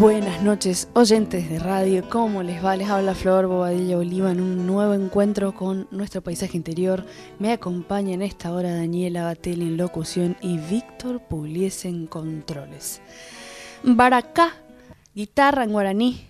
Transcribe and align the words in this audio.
Buenas 0.00 0.42
noches, 0.42 0.88
oyentes 0.94 1.50
de 1.50 1.58
radio. 1.58 2.08
¿Cómo 2.08 2.42
les 2.42 2.64
va? 2.64 2.74
Les 2.74 2.88
habla 2.88 3.14
Flor 3.14 3.48
Bobadilla 3.48 3.98
Oliva 3.98 4.32
en 4.32 4.40
un 4.40 4.66
nuevo 4.66 4.94
encuentro 4.94 5.54
con 5.54 5.88
nuestro 5.90 6.22
paisaje 6.22 6.56
interior. 6.56 7.04
Me 7.38 7.52
acompaña 7.52 8.14
en 8.14 8.22
esta 8.22 8.50
hora 8.50 8.74
Daniela 8.74 9.24
Batelli 9.24 9.66
en 9.66 9.76
locución 9.76 10.38
y 10.40 10.56
Víctor 10.56 11.20
Pugliese 11.28 11.88
en 11.88 12.06
controles. 12.06 13.02
Baracá, 13.82 14.54
guitarra 15.14 15.64
en 15.64 15.72
guaraní, 15.72 16.26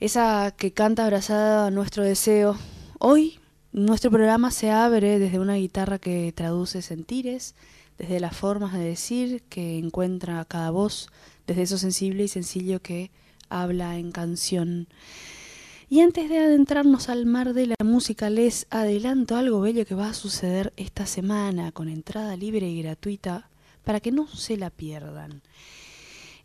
esa 0.00 0.52
que 0.56 0.72
canta 0.72 1.04
abrazada 1.04 1.68
a 1.68 1.70
nuestro 1.70 2.02
deseo. 2.02 2.56
Hoy 2.98 3.38
nuestro 3.70 4.10
programa 4.10 4.50
se 4.50 4.72
abre 4.72 5.20
desde 5.20 5.38
una 5.38 5.54
guitarra 5.54 6.00
que 6.00 6.32
traduce 6.32 6.82
sentires, 6.82 7.54
desde 7.98 8.18
las 8.18 8.36
formas 8.36 8.72
de 8.72 8.80
decir 8.80 9.44
que 9.48 9.78
encuentra 9.78 10.44
cada 10.44 10.72
voz 10.72 11.08
desde 11.50 11.62
eso 11.62 11.78
sensible 11.78 12.22
y 12.22 12.28
sencillo 12.28 12.80
que 12.80 13.10
habla 13.48 13.98
en 13.98 14.12
canción. 14.12 14.86
Y 15.88 15.98
antes 15.98 16.28
de 16.28 16.38
adentrarnos 16.38 17.08
al 17.08 17.26
mar 17.26 17.54
de 17.54 17.66
la 17.66 17.74
música, 17.84 18.30
les 18.30 18.68
adelanto 18.70 19.34
algo 19.34 19.60
bello 19.60 19.84
que 19.84 19.96
va 19.96 20.10
a 20.10 20.14
suceder 20.14 20.72
esta 20.76 21.06
semana 21.06 21.72
con 21.72 21.88
entrada 21.88 22.36
libre 22.36 22.68
y 22.68 22.80
gratuita 22.80 23.50
para 23.82 23.98
que 23.98 24.12
no 24.12 24.28
se 24.28 24.56
la 24.56 24.70
pierdan. 24.70 25.42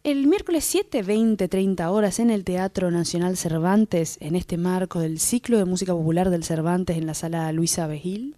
El 0.03 0.25
miércoles 0.25 0.66
7, 0.66 1.03
20, 1.03 1.47
30 1.47 1.92
horas 1.92 2.17
en 2.17 2.31
el 2.31 2.44
Teatro 2.44 2.90
Nacional 2.90 3.38
Cervantes, 3.38 4.17
en 4.22 4.36
este 4.36 4.58
marco 4.58 5.00
del 5.00 5.19
ciclo 5.19 5.59
de 5.59 5.66
música 5.66 5.94
popular 5.94 6.31
del 6.31 6.44
Cervantes 6.44 6.97
en 6.97 7.06
la 7.06 7.14
sala 7.14 7.52
Luisa 7.52 7.86
Bejil, 7.86 8.38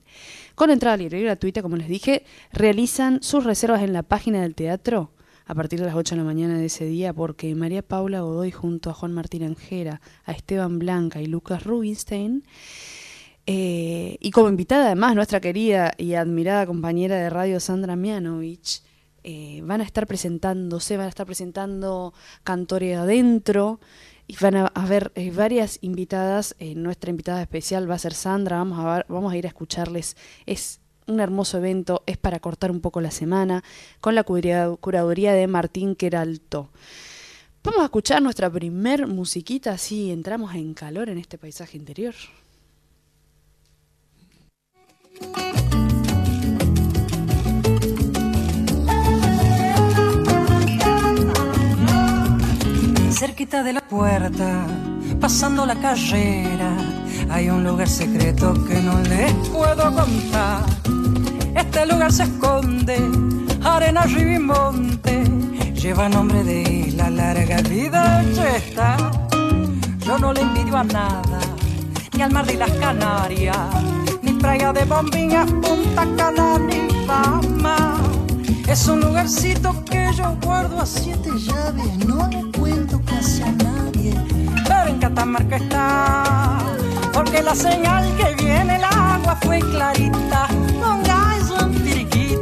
con 0.56 0.70
entrada 0.70 0.98
libre 0.98 1.22
y 1.22 1.24
gratuita, 1.24 1.62
como 1.62 1.78
les 1.78 1.88
dije, 1.88 2.26
realizan 2.52 3.24
sus 3.24 3.46
reservas 3.46 3.84
en 3.84 3.94
la 3.94 4.04
página 4.04 4.42
del 4.42 4.56
teatro 4.56 5.12
a 5.48 5.56
partir 5.56 5.80
de 5.80 5.86
las 5.86 5.96
8 5.96 6.16
de 6.16 6.22
la 6.22 6.26
mañana 6.26 6.58
de 6.58 6.66
ese 6.66 6.86
día 6.86 7.14
porque 7.14 7.56
María 7.56 7.82
Paula 7.82 8.22
Godoy 8.22 8.52
junto 8.52 8.90
a 8.90 8.94
Juan 8.94 9.14
Martín 9.14 9.44
Anjera, 9.44 10.02
a 10.26 10.34
Esteban 10.34 10.78
Blanca 10.78 11.22
y 11.22 11.26
Lucas 11.26 11.64
Rubinstein, 11.64 12.44
eh, 13.46 14.18
y 14.20 14.32
como 14.32 14.50
invitada 14.50 14.88
además 14.88 15.16
nuestra 15.16 15.40
querida 15.40 15.94
y 15.98 16.16
admirada 16.16 16.66
compañera 16.66 17.16
de 17.16 17.30
radio 17.30 17.62
Sandra 17.62 17.96
Mianovich, 17.96 18.84
eh, 19.24 19.62
van 19.64 19.80
a 19.82 19.86
estar 19.86 20.06
presentándose, 20.06 20.98
van 20.98 21.06
a 21.06 21.10
estar 21.10 21.26
presentando 21.26 22.14
Cantore 22.44 22.96
Adentro, 22.96 23.80
y 24.30 24.36
van 24.42 24.58
a 24.58 24.68
haber 24.68 25.14
eh, 25.16 25.32
varias 25.32 25.80
invitadas. 25.82 26.54
nuestra 26.60 27.10
invitada 27.10 27.42
especial 27.42 27.90
va 27.90 27.96
a 27.96 28.00
ser 28.00 28.14
Sandra. 28.14 28.58
Vamos 28.58 28.80
a, 28.80 28.96
ver, 28.96 29.06
vamos 29.08 29.32
a 29.32 29.38
ir 29.38 29.46
a 29.46 29.48
escucharles. 29.48 30.18
Es 30.46 30.82
un 31.08 31.20
hermoso 31.20 31.58
evento, 31.58 32.04
es 32.06 32.18
para 32.18 32.40
cortar 32.40 32.72
un 32.72 32.82
poco 32.82 33.02
la 33.02 33.12
semana, 33.12 33.64
con 34.02 34.16
la 34.16 34.24
curaduría 34.24 35.34
de 35.34 35.48
Martín 35.48 35.96
Queralto. 35.96 36.70
Vamos 37.64 37.82
a 37.82 37.86
escuchar 37.86 38.22
nuestra 38.22 38.50
primer 38.50 39.08
musiquita, 39.08 39.72
así 39.72 40.12
entramos 40.12 40.54
en 40.56 40.74
calor 40.74 41.10
en 41.10 41.18
este 41.18 41.38
paisaje 41.38 41.78
interior. 41.78 42.14
Cerquita 53.12 53.64
de 53.64 53.74
la 53.74 53.82
puerta, 53.88 54.68
pasando 55.20 55.66
la 55.66 55.76
carrera, 55.76 56.78
hay 57.30 57.50
un 57.50 57.64
lugar 57.64 57.90
secreto 57.90 58.54
que 58.66 58.76
no 58.76 59.00
les 59.02 59.34
puedo 59.50 59.92
contar 59.94 60.64
este 61.58 61.86
lugar 61.86 62.12
se 62.12 62.24
esconde, 62.24 62.98
arena, 63.64 64.04
río 64.04 64.36
y 64.36 64.40
monte. 64.40 65.24
Lleva 65.74 66.10
nombre 66.10 66.44
de 66.44 66.94
la 66.96 67.10
larga 67.10 67.62
vida 67.62 68.24
está. 68.56 68.98
Yo 70.00 70.18
no 70.18 70.34
le 70.34 70.42
envidio 70.42 70.78
a 70.78 70.84
nada, 70.84 71.40
ni 72.14 72.22
al 72.22 72.32
mar 72.32 72.46
de 72.46 72.56
las 72.56 72.72
Canarias, 72.72 73.58
ni 74.22 74.34
playa 74.34 74.72
de 74.72 74.86
bombillas, 74.86 75.52
Punta 75.52 76.08
Cana, 76.18 76.58
ni 76.60 76.88
fama. 77.06 77.98
Es 78.68 78.88
un 78.88 79.02
lugarcito 79.02 79.84
que 79.86 80.10
yo 80.16 80.36
guardo 80.42 80.80
a 80.80 80.86
siete 80.86 81.30
llaves, 81.38 82.06
no 82.06 82.28
le 82.28 82.44
cuento 82.58 83.02
casi 83.06 83.42
a 83.44 83.52
nadie. 83.52 84.14
Pero 84.68 84.88
en 84.90 85.00
Catamarca 85.00 85.58
está, 85.58 86.60
porque 87.14 87.42
la 87.42 87.56
señal 87.56 88.06
que 88.16 88.44
viene 88.44 88.76
el 88.78 88.84
agua 88.84 89.38
fue 89.42 89.60
clarita. 89.60 90.48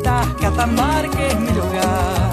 Catamarca 0.06 1.28
es 1.28 1.40
mi 1.40 1.50
lugar. 1.50 2.32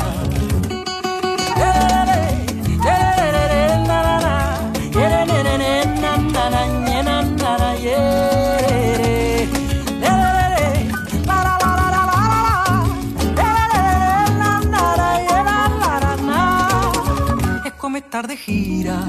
Es 17.65 17.73
como 17.79 17.97
estar 17.97 18.29
de 18.29 18.37
gira, 18.37 19.01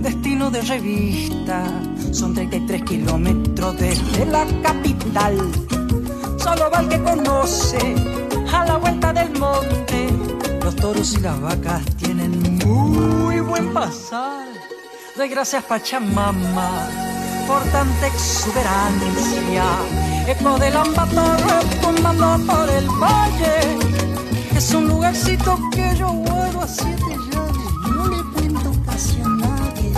destino 0.00 0.50
de 0.50 0.62
revista. 0.62 1.62
Son 2.10 2.34
33 2.34 2.82
kilómetros 2.82 3.78
desde 3.78 4.26
la 4.26 4.44
capital. 4.60 5.38
Solo 6.52 6.70
va 6.70 6.80
el 6.80 6.88
que 6.90 7.02
conoce 7.02 7.94
a 8.52 8.66
la 8.66 8.76
vuelta 8.76 9.10
del 9.10 9.30
monte. 9.38 10.08
Los 10.62 10.76
toros 10.76 11.14
y 11.14 11.20
las 11.20 11.40
vacas 11.40 11.82
tienen 11.96 12.58
muy 12.58 13.40
buen 13.40 13.72
pasar. 13.72 14.44
Doy 15.16 15.30
gracias 15.30 15.64
Pachamama 15.64 16.88
por 17.46 17.62
tanta 17.72 18.06
exuberancia. 18.06 19.64
Eco 20.28 20.58
del 20.58 20.76
ambatorro 20.76 21.58
tumbando 21.80 22.38
por 22.44 22.68
el 22.68 22.86
valle. 23.00 23.78
Es 24.54 24.74
un 24.74 24.88
lugarcito 24.88 25.58
que 25.70 25.96
yo 25.96 26.08
vuelvo 26.12 26.64
a 26.64 26.68
siete 26.68 27.16
llaves. 27.30 27.92
No 27.96 28.08
le 28.08 28.22
cuento 28.34 28.72
casi 28.84 29.22
a 29.22 29.28
nadie. 29.28 29.92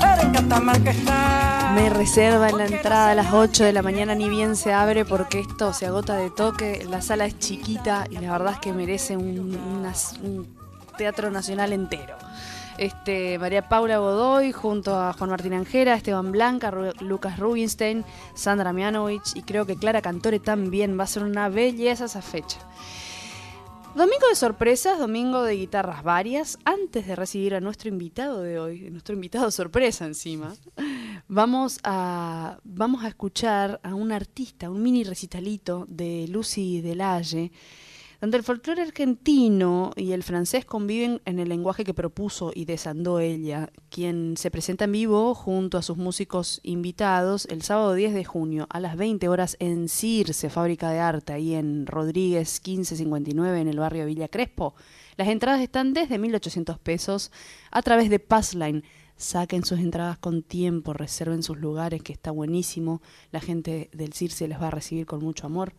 Pero 0.00 0.22
en 0.22 0.32
Catamarca 0.32 0.90
está 0.92 1.45
me 1.74 1.90
reserva 1.90 2.48
en 2.48 2.58
la 2.58 2.66
entrada 2.66 3.10
a 3.10 3.14
las 3.14 3.32
8 3.32 3.64
de 3.64 3.72
la 3.72 3.82
mañana, 3.82 4.14
ni 4.14 4.28
bien 4.28 4.56
se 4.56 4.72
abre 4.72 5.04
porque 5.04 5.40
esto 5.40 5.72
se 5.72 5.86
agota 5.86 6.16
de 6.16 6.30
toque. 6.30 6.86
La 6.88 7.02
sala 7.02 7.26
es 7.26 7.38
chiquita 7.38 8.06
y 8.10 8.18
la 8.18 8.32
verdad 8.32 8.54
es 8.54 8.58
que 8.60 8.72
merece 8.72 9.16
un, 9.16 10.46
teatro 10.96 11.30
nacional 11.30 11.72
entero. 11.72 12.16
Este, 12.78 13.38
María 13.38 13.68
Paula 13.68 13.98
Godoy 13.98 14.52
junto 14.52 14.98
a 14.98 15.12
Juan 15.12 15.30
Martín 15.30 15.54
Anjera, 15.54 15.94
Esteban 15.94 16.32
Blanca, 16.32 16.72
Lucas 17.00 17.38
Rubinstein, 17.38 18.04
Sandra 18.34 18.72
Mianovich 18.72 19.34
y 19.34 19.42
creo 19.42 19.66
que 19.66 19.76
Clara 19.76 20.02
Cantore 20.02 20.40
también. 20.40 20.98
Va 20.98 21.04
a 21.04 21.06
ser 21.06 21.22
una 21.22 21.48
belleza 21.48 22.06
esa 22.06 22.22
fecha. 22.22 22.58
Domingo 23.96 24.28
de 24.28 24.34
sorpresas, 24.34 24.98
domingo 24.98 25.42
de 25.42 25.56
guitarras 25.56 26.02
varias. 26.02 26.58
Antes 26.66 27.06
de 27.06 27.16
recibir 27.16 27.54
a 27.54 27.62
nuestro 27.62 27.88
invitado 27.88 28.42
de 28.42 28.58
hoy, 28.58 28.90
nuestro 28.90 29.14
invitado 29.14 29.50
sorpresa 29.50 30.04
encima, 30.04 30.54
vamos 31.28 31.78
a, 31.82 32.58
vamos 32.62 33.04
a 33.04 33.08
escuchar 33.08 33.80
a 33.82 33.94
un 33.94 34.12
artista, 34.12 34.68
un 34.68 34.82
mini 34.82 35.02
recitalito 35.02 35.86
de 35.88 36.28
Lucy 36.28 36.82
Delalle 36.82 37.52
el 38.34 38.42
folclore 38.42 38.82
argentino 38.82 39.92
y 39.94 40.12
el 40.12 40.22
francés 40.22 40.64
conviven 40.64 41.20
en 41.26 41.38
el 41.38 41.50
lenguaje 41.50 41.84
que 41.84 41.92
propuso 41.92 42.50
y 42.54 42.64
desandó 42.64 43.20
ella, 43.20 43.70
quien 43.90 44.36
se 44.38 44.50
presenta 44.50 44.86
en 44.86 44.92
vivo 44.92 45.34
junto 45.34 45.76
a 45.76 45.82
sus 45.82 45.98
músicos 45.98 46.60
invitados 46.62 47.46
el 47.50 47.60
sábado 47.60 47.92
10 47.92 48.14
de 48.14 48.24
junio 48.24 48.66
a 48.70 48.80
las 48.80 48.96
20 48.96 49.28
horas 49.28 49.56
en 49.60 49.88
Circe, 49.88 50.48
Fábrica 50.48 50.90
de 50.90 50.98
Arte, 50.98 51.34
ahí 51.34 51.54
en 51.54 51.86
Rodríguez 51.86 52.60
1559 52.64 53.60
en 53.60 53.68
el 53.68 53.78
barrio 53.78 54.06
Villa 54.06 54.28
Crespo. 54.28 54.74
Las 55.16 55.28
entradas 55.28 55.60
están 55.60 55.92
desde 55.92 56.18
1.800 56.18 56.78
pesos 56.78 57.30
a 57.70 57.82
través 57.82 58.10
de 58.10 58.18
Passline. 58.18 58.82
Saquen 59.16 59.64
sus 59.64 59.78
entradas 59.78 60.18
con 60.18 60.42
tiempo, 60.42 60.92
reserven 60.92 61.42
sus 61.42 61.58
lugares, 61.58 62.02
que 62.02 62.12
está 62.12 62.30
buenísimo. 62.30 63.00
La 63.30 63.40
gente 63.40 63.88
del 63.92 64.12
Circe 64.12 64.48
les 64.48 64.60
va 64.60 64.68
a 64.68 64.70
recibir 64.70 65.06
con 65.06 65.20
mucho 65.20 65.46
amor. 65.46 65.72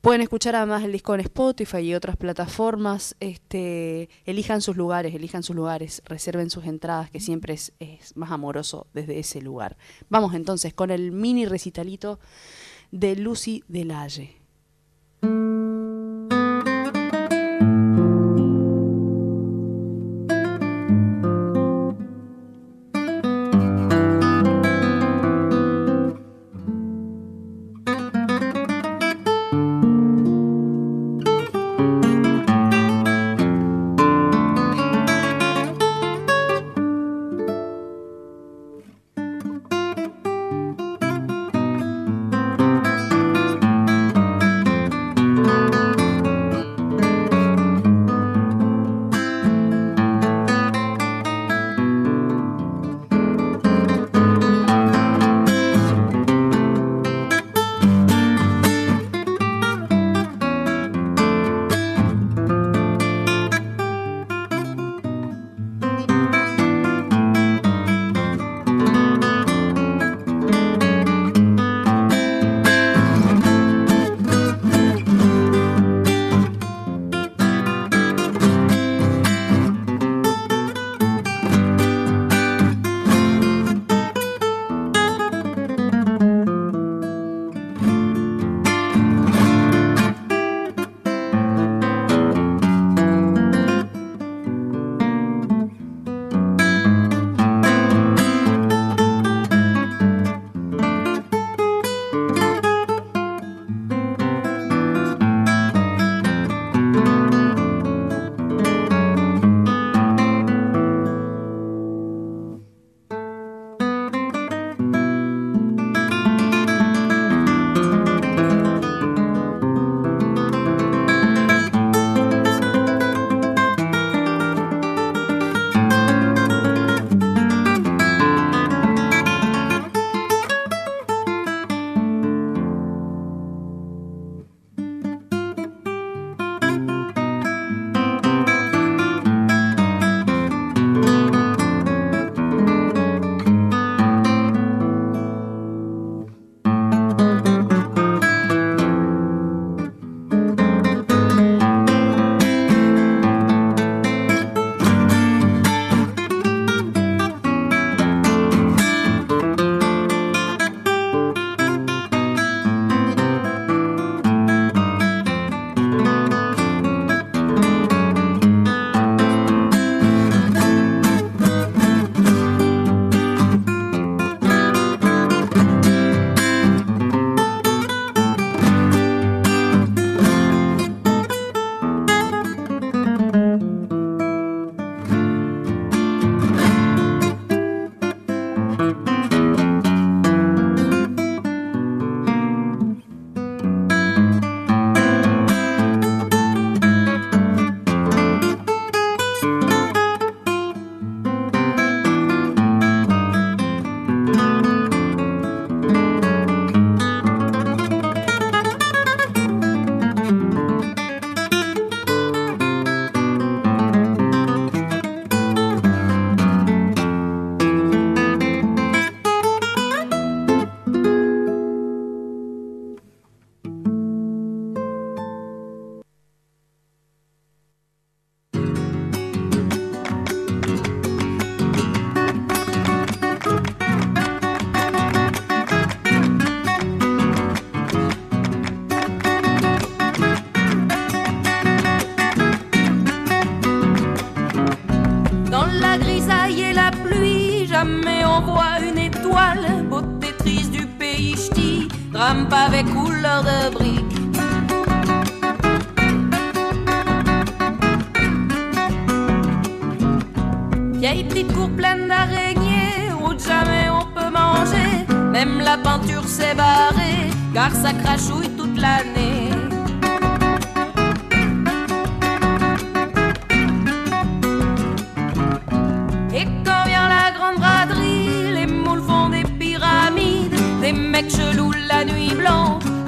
Pueden 0.00 0.20
escuchar 0.20 0.54
además 0.54 0.84
el 0.84 0.92
disco 0.92 1.14
en 1.14 1.20
Spotify 1.20 1.78
y 1.78 1.94
otras 1.94 2.16
plataformas. 2.16 3.16
Este, 3.18 4.08
elijan 4.24 4.62
sus 4.62 4.76
lugares, 4.76 5.14
elijan 5.14 5.42
sus 5.42 5.56
lugares, 5.56 6.02
reserven 6.04 6.50
sus 6.50 6.64
entradas, 6.64 7.10
que 7.10 7.20
siempre 7.20 7.54
es, 7.54 7.72
más 8.14 8.30
amoroso 8.30 8.86
desde 8.92 9.18
ese 9.18 9.40
lugar. 9.40 9.76
Vamos 10.08 10.34
entonces 10.34 10.74
con 10.74 10.90
el 10.90 11.12
mini 11.12 11.46
recitalito 11.46 12.20
de 12.92 13.16
Lucy 13.16 13.64
Delalle. 13.68 14.36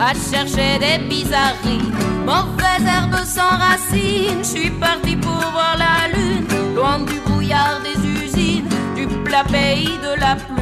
à 0.08 0.14
chercher 0.14 0.78
des 0.78 0.98
bizarreries. 1.06 1.92
Mauvaise 2.24 2.86
herbe 2.86 3.24
sans 3.24 3.56
racines, 3.64 4.42
je 4.42 4.58
suis 4.58 4.70
parti 4.70 5.16
pour 5.16 5.40
voir 5.52 5.76
la 5.78 6.08
lune, 6.14 6.46
loin 6.74 7.00
du 7.00 7.18
brouillard 7.26 7.80
des 7.82 7.98
usines, 8.24 8.68
du 8.96 9.06
plat 9.24 9.44
pays 9.44 9.98
de 10.02 10.20
la 10.20 10.36
pluie. 10.36 10.57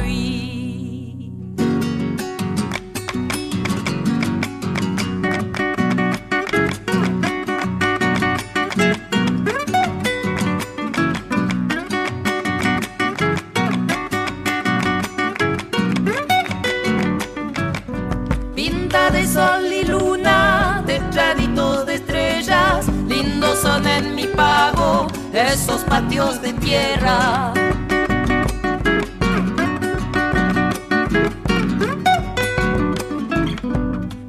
Esos 25.67 25.83
patios 25.83 26.41
de 26.41 26.53
tierra. 26.53 27.53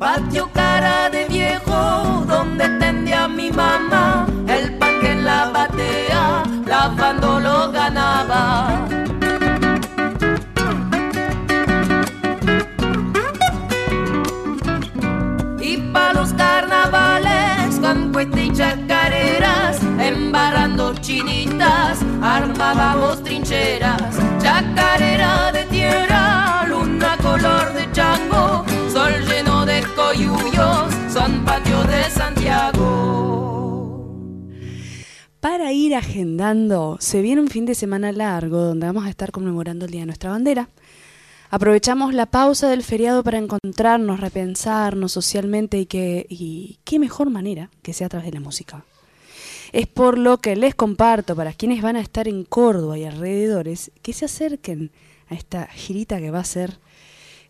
Patio 0.01 0.48
chinitas, 21.09 21.99
armábamos 22.21 23.23
trincheras, 23.25 23.97
chacarera 24.43 25.51
de 25.53 25.65
tierra, 25.65 26.67
luna 26.69 27.17
color 27.23 27.73
de 27.73 27.91
chango, 27.93 28.67
sol 28.93 29.13
lleno 29.27 29.65
de 29.65 29.83
coyuyos, 29.97 30.95
son 31.11 31.47
patios 31.47 31.89
de 31.89 32.11
Santiago. 32.11 32.85
Para 35.41 35.73
ir 35.73 35.95
agendando, 35.95 36.99
se 37.01 37.23
viene 37.23 37.41
un 37.41 37.49
fin 37.49 37.65
de 37.65 37.75
semana 37.75 38.13
largo 38.13 38.59
donde 38.59 38.87
vamos 38.87 39.07
a 39.07 39.09
estar 39.09 39.33
conmemorando 39.33 39.87
el 39.87 39.91
Día 39.91 40.01
de 40.01 40.07
nuestra 40.09 40.29
Bandera. 40.29 40.69
Aprovechamos 41.49 42.13
la 42.13 42.27
pausa 42.27 42.69
del 42.69 42.83
feriado 42.83 43.25
para 43.25 43.39
encontrarnos, 43.39 44.21
repensarnos 44.21 45.13
socialmente 45.13 45.79
y, 45.79 45.87
que, 45.87 46.27
y 46.29 46.81
qué 46.85 46.99
mejor 46.99 47.31
manera 47.31 47.71
que 47.81 47.95
sea 47.95 48.09
a 48.09 48.11
través 48.11 48.27
de 48.27 48.35
la 48.35 48.41
música. 48.41 48.85
Es 49.73 49.87
por 49.87 50.19
lo 50.19 50.39
que 50.39 50.57
les 50.57 50.75
comparto 50.75 51.37
para 51.37 51.53
quienes 51.53 51.83
van 51.83 51.97
a 51.97 52.01
estar 52.01 52.29
en 52.29 52.45
Córdoba 52.45 52.99
y 52.99 53.05
alrededores 53.05 53.91
que 54.03 54.13
se 54.13 54.25
acerquen 54.25 54.91
a 55.29 55.35
esta 55.35 55.67
girita 55.67 56.19
que 56.19 56.31
va 56.31 56.41
a 56.41 56.45
ser 56.45 56.79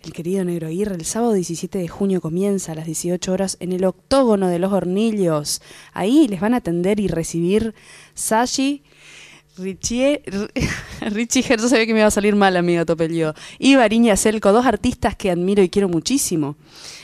el 0.02 0.12
querido 0.12 0.44
Negro 0.44 0.68
Aguirre. 0.68 0.94
El 0.94 1.04
sábado 1.04 1.32
17 1.32 1.78
de 1.78 1.88
junio 1.88 2.20
comienza 2.20 2.72
a 2.72 2.74
las 2.74 2.86
18 2.86 3.32
horas 3.32 3.56
en 3.60 3.72
el 3.72 3.84
octógono 3.84 4.48
de 4.48 4.58
los 4.58 4.72
hornillos. 4.72 5.60
Ahí 5.92 6.28
les 6.28 6.40
van 6.40 6.54
a 6.54 6.58
atender 6.58 7.00
y 7.00 7.08
recibir 7.08 7.74
Sashi 8.14 8.82
Richie, 9.58 10.22
Richie 11.00 11.42
se 11.42 11.76
ve 11.76 11.86
que 11.86 11.94
me 11.94 12.00
va 12.00 12.06
a 12.06 12.12
salir 12.12 12.36
mal, 12.36 12.56
amiga 12.56 12.84
Topelio. 12.84 13.34
Y 13.58 13.74
Bariña 13.74 14.16
Celco, 14.16 14.52
dos 14.52 14.66
artistas 14.66 15.16
que 15.16 15.30
admiro 15.30 15.62
y 15.62 15.68
quiero 15.68 15.88
muchísimo. 15.88 16.56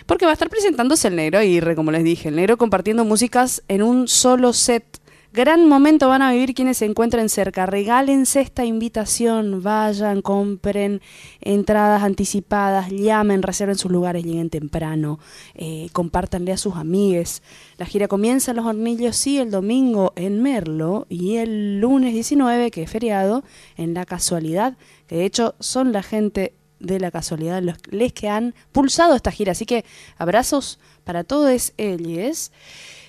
Porque 0.06 0.24
va 0.24 0.30
a 0.30 0.34
estar 0.34 0.48
presentándose 0.48 1.08
el 1.08 1.16
negro 1.16 1.38
Aguirre, 1.38 1.74
como 1.74 1.90
les 1.90 2.04
dije. 2.04 2.28
El 2.28 2.36
negro 2.36 2.56
compartiendo 2.56 3.04
músicas 3.04 3.62
en 3.68 3.82
un 3.82 4.08
solo 4.08 4.52
set 4.52 4.84
Gran 5.34 5.66
momento 5.66 6.06
van 6.06 6.22
a 6.22 6.30
vivir 6.30 6.54
quienes 6.54 6.76
se 6.76 6.84
encuentren 6.84 7.28
cerca. 7.28 7.66
Regálense 7.66 8.40
esta 8.40 8.64
invitación, 8.64 9.64
vayan, 9.64 10.22
compren 10.22 11.00
entradas 11.40 12.04
anticipadas, 12.04 12.88
llamen, 12.92 13.42
reserven 13.42 13.74
sus 13.74 13.90
lugares, 13.90 14.22
lleguen 14.22 14.48
temprano, 14.48 15.18
eh, 15.56 15.88
compártanle 15.92 16.52
a 16.52 16.56
sus 16.56 16.76
amigues. 16.76 17.42
La 17.78 17.86
gira 17.86 18.06
comienza 18.06 18.52
en 18.52 18.58
Los 18.58 18.66
Hornillos, 18.66 19.16
sí, 19.16 19.38
el 19.38 19.50
domingo 19.50 20.12
en 20.14 20.40
Merlo 20.40 21.08
y 21.08 21.34
el 21.38 21.80
lunes 21.80 22.14
19, 22.14 22.70
que 22.70 22.84
es 22.84 22.90
feriado, 22.92 23.42
en 23.76 23.92
La 23.92 24.04
Casualidad, 24.04 24.76
que 25.08 25.16
de 25.16 25.24
hecho 25.24 25.56
son 25.58 25.90
la 25.90 26.04
gente 26.04 26.54
de 26.78 27.00
La 27.00 27.10
Casualidad 27.10 27.60
los 27.60 27.78
les 27.90 28.12
que 28.12 28.28
han 28.28 28.54
pulsado 28.70 29.16
esta 29.16 29.32
gira. 29.32 29.50
Así 29.50 29.66
que 29.66 29.84
abrazos 30.16 30.78
para 31.02 31.24
todos 31.24 31.72
ellos. 31.76 32.52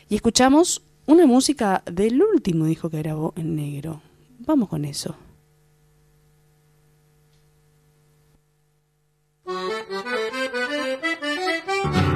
Y 0.10 0.15
escuchamos 0.15 0.82
una 1.08 1.26
música 1.26 1.84
del 1.86 2.22
último 2.22 2.66
disco 2.66 2.90
que 2.90 3.00
grabó 3.00 3.34
en 3.36 3.56
negro. 3.56 4.02
Vamos 4.40 4.70
con 4.70 4.86
eso. 4.86 5.16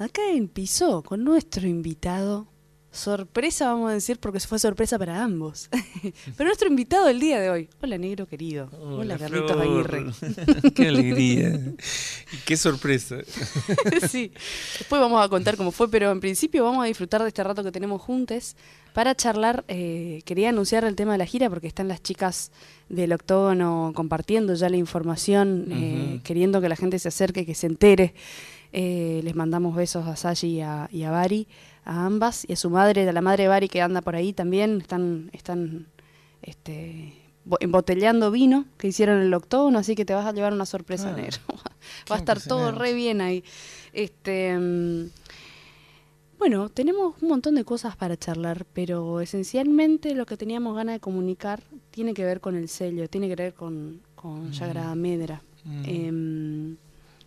acá 0.00 0.30
en 0.32 0.48
Piso 0.48 1.02
con 1.02 1.24
nuestro 1.24 1.68
invitado 1.68 2.48
sorpresa, 2.90 3.66
vamos 3.66 3.90
a 3.90 3.94
decir, 3.94 4.18
porque 4.18 4.40
fue 4.40 4.58
sorpresa 4.58 4.98
para 4.98 5.22
ambos. 5.22 5.68
Pero 6.36 6.48
nuestro 6.48 6.68
invitado 6.68 7.06
del 7.06 7.20
día 7.20 7.38
de 7.40 7.50
hoy. 7.50 7.68
Hola, 7.80 7.98
negro 7.98 8.26
querido. 8.26 8.68
Hola, 8.80 9.16
Carlitos 9.16 9.52
Aguirre. 9.52 10.06
qué 10.74 10.88
alegría. 10.88 11.60
Qué 12.44 12.56
sorpresa. 12.56 13.18
sí. 14.10 14.32
Después 14.78 15.00
vamos 15.00 15.24
a 15.24 15.28
contar 15.28 15.56
cómo 15.56 15.70
fue, 15.70 15.88
pero 15.88 16.10
en 16.10 16.20
principio 16.20 16.64
vamos 16.64 16.82
a 16.82 16.86
disfrutar 16.86 17.22
de 17.22 17.28
este 17.28 17.44
rato 17.44 17.62
que 17.62 17.70
tenemos 17.70 18.02
juntos 18.02 18.56
para 18.92 19.14
charlar. 19.14 19.64
Eh, 19.68 20.22
quería 20.24 20.50
anunciar 20.50 20.84
el 20.84 20.96
tema 20.96 21.12
de 21.12 21.18
la 21.18 21.26
gira 21.26 21.48
porque 21.48 21.66
están 21.66 21.88
las 21.88 22.02
chicas 22.02 22.52
del 22.88 23.12
octógono 23.12 23.92
compartiendo 23.94 24.54
ya 24.54 24.68
la 24.68 24.76
información, 24.76 25.66
eh, 25.70 26.20
queriendo 26.24 26.60
que 26.60 26.68
la 26.68 26.76
gente 26.76 26.98
se 26.98 27.08
acerque, 27.08 27.46
que 27.46 27.54
se 27.54 27.66
entere. 27.66 28.14
Eh, 28.72 29.20
les 29.24 29.34
mandamos 29.34 29.74
besos 29.74 30.06
a 30.06 30.14
Sashi 30.14 30.48
y 30.48 30.60
a, 30.60 30.88
y 30.92 31.02
a 31.02 31.10
Bari 31.10 31.48
a 31.84 32.06
ambas 32.06 32.44
y 32.48 32.52
a 32.52 32.56
su 32.56 32.70
madre, 32.70 33.08
a 33.08 33.12
la 33.12 33.20
madre 33.20 33.44
de 33.44 33.48
Bari 33.48 33.68
que 33.68 33.82
anda 33.82 34.00
por 34.00 34.14
ahí 34.14 34.32
también, 34.32 34.80
están, 34.80 35.30
están 35.32 35.86
este, 36.42 37.14
embotellando 37.60 38.30
vino 38.30 38.66
que 38.78 38.88
hicieron 38.88 39.18
en 39.18 39.26
el 39.26 39.34
octógono, 39.34 39.78
así 39.78 39.94
que 39.94 40.04
te 40.04 40.14
vas 40.14 40.26
a 40.26 40.32
llevar 40.32 40.52
una 40.52 40.66
sorpresa, 40.66 41.10
ah, 41.10 41.16
negro. 41.16 41.38
Va 42.10 42.16
a 42.16 42.18
estar 42.18 42.40
todo 42.40 42.72
re 42.72 42.92
bien 42.92 43.20
ahí. 43.20 43.42
Este, 43.92 44.56
mm, 44.56 45.10
bueno, 46.40 46.70
tenemos 46.70 47.14
un 47.20 47.28
montón 47.28 47.54
de 47.54 47.64
cosas 47.64 47.94
para 47.94 48.16
charlar, 48.16 48.66
pero 48.72 49.20
esencialmente 49.20 50.14
lo 50.16 50.26
que 50.26 50.36
teníamos 50.36 50.74
ganas 50.74 50.96
de 50.96 51.00
comunicar 51.00 51.62
tiene 51.92 52.14
que 52.14 52.24
ver 52.24 52.40
con 52.40 52.56
el 52.56 52.68
sello, 52.68 53.08
tiene 53.08 53.28
que 53.28 53.36
ver 53.36 53.54
con, 53.54 54.00
con 54.16 54.50
mm. 54.50 54.96
Medra. 54.96 55.42
Mm. 55.64 55.84
Em, 55.84 56.76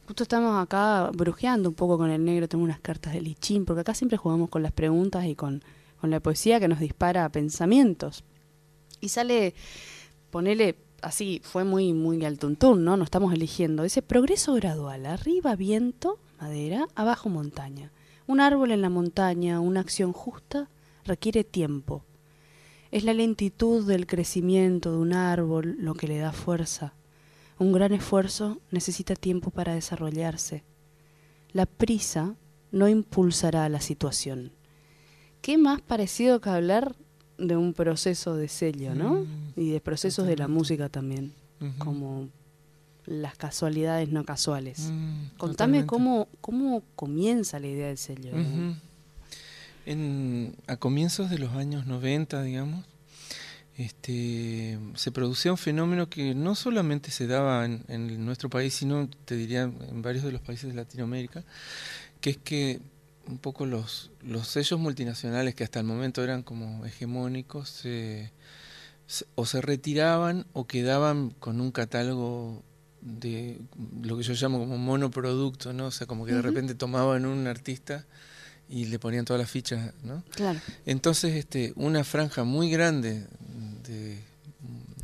Justo 0.06 0.24
estamos 0.24 0.62
acá 0.62 1.12
brujeando 1.14 1.70
un 1.70 1.76
poco 1.76 1.98
con 1.98 2.10
el 2.10 2.26
negro, 2.26 2.50
tengo 2.50 2.64
unas 2.64 2.82
cartas 2.82 3.14
de 3.14 3.22
lichín, 3.22 3.64
porque 3.64 3.82
acá 3.82 3.94
siempre 3.94 4.18
jugamos 4.18 4.50
con 4.50 4.62
las 4.62 4.74
preguntas 4.74 5.26
y 5.26 5.36
con, 5.36 5.64
con 6.02 6.10
la 6.10 6.20
poesía 6.20 6.60
que 6.60 6.68
nos 6.68 6.80
dispara 6.80 7.30
pensamientos. 7.30 8.26
Y 9.00 9.10
sale, 9.10 9.54
ponele 10.30 10.76
así, 11.02 11.40
fue 11.44 11.64
muy, 11.64 11.94
muy 11.94 12.26
al 12.26 12.38
tuntún, 12.38 12.84
¿no? 12.84 12.98
No 12.98 13.04
estamos 13.06 13.34
eligiendo. 13.34 13.86
Ese 13.86 14.02
progreso 14.02 14.54
gradual, 14.56 15.06
arriba 15.06 15.56
viento, 15.56 16.20
madera, 16.42 16.88
abajo 16.96 17.30
montaña. 17.30 17.92
Un 18.28 18.40
árbol 18.40 18.72
en 18.72 18.82
la 18.82 18.90
montaña, 18.90 19.60
una 19.60 19.80
acción 19.80 20.14
justa, 20.14 20.70
requiere 21.06 21.44
tiempo. 21.44 22.04
Es 22.92 23.04
la 23.04 23.14
lentitud 23.14 23.86
del 23.86 24.06
crecimiento 24.06 24.92
de 24.92 24.98
un 24.98 25.14
árbol 25.14 25.76
lo 25.80 25.94
que 25.96 26.08
le 26.08 26.18
da 26.20 26.32
fuerza 26.32 26.94
un 27.60 27.72
gran 27.72 27.94
esfuerzo 27.94 28.60
necesita 28.72 29.16
tiempo 29.16 29.50
para 29.52 29.74
desarrollarse. 29.74 30.64
La 31.52 31.66
prisa 31.66 32.36
no 32.72 32.88
impulsará 32.90 33.70
la 33.70 33.80
situación. 33.80 34.52
¿Qué 35.42 35.58
más 35.58 35.82
parecido 35.82 36.42
que 36.42 36.50
hablar 36.50 36.96
de 37.38 37.56
un 37.56 37.74
proceso 37.74 38.36
de 38.36 38.48
sello, 38.48 38.96
¿no? 38.96 39.22
Mm, 39.22 39.60
y 39.60 39.72
de 39.72 39.82
procesos 39.82 40.28
de 40.28 40.38
la 40.38 40.48
música 40.48 40.90
también, 40.90 41.34
como 41.78 42.30
las 43.06 43.36
casualidades 43.36 44.10
no 44.10 44.24
casuales. 44.26 44.90
Mm, 44.92 45.38
Contame 45.38 45.86
cómo, 45.86 46.28
cómo 46.42 46.84
comienza 46.96 47.60
la 47.60 47.68
idea 47.68 47.88
del 47.88 47.98
sello. 47.98 48.32
a 50.68 50.78
comienzos 50.78 51.30
de 51.30 51.40
los 51.40 51.54
años 51.54 51.86
90, 51.86 52.42
digamos, 52.44 52.86
este, 53.78 54.78
se 54.96 55.12
producía 55.12 55.52
un 55.52 55.58
fenómeno 55.58 56.08
que 56.08 56.36
no 56.36 56.56
solamente 56.56 57.10
se 57.12 57.28
daba 57.28 57.66
en, 57.66 58.26
nuestro 58.26 58.50
país, 58.50 58.74
sino, 58.74 59.10
te 59.26 59.36
diría, 59.36 59.64
en 59.64 60.02
varios 60.02 60.24
de 60.24 60.32
los 60.32 60.42
países 60.42 60.70
de 60.70 60.76
Latinoamérica, 60.76 61.44
que 62.22 62.32
es 62.32 62.38
que 62.38 62.80
un 63.28 63.38
poco 63.38 63.66
los, 63.66 64.12
los 64.22 64.48
sellos 64.48 64.80
multinacionales 64.80 65.56
que 65.56 65.64
hasta 65.64 65.80
el 65.80 65.86
momento 65.86 66.24
eran 66.24 66.44
como 66.44 66.86
hegemónicos, 66.86 67.84
o 69.36 69.46
se 69.46 69.62
retiraban 69.62 70.46
o 70.54 70.66
quedaban 70.66 71.32
con 71.32 71.60
un 71.60 71.72
catálogo 71.72 72.64
de 73.04 73.60
lo 74.02 74.18
que 74.18 74.24
yo 74.24 74.34
llamo 74.34 74.60
como 74.60 74.78
monoproducto, 74.78 75.74
¿no? 75.74 75.88
O 75.88 75.92
sea, 75.92 76.08
como 76.08 76.26
que 76.26 76.34
de 76.34 76.42
repente 76.42 76.74
tomaban 76.74 77.26
un 77.26 77.48
artista 77.48 78.06
y 78.70 78.86
le 78.86 78.98
ponían 78.98 79.26
todas 79.26 79.42
las 79.42 79.52
fichas, 79.52 79.94
¿no? 80.04 80.24
Claro. 80.32 80.60
Entonces, 80.86 81.36
este, 81.36 81.74
una 81.76 82.04
franja 82.04 82.44
muy 82.44 82.70
grande 82.70 83.28
de, 83.84 84.20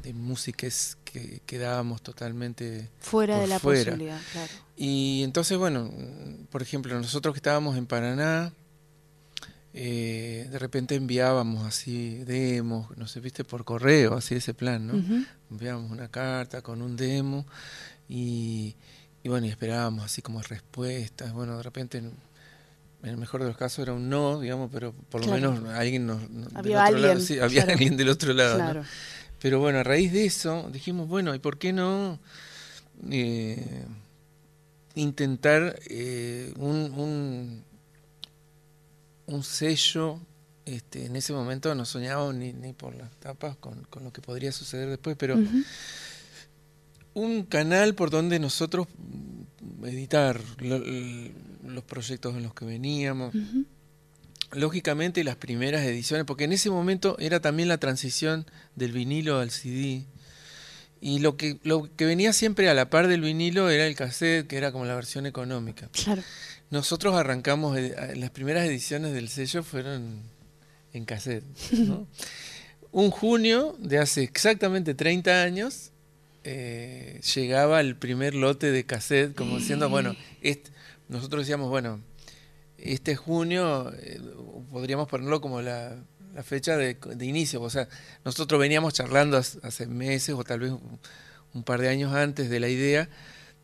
de 0.01 0.13
músicas 0.13 0.97
que 1.03 1.41
quedábamos 1.45 2.01
totalmente 2.01 2.89
fuera 2.99 3.39
de 3.39 3.47
la 3.47 3.59
posibilidad, 3.59 4.19
claro. 4.31 4.51
Y 4.77 5.21
entonces, 5.23 5.57
bueno, 5.57 5.91
por 6.51 6.62
ejemplo, 6.62 6.97
nosotros 6.97 7.33
que 7.33 7.39
estábamos 7.39 7.77
en 7.77 7.85
Paraná, 7.85 8.53
eh, 9.73 10.47
de 10.49 10.59
repente 10.59 10.95
enviábamos 10.95 11.65
así 11.65 12.23
demos, 12.25 12.95
no 12.97 13.07
sé, 13.07 13.19
viste, 13.19 13.43
por 13.43 13.65
correo, 13.65 14.15
así 14.15 14.35
ese 14.35 14.53
plan, 14.53 14.88
¿no? 14.88 15.25
Enviábamos 15.51 15.91
una 15.91 16.09
carta 16.09 16.62
con 16.62 16.81
un 16.81 16.95
demo 16.95 17.45
y, 18.07 18.75
y 19.23 19.29
bueno, 19.29 19.47
y 19.47 19.49
esperábamos 19.49 20.05
así 20.05 20.21
como 20.21 20.41
respuestas. 20.41 21.33
Bueno, 21.33 21.57
de 21.57 21.63
repente 21.63 21.97
en 21.97 22.13
el 23.03 23.17
mejor 23.17 23.41
de 23.41 23.47
los 23.47 23.57
casos 23.57 23.79
era 23.79 23.93
un 23.93 24.09
no, 24.09 24.39
digamos, 24.39 24.69
pero 24.71 24.93
por 25.09 25.25
lo 25.25 25.31
menos 25.31 25.63
alguien 25.69 26.05
nos, 26.05 26.21
había 26.53 26.83
alguien, 26.83 27.41
había 27.41 27.63
alguien 27.63 27.97
del 27.97 28.09
otro 28.09 28.33
lado. 28.33 28.83
Pero 29.39 29.59
bueno, 29.59 29.79
a 29.79 29.83
raíz 29.83 30.12
de 30.12 30.25
eso 30.25 30.69
dijimos, 30.71 31.07
bueno, 31.07 31.33
¿y 31.33 31.39
por 31.39 31.57
qué 31.57 31.71
no 31.71 32.19
eh, 33.09 33.85
intentar 34.95 35.79
eh, 35.89 36.53
un, 36.57 37.63
un, 39.27 39.43
sello? 39.43 40.19
Este, 40.69 41.05
en 41.05 41.15
ese 41.15 41.34
momento 41.34 41.73
no 41.73 41.84
soñábamos 41.84 42.36
ni, 42.36 42.53
ni 42.53 42.73
por 42.73 42.93
las 42.93 43.10
tapas 43.15 43.55
con, 43.55 43.86
con, 43.86 44.03
lo 44.03 44.13
que 44.13 44.21
podría 44.21 44.51
suceder 44.51 44.88
después, 44.88 45.15
pero 45.17 45.36
un 47.15 47.43
canal 47.43 47.95
por 47.95 48.12
donde 48.12 48.38
nosotros 48.38 48.88
editar 49.84 50.39
los 50.62 51.84
proyectos 51.86 52.36
en 52.36 52.43
los 52.43 52.53
que 52.53 52.65
veníamos. 52.65 53.34
Lógicamente 54.51 55.23
las 55.23 55.38
primeras 55.38 55.84
ediciones, 55.84 56.25
porque 56.25 56.43
en 56.43 56.53
ese 56.53 56.69
momento 56.69 57.15
era 57.19 57.39
también 57.39 57.67
la 57.67 57.79
transición 57.79 58.45
del 58.75 58.91
vinilo 58.91 59.39
al 59.39 59.49
CD. 59.49 60.05
Y 61.01 61.19
lo 61.19 61.36
que, 61.36 61.60
lo 61.63 61.89
que 61.95 62.05
venía 62.05 62.32
siempre 62.32 62.69
a 62.69 62.75
la 62.75 62.91
par 62.91 63.08
del 63.08 63.21
vinilo 63.21 63.69
era 63.69 63.88
el 63.88 63.95
cassette, 63.95 64.45
que 64.47 64.58
era 64.58 64.71
como 64.71 64.86
la 64.86 64.95
versión 64.95 65.25
económica. 65.25 65.89
Claro. 65.93 66.21
Nosotros 66.69 67.15
arrancamos, 67.15 67.77
eh, 67.77 68.13
las 68.15 68.29
primeras 68.29 68.67
ediciones 68.67 69.13
del 69.13 69.29
sello 69.29 69.63
fueron 69.63 70.21
en 70.93 71.06
cassette. 71.06 71.43
Un 72.91 73.12
junio 73.12 73.75
de 73.80 73.99
hace 73.99 74.23
exactamente 74.23 74.95
30 74.95 75.43
años, 75.43 75.91
eh, 76.43 77.21
llegaba 77.36 77.82
el 77.82 77.95
primer 77.95 78.34
lote 78.34 78.71
de 78.71 78.86
cassette, 78.86 79.36
como 79.36 79.58
diciendo, 79.58 79.89
bueno, 79.89 80.15
nosotros 81.08 81.43
decíamos, 81.43 81.69
bueno, 81.69 82.02
este 82.78 83.15
junio 83.15 83.91
eh, 83.93 84.19
podríamos 84.71 85.08
ponerlo 85.08 85.41
como 85.41 85.62
la, 85.62 85.97
fecha 86.43 86.78
de, 86.78 86.95
inicio, 87.19 87.62
o 87.62 87.69
sea, 87.69 87.89
nosotros 88.23 88.60
veníamos 88.62 88.93
charlando 88.93 89.38
hace 89.38 89.88
meses 89.88 90.36
o 90.36 90.43
tal 90.45 90.62
vez 90.62 90.71
un, 91.54 91.63
par 91.63 91.82
de 91.82 91.89
años 91.89 92.13
antes 92.13 92.49
de 92.49 92.62
la 92.62 92.69
idea, 92.69 93.10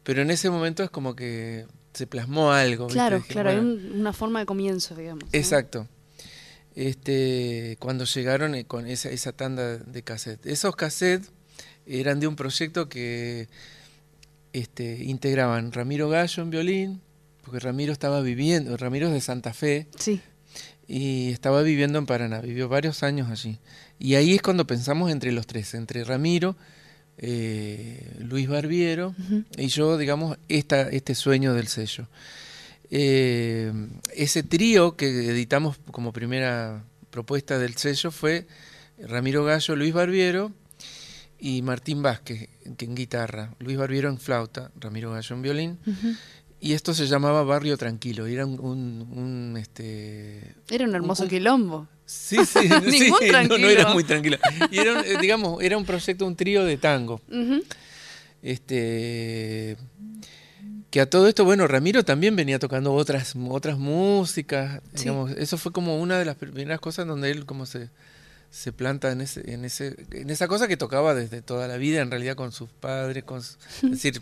pero 0.04 0.22
en 0.22 0.30
ese 0.30 0.50
momento 0.50 0.84
es 0.84 0.90
como 0.90 1.16
que 1.16 1.66
se 1.94 2.06
plasmó 2.06 2.52
algo. 2.52 2.88
Claro, 2.88 3.24
claro, 3.26 3.52
hay 3.52 3.58
una 3.58 4.12
forma 4.12 4.40
de 4.40 4.46
comienzo, 4.46 4.94
digamos. 4.96 5.24
Exacto. 5.32 5.88
Este, 6.76 7.78
cuando 7.80 8.04
llegaron 8.06 8.54
eh, 8.54 8.66
con 8.66 8.86
esa, 8.88 9.10
esa 9.10 9.32
tanda 9.32 9.78
de 9.78 10.04
cassette. 10.04 10.46
Esos 10.46 10.76
cassettes 10.76 11.32
eran 11.86 12.20
de 12.20 12.28
un 12.28 12.36
proyecto 12.36 12.90
que 12.90 13.48
este, 14.54 15.04
integraban 15.04 15.72
Ramiro 15.72 16.10
Gallo 16.10 16.44
en 16.44 16.50
violín, 16.50 17.02
porque 17.44 17.60
Ramiro 17.60 17.94
estaba 17.94 18.22
viviendo, 18.22 18.76
Ramiro 18.78 19.08
es 19.08 19.14
de 19.14 19.22
Santa 19.22 19.54
Fe, 19.54 19.88
sí. 19.98 20.22
y 20.88 21.32
estaba 21.32 21.62
viviendo 21.62 22.00
en 22.00 22.06
Paraná, 22.06 22.42
vivió 22.42 22.68
varios 22.68 23.04
años 23.04 23.30
allí. 23.30 23.60
Y 24.00 24.16
ahí 24.16 24.34
es 24.34 24.42
cuando 24.42 24.66
pensamos 24.66 25.12
entre 25.12 25.32
los 25.32 25.46
tres, 25.46 25.74
entre 25.74 26.04
Ramiro, 26.04 26.56
eh, 27.18 28.14
Luis 28.20 28.48
Barbiero 28.50 29.16
y 29.58 29.68
yo, 29.68 29.98
digamos, 29.98 30.38
esta, 30.50 30.90
este 30.90 31.16
sueño 31.16 31.54
del 31.54 31.68
sello. 31.68 32.08
Eh, 32.92 33.72
ese 34.14 34.44
trío 34.44 34.96
que 34.96 35.08
editamos 35.08 35.78
como 35.92 36.14
primera 36.14 36.84
propuesta 37.10 37.58
del 37.58 37.76
sello 37.76 38.12
fue 38.12 38.48
Ramiro 39.00 39.44
Gallo, 39.44 39.76
Luis 39.76 39.94
Barbiero 39.94 40.52
y 41.40 41.62
Martín 41.62 42.02
Vázquez 42.02 42.50
en 42.64 42.96
guitarra, 42.96 43.54
Luis 43.60 43.78
Barbiero 43.78 44.10
en 44.10 44.20
flauta, 44.20 44.72
Ramiro 44.80 45.12
Gallo 45.12 45.36
en 45.36 45.42
violín. 45.42 45.80
Y 46.60 46.74
esto 46.74 46.94
se 46.94 47.06
llamaba 47.06 47.44
Barrio 47.44 47.78
Tranquilo, 47.78 48.26
era 48.26 48.46
un, 48.46 49.56
este 49.60 50.56
Era 50.70 50.86
un 50.86 50.96
hermoso 50.96 51.28
quilombo. 51.28 51.88
Sí, 52.06 52.38
sí, 52.46 52.70
sí 52.90 53.12
no, 53.50 53.68
era 53.68 53.94
muy 53.94 54.04
tranquilo. 54.04 54.38
Y 54.72 54.80
era, 54.80 55.02
eh, 55.02 55.18
digamos, 55.20 55.62
era 55.62 55.78
un 55.78 55.86
proyecto, 55.86 56.26
un 56.26 56.36
trío 56.36 56.64
de 56.64 56.78
tango. 56.78 57.22
Este 58.42 59.78
que 60.92 61.02
a 61.02 61.10
todo 61.10 61.28
esto, 61.28 61.44
bueno, 61.44 61.68
Ramiro 61.68 62.04
también 62.06 62.36
venía 62.36 62.60
tocando 62.60 62.94
otras, 62.94 63.34
otras 63.50 63.78
músicas, 63.78 64.82
digamos, 64.94 65.32
eso 65.32 65.58
fue 65.58 65.72
como 65.72 66.00
una 66.00 66.18
de 66.18 66.26
las 66.26 66.36
primeras 66.36 66.80
cosas 66.80 67.06
donde 67.06 67.32
él 67.32 67.46
como 67.46 67.66
se, 67.66 67.90
se 68.50 68.72
planta 68.72 69.12
en 69.12 69.22
ese, 69.22 69.52
en 69.54 69.66
ese, 69.66 69.96
en 70.12 70.30
esa 70.30 70.48
cosa 70.48 70.68
que 70.68 70.78
tocaba 70.78 71.14
desde 71.14 71.42
toda 71.42 71.68
la 71.68 71.78
vida, 71.78 72.02
en 72.02 72.10
realidad 72.10 72.36
con 72.36 72.52
sus 72.52 72.70
padres, 72.70 73.24
con 73.26 73.40
es 73.40 73.58
decir, 73.82 74.22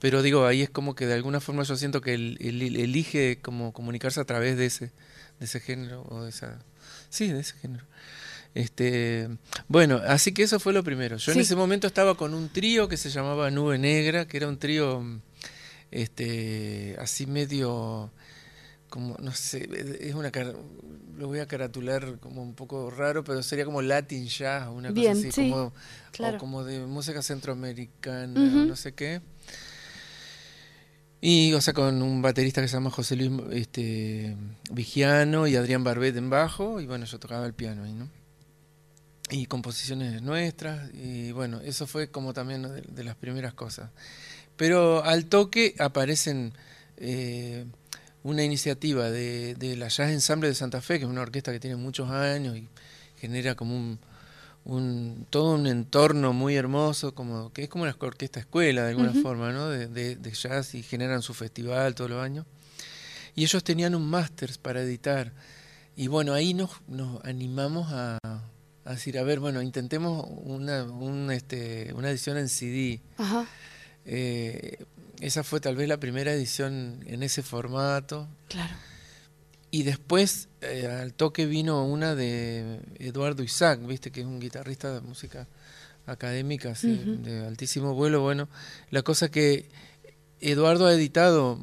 pero 0.00 0.22
digo, 0.22 0.46
ahí 0.46 0.62
es 0.62 0.70
como 0.70 0.96
que 0.96 1.06
de 1.06 1.14
alguna 1.14 1.40
forma 1.40 1.62
yo 1.62 1.76
siento 1.76 2.00
que 2.00 2.14
él, 2.14 2.38
elige 2.40 3.38
como 3.40 3.72
comunicarse 3.72 4.18
a 4.20 4.24
través 4.24 4.56
de 4.56 4.66
ese, 4.66 4.86
de 5.38 5.44
ese 5.44 5.60
género, 5.60 6.04
o 6.08 6.24
de 6.24 6.30
esa, 6.30 6.58
sí, 7.08 7.28
de 7.28 7.38
ese 7.38 7.54
género. 7.54 7.84
Este, 8.54 9.28
bueno, 9.68 10.00
así 10.04 10.32
que 10.32 10.42
eso 10.42 10.58
fue 10.58 10.72
lo 10.72 10.82
primero. 10.82 11.18
Yo 11.18 11.30
en 11.30 11.38
ese 11.38 11.54
momento 11.54 11.86
estaba 11.86 12.16
con 12.16 12.34
un 12.34 12.48
trío 12.48 12.88
que 12.88 12.96
se 12.96 13.10
llamaba 13.10 13.50
Nube 13.52 13.78
Negra, 13.78 14.26
que 14.26 14.36
era 14.36 14.48
un 14.48 14.58
trío 14.58 15.04
este, 15.92 16.96
así 16.98 17.26
medio, 17.26 18.10
como, 18.88 19.16
no 19.20 19.32
sé, 19.32 19.68
es 20.00 20.14
una, 20.14 20.32
lo 21.16 21.28
voy 21.28 21.38
a 21.38 21.46
caratular 21.46 22.18
como 22.18 22.42
un 22.42 22.54
poco 22.54 22.90
raro, 22.90 23.22
pero 23.22 23.42
sería 23.42 23.64
como 23.64 23.82
Latin 23.82 24.26
Jazz, 24.26 24.68
una 24.68 24.92
cosa 24.92 25.12
así, 25.12 25.30
como, 25.50 25.72
como 26.38 26.64
de 26.64 26.80
música 26.86 27.22
centroamericana, 27.22 28.26
no 28.26 28.74
sé 28.74 28.92
qué. 28.92 29.20
Y, 31.20 31.52
o 31.52 31.60
sea, 31.60 31.72
con 31.72 32.02
un 32.02 32.20
baterista 32.20 32.60
que 32.60 32.66
se 32.66 32.74
llama 32.74 32.90
José 32.90 33.14
Luis 33.14 33.30
este, 33.52 34.36
Vigiano 34.72 35.46
y 35.46 35.54
Adrián 35.54 35.84
Barbet 35.84 36.16
en 36.16 36.30
bajo, 36.30 36.80
y 36.80 36.86
bueno, 36.86 37.04
yo 37.04 37.20
tocaba 37.20 37.46
el 37.46 37.54
piano 37.54 37.84
ahí, 37.84 37.92
¿no? 37.92 38.08
Y 39.30 39.46
composiciones 39.46 40.20
nuestras, 40.20 40.92
y 40.94 41.30
bueno, 41.30 41.60
eso 41.60 41.86
fue 41.86 42.10
como 42.10 42.32
también 42.32 42.82
de 42.88 43.04
las 43.04 43.14
primeras 43.14 43.54
cosas. 43.54 43.90
Pero 44.56 45.04
al 45.04 45.26
toque 45.26 45.74
aparecen 45.78 46.52
eh, 46.96 47.64
una 48.22 48.44
iniciativa 48.44 49.10
de, 49.10 49.56
la 49.76 49.88
Jazz 49.88 50.10
Ensemble 50.10 50.48
de 50.48 50.54
Santa 50.54 50.80
Fe, 50.80 50.98
que 50.98 51.04
es 51.04 51.10
una 51.10 51.22
orquesta 51.22 51.52
que 51.52 51.60
tiene 51.60 51.76
muchos 51.76 52.10
años 52.10 52.56
y 52.56 52.68
genera 53.16 53.54
como 53.54 53.98
un, 54.64 55.26
todo 55.30 55.54
un 55.54 55.66
entorno 55.66 56.32
muy 56.32 56.54
hermoso, 56.54 57.14
como 57.14 57.52
que 57.52 57.64
es 57.64 57.68
como 57.68 57.84
una 57.84 57.96
orquesta 57.98 58.40
escuela 58.40 58.84
de 58.84 58.90
alguna 58.90 59.12
forma, 59.12 59.52
¿no? 59.52 59.68
De, 59.68 60.32
jazz 60.32 60.74
y 60.74 60.82
generan 60.82 61.22
su 61.22 61.34
festival 61.34 61.94
todos 61.94 62.10
los 62.10 62.22
años. 62.22 62.46
Y 63.34 63.44
ellos 63.44 63.64
tenían 63.64 63.94
un 63.94 64.08
máster 64.08 64.50
para 64.60 64.82
editar. 64.82 65.32
Y 65.96 66.06
bueno, 66.06 66.34
ahí 66.34 66.54
nos, 66.54 66.70
nos 66.86 67.24
animamos 67.24 67.88
a, 67.90 68.18
decir, 68.84 69.18
a 69.18 69.22
ver, 69.22 69.40
bueno, 69.40 69.62
intentemos 69.62 70.26
una, 70.28 70.86
este, 71.34 71.92
una 71.94 72.10
edición 72.10 72.36
en 72.36 72.48
CD. 72.48 73.00
Ajá. 73.16 73.46
Eh, 74.04 74.84
esa 75.20 75.44
fue 75.44 75.60
tal 75.60 75.76
vez 75.76 75.88
la 75.88 75.98
primera 75.98 76.32
edición 76.32 77.00
en 77.06 77.22
ese 77.22 77.42
formato. 77.42 78.28
Claro. 78.48 78.74
Y 79.70 79.84
después 79.84 80.48
eh, 80.60 80.86
al 80.86 81.14
toque 81.14 81.46
vino 81.46 81.84
una 81.86 82.14
de 82.14 82.80
Eduardo 82.98 83.42
Isaac, 83.42 83.80
viste 83.86 84.10
que 84.10 84.20
es 84.20 84.26
un 84.26 84.40
guitarrista 84.40 84.92
de 84.92 85.00
música 85.00 85.48
académica, 86.06 86.74
de 86.82 87.46
altísimo 87.46 87.94
vuelo. 87.94 88.20
Bueno, 88.20 88.48
la 88.90 89.02
cosa 89.02 89.30
que 89.30 89.68
Eduardo 90.40 90.86
ha 90.86 90.92
editado 90.92 91.58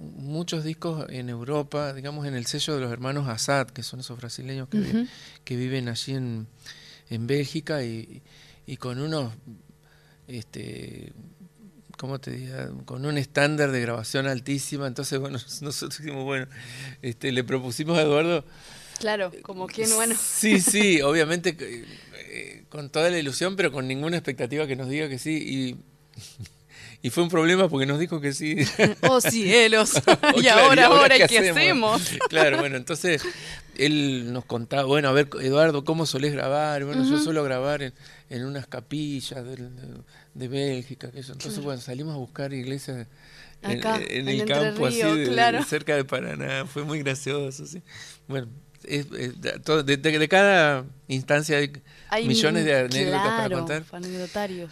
muchos 0.00 0.64
discos 0.64 1.06
en 1.10 1.28
Europa, 1.28 1.92
digamos 1.92 2.26
en 2.26 2.34
el 2.34 2.46
sello 2.46 2.74
de 2.74 2.80
los 2.80 2.92
hermanos 2.92 3.28
Assad, 3.28 3.68
que 3.68 3.82
son 3.82 4.00
esos 4.00 4.18
brasileños 4.18 4.68
que, 4.68 5.06
que 5.44 5.56
viven 5.56 5.88
allí 5.88 6.14
en, 6.14 6.46
en 7.10 7.26
Bélgica 7.26 7.84
y, 7.84 8.22
y, 8.66 8.76
con 8.76 9.00
unos 9.00 9.32
este, 10.26 11.12
¿cómo 12.02 12.18
te 12.18 12.32
diga? 12.32 12.68
Con 12.84 13.06
un 13.06 13.16
estándar 13.16 13.70
de 13.70 13.80
grabación 13.80 14.26
altísima. 14.26 14.88
Entonces, 14.88 15.20
bueno, 15.20 15.38
nosotros 15.60 15.98
dijimos, 16.00 16.24
bueno, 16.24 16.48
este, 17.00 17.30
le 17.30 17.44
propusimos 17.44 17.96
a 17.96 18.02
Eduardo. 18.02 18.44
Claro, 18.98 19.30
como 19.42 19.68
quien, 19.68 19.88
bueno. 19.94 20.16
Sí, 20.20 20.60
sí, 20.60 21.00
obviamente 21.02 21.56
eh, 21.60 22.64
con 22.70 22.90
toda 22.90 23.08
la 23.08 23.18
ilusión, 23.18 23.54
pero 23.54 23.70
con 23.70 23.86
ninguna 23.86 24.16
expectativa 24.16 24.66
que 24.66 24.74
nos 24.74 24.88
diga 24.88 25.08
que 25.08 25.20
sí. 25.20 25.78
Y, 27.04 27.10
fue 27.10 27.22
un 27.22 27.28
problema 27.28 27.68
porque 27.68 27.86
nos 27.86 28.00
dijo 28.00 28.20
que 28.20 28.32
sí. 28.32 28.56
¡Oh 29.02 29.20
cielos! 29.20 29.92
y 30.42 30.48
ahora, 30.48 30.86
ahora, 30.86 31.28
¿qué, 31.28 31.38
hacemos? 31.38 32.02
claro, 32.28 32.58
bueno, 32.58 32.76
entonces 32.76 33.22
él 33.76 34.32
nos 34.32 34.44
contaba, 34.44 34.84
bueno, 34.84 35.08
a 35.08 35.12
ver, 35.12 35.28
Eduardo, 35.40 35.84
¿cómo 35.84 36.04
solés 36.04 36.32
grabar? 36.32 36.84
Bueno, 36.84 37.08
yo 37.08 37.20
suelo 37.20 37.44
grabar 37.44 37.82
en, 37.82 37.94
en 38.28 38.44
unas 38.44 38.66
capillas 38.66 39.44
del, 39.44 39.70
de 40.34 40.48
Bélgica, 40.48 41.10
que 41.10 41.20
eso. 41.20 41.32
Entonces, 41.32 41.62
bueno, 41.62 41.80
salimos 41.80 42.14
a 42.14 42.18
buscar 42.18 42.52
iglesias 42.52 43.06
en, 43.62 44.28
el 44.28 44.44
campo, 44.44 44.86
así, 44.86 45.00
cerca 45.66 45.96
de 45.96 46.04
Paraná. 46.04 46.66
Fue 46.66 46.84
muy 46.84 47.00
gracioso, 47.00 47.66
sí. 47.66 47.82
Bueno, 48.26 48.48
de, 48.82 50.28
cada 50.28 50.84
instancia 51.08 51.58
hay, 52.10 52.26
millones 52.26 52.64
de 52.64 52.76
anécdotas 52.76 53.42
para 53.42 53.54
contar. 53.54 53.84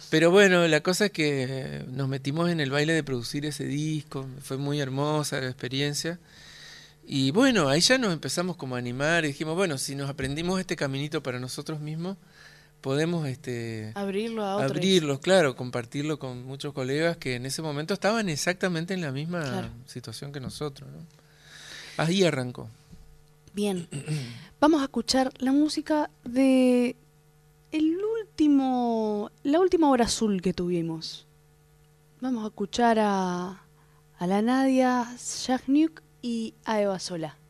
Pero 0.09 0.31
bueno, 0.31 0.67
la 0.67 0.81
cosa 0.81 1.05
es 1.05 1.11
que 1.11 1.85
nos 1.87 2.09
metimos 2.09 2.49
en 2.49 2.59
el 2.59 2.71
baile 2.71 2.93
de 2.93 3.03
producir 3.03 3.45
ese 3.45 3.65
disco, 3.65 4.27
fue 4.41 4.57
muy 4.57 4.79
hermosa 4.79 5.39
la 5.39 5.47
experiencia. 5.47 6.19
Y 7.05 7.31
bueno, 7.31 7.67
ahí 7.67 7.81
ya 7.81 7.97
nos 7.97 8.13
empezamos 8.13 8.55
como 8.57 8.75
a 8.75 8.79
animar 8.79 9.25
y 9.25 9.29
dijimos, 9.29 9.55
bueno, 9.55 9.77
si 9.77 9.95
nos 9.95 10.09
aprendimos 10.09 10.59
este 10.59 10.75
caminito 10.75 11.23
para 11.23 11.39
nosotros 11.39 11.79
mismos, 11.79 12.17
podemos 12.81 13.27
este 13.27 13.91
abrirlo 13.95 14.43
a 14.43 14.55
otros. 14.55 14.71
abrirlos 14.71 15.19
claro 15.19 15.55
compartirlo 15.55 16.19
con 16.19 16.43
muchos 16.45 16.73
colegas 16.73 17.17
que 17.17 17.35
en 17.35 17.45
ese 17.45 17.61
momento 17.61 17.93
estaban 17.93 18.27
exactamente 18.27 18.93
en 18.93 19.01
la 19.01 19.11
misma 19.11 19.71
situación 19.85 20.31
que 20.31 20.39
nosotros 20.39 20.89
¿no? 20.91 20.99
ahí 21.97 22.23
arrancó. 22.23 22.67
Bien. 23.53 23.87
Vamos 24.59 24.81
a 24.81 24.85
escuchar 24.85 25.31
la 25.39 25.51
música 25.51 26.09
de 26.23 26.95
el 27.71 27.97
último 28.21 29.31
la 29.43 29.59
última 29.59 29.89
hora 29.89 30.05
azul 30.05 30.41
que 30.41 30.53
tuvimos. 30.53 31.27
Vamos 32.19 32.43
a 32.43 32.47
escuchar 32.47 32.97
a 32.99 33.61
a 34.17 34.27
la 34.27 34.41
Nadia 34.41 35.15
Shagnyuk 35.17 36.01
y 36.21 36.53
a 36.65 36.81
Eva 36.81 36.99
Sola 36.99 37.40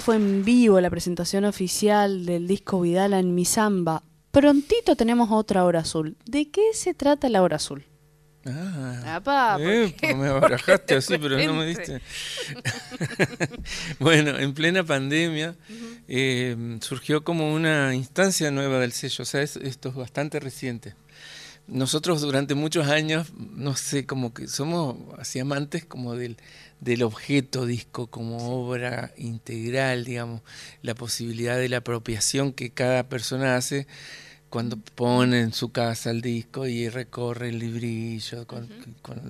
fue 0.00 0.16
en 0.16 0.44
vivo, 0.44 0.80
la 0.80 0.90
presentación 0.90 1.44
oficial 1.44 2.26
del 2.26 2.46
disco 2.46 2.80
Vidala 2.80 3.18
en 3.18 3.34
mi 3.34 3.44
samba. 3.44 4.02
Prontito 4.30 4.96
tenemos 4.96 5.30
otra 5.30 5.64
hora 5.64 5.80
azul. 5.80 6.16
¿De 6.24 6.50
qué 6.50 6.72
se 6.72 6.94
trata 6.94 7.28
la 7.28 7.42
hora 7.42 7.56
azul? 7.56 7.84
Ah, 8.46 9.58
eh, 9.60 9.94
me 10.16 10.28
abrajaste 10.28 10.94
así, 10.94 11.18
pero 11.18 11.36
no 11.44 11.54
me 11.54 11.66
diste. 11.66 12.00
bueno, 13.98 14.38
en 14.38 14.54
plena 14.54 14.82
pandemia 14.82 15.56
eh, 16.08 16.78
surgió 16.80 17.22
como 17.22 17.52
una 17.52 17.94
instancia 17.94 18.50
nueva 18.50 18.78
del 18.78 18.92
sello, 18.92 19.22
o 19.22 19.26
sea, 19.26 19.42
esto 19.42 19.88
es 19.90 19.94
bastante 19.94 20.40
reciente. 20.40 20.94
Nosotros 21.66 22.22
durante 22.22 22.54
muchos 22.54 22.88
años, 22.88 23.32
no 23.36 23.76
sé, 23.76 24.06
como 24.06 24.32
que 24.32 24.48
somos 24.48 24.96
así 25.18 25.38
amantes 25.38 25.84
como 25.84 26.16
del, 26.16 26.38
del 26.80 27.02
objeto 27.02 27.66
disco 27.66 28.08
como 28.08 28.60
obra 28.60 29.12
integral, 29.16 30.04
digamos, 30.04 30.42
la 30.82 30.94
posibilidad 30.94 31.56
de 31.56 31.68
la 31.68 31.78
apropiación 31.78 32.52
que 32.52 32.70
cada 32.70 33.08
persona 33.08 33.56
hace 33.56 33.86
cuando 34.50 34.76
pone 34.76 35.40
en 35.40 35.52
su 35.52 35.70
casa 35.70 36.10
el 36.10 36.20
disco 36.20 36.66
y 36.66 36.88
recorre 36.88 37.50
el 37.50 37.60
librillo 37.60 38.48
con, 38.48 38.68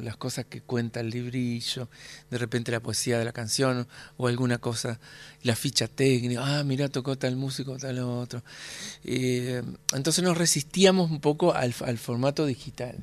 las 0.03 0.17
cosas 0.17 0.47
que 0.47 0.63
cuenta 0.63 1.01
el 1.01 1.11
librillo, 1.11 1.89
de 2.31 2.39
repente 2.39 2.73
la 2.73 2.81
poesía 2.81 3.19
de 3.19 3.27
la 3.27 3.33
canción 3.33 3.87
o 4.17 4.29
alguna 4.29 4.57
cosa, 4.57 4.99
la 5.43 5.55
ficha 5.55 5.89
técnica, 5.89 6.41
ah, 6.43 6.65
mira, 6.65 6.89
tocó 6.89 7.19
tal 7.19 7.37
músico, 7.37 7.77
tal 7.77 7.99
otro. 7.99 8.43
Eh, 9.05 9.63
entonces 9.93 10.25
nos 10.25 10.39
resistíamos 10.39 11.11
un 11.11 11.21
poco 11.21 11.53
al, 11.53 11.75
formato 11.75 12.47
digital. 12.47 12.97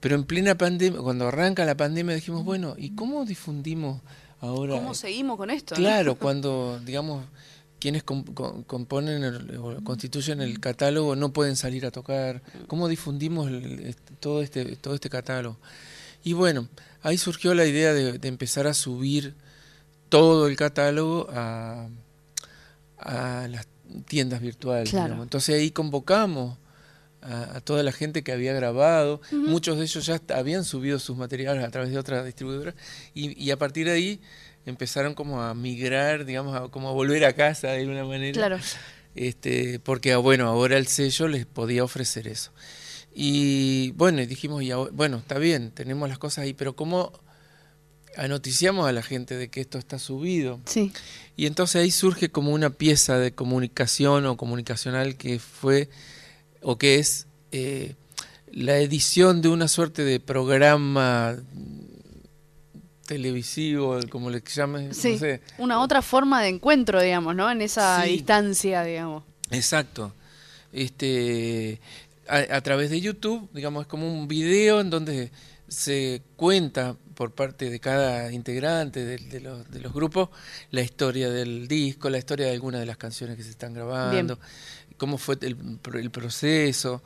Pero 0.00 0.14
en 0.14 0.24
plena 0.24 0.56
pandemia, 0.56 1.00
cuando 1.00 1.28
arranca 1.28 1.66
la 1.66 1.76
pandemia 1.76 2.14
dijimos, 2.14 2.44
bueno, 2.44 2.76
¿y 2.78 2.94
cómo 2.94 3.26
difundimos 3.26 4.00
ahora? 4.40 4.74
¿Cómo 4.74 4.94
seguimos 4.94 5.36
con 5.36 5.50
esto? 5.50 5.74
Claro, 5.74 6.14
cuando, 6.18 6.80
digamos, 6.82 7.26
quienes 7.78 8.02
componen 8.02 9.56
o 9.58 9.82
constituyen 9.84 10.40
el 10.40 10.60
catálogo 10.60 11.16
no 11.16 11.32
pueden 11.32 11.56
salir 11.56 11.86
a 11.86 11.90
tocar, 11.90 12.42
cómo 12.66 12.88
difundimos 12.88 13.50
todo, 14.20 14.42
este, 14.42 14.76
todo 14.76 14.94
este 14.94 15.10
catálogo. 15.10 15.56
Y 16.24 16.32
bueno, 16.32 16.68
ahí 17.02 17.18
surgió 17.18 17.54
la 17.54 17.64
idea 17.64 17.92
de, 17.92 18.18
empezar 18.28 18.66
a 18.66 18.74
subir 18.74 19.34
todo 20.08 20.48
el 20.48 20.56
catálogo 20.56 21.28
a, 21.30 21.88
las 22.98 23.68
tiendas 24.06 24.40
virtuales. 24.40 24.92
Entonces 24.92 25.54
ahí 25.54 25.70
convocamos 25.70 26.58
a, 27.22 27.60
toda 27.60 27.82
la 27.82 27.92
gente 27.92 28.22
que 28.22 28.32
había 28.32 28.52
grabado, 28.52 29.20
muchos 29.30 29.78
de 29.78 29.84
ellos 29.84 30.04
ya 30.04 30.20
habían 30.34 30.64
subido 30.64 30.98
sus 30.98 31.16
materiales 31.16 31.64
a 31.64 31.70
través 31.70 31.90
de 31.90 31.98
otras 31.98 32.24
distribuidoras 32.24 32.74
y, 33.14 33.42
y 33.42 33.50
a 33.50 33.56
partir 33.56 33.86
de 33.86 33.92
ahí 33.92 34.20
empezaron 34.70 35.14
como 35.14 35.42
a 35.42 35.54
migrar, 35.54 36.24
digamos, 36.24 36.54
a, 36.54 36.68
como 36.68 36.88
a 36.88 36.92
volver 36.92 37.24
a 37.24 37.32
casa 37.32 37.68
de 37.68 37.80
alguna 37.80 38.04
manera. 38.04 38.32
Claro. 38.32 38.58
Este, 39.14 39.80
porque 39.80 40.14
bueno, 40.16 40.46
ahora 40.46 40.76
el 40.76 40.86
sello 40.86 41.28
les 41.28 41.46
podía 41.46 41.84
ofrecer 41.84 42.28
eso. 42.28 42.52
Y 43.12 43.90
bueno, 43.92 44.24
dijimos, 44.24 44.64
ya, 44.64 44.76
bueno, 44.76 45.16
está 45.16 45.38
bien, 45.38 45.72
tenemos 45.72 46.08
las 46.08 46.18
cosas 46.18 46.44
ahí, 46.44 46.54
pero 46.54 46.76
¿cómo 46.76 47.12
anoticiamos 48.16 48.88
a 48.88 48.92
la 48.92 49.02
gente 49.02 49.36
de 49.36 49.48
que 49.48 49.60
esto 49.60 49.78
está 49.78 49.98
subido? 49.98 50.60
Sí. 50.66 50.92
Y 51.36 51.46
entonces 51.46 51.82
ahí 51.82 51.90
surge 51.90 52.30
como 52.30 52.52
una 52.52 52.70
pieza 52.70 53.18
de 53.18 53.32
comunicación 53.32 54.26
o 54.26 54.36
comunicacional 54.36 55.16
que 55.16 55.40
fue, 55.40 55.88
o 56.62 56.78
que 56.78 56.96
es 56.96 57.26
eh, 57.50 57.94
la 58.52 58.78
edición 58.78 59.42
de 59.42 59.48
una 59.48 59.68
suerte 59.68 60.04
de 60.04 60.20
programa 60.20 61.36
televisivo, 63.08 63.98
como 64.10 64.28
le 64.28 64.42
llames. 64.42 64.96
Sí, 64.96 65.18
una 65.56 65.80
otra 65.80 66.02
forma 66.02 66.42
de 66.42 66.48
encuentro, 66.50 67.00
digamos, 67.00 67.34
¿no? 67.34 67.50
En 67.50 67.62
esa 67.62 68.02
distancia, 68.02 68.84
digamos. 68.84 69.24
Exacto. 69.50 70.12
Este, 70.72 71.80
a, 72.28 72.60
través 72.60 72.90
de 72.90 73.00
YouTube, 73.00 73.48
digamos, 73.54 73.82
es 73.82 73.88
como 73.88 74.12
un 74.12 74.28
video 74.28 74.80
en 74.80 74.90
donde 74.90 75.32
se 75.66 76.22
cuenta 76.36 76.96
por 77.14 77.32
parte 77.32 77.70
de 77.70 77.80
cada 77.80 78.30
integrante 78.30 79.04
de, 79.04 79.40
los, 79.40 79.70
de 79.70 79.80
los, 79.80 79.92
grupos 79.92 80.28
la 80.70 80.82
historia 80.82 81.30
del 81.30 81.66
disco, 81.66 82.10
la 82.10 82.18
historia 82.18 82.46
de 82.46 82.52
algunas 82.52 82.80
de 82.80 82.86
las 82.86 82.98
canciones 82.98 83.36
que 83.36 83.42
se 83.42 83.50
están 83.50 83.72
grabando, 83.72 84.38
cómo 84.98 85.16
fue 85.16 85.36
el, 85.40 85.56
el 85.94 86.10
proceso. 86.10 87.02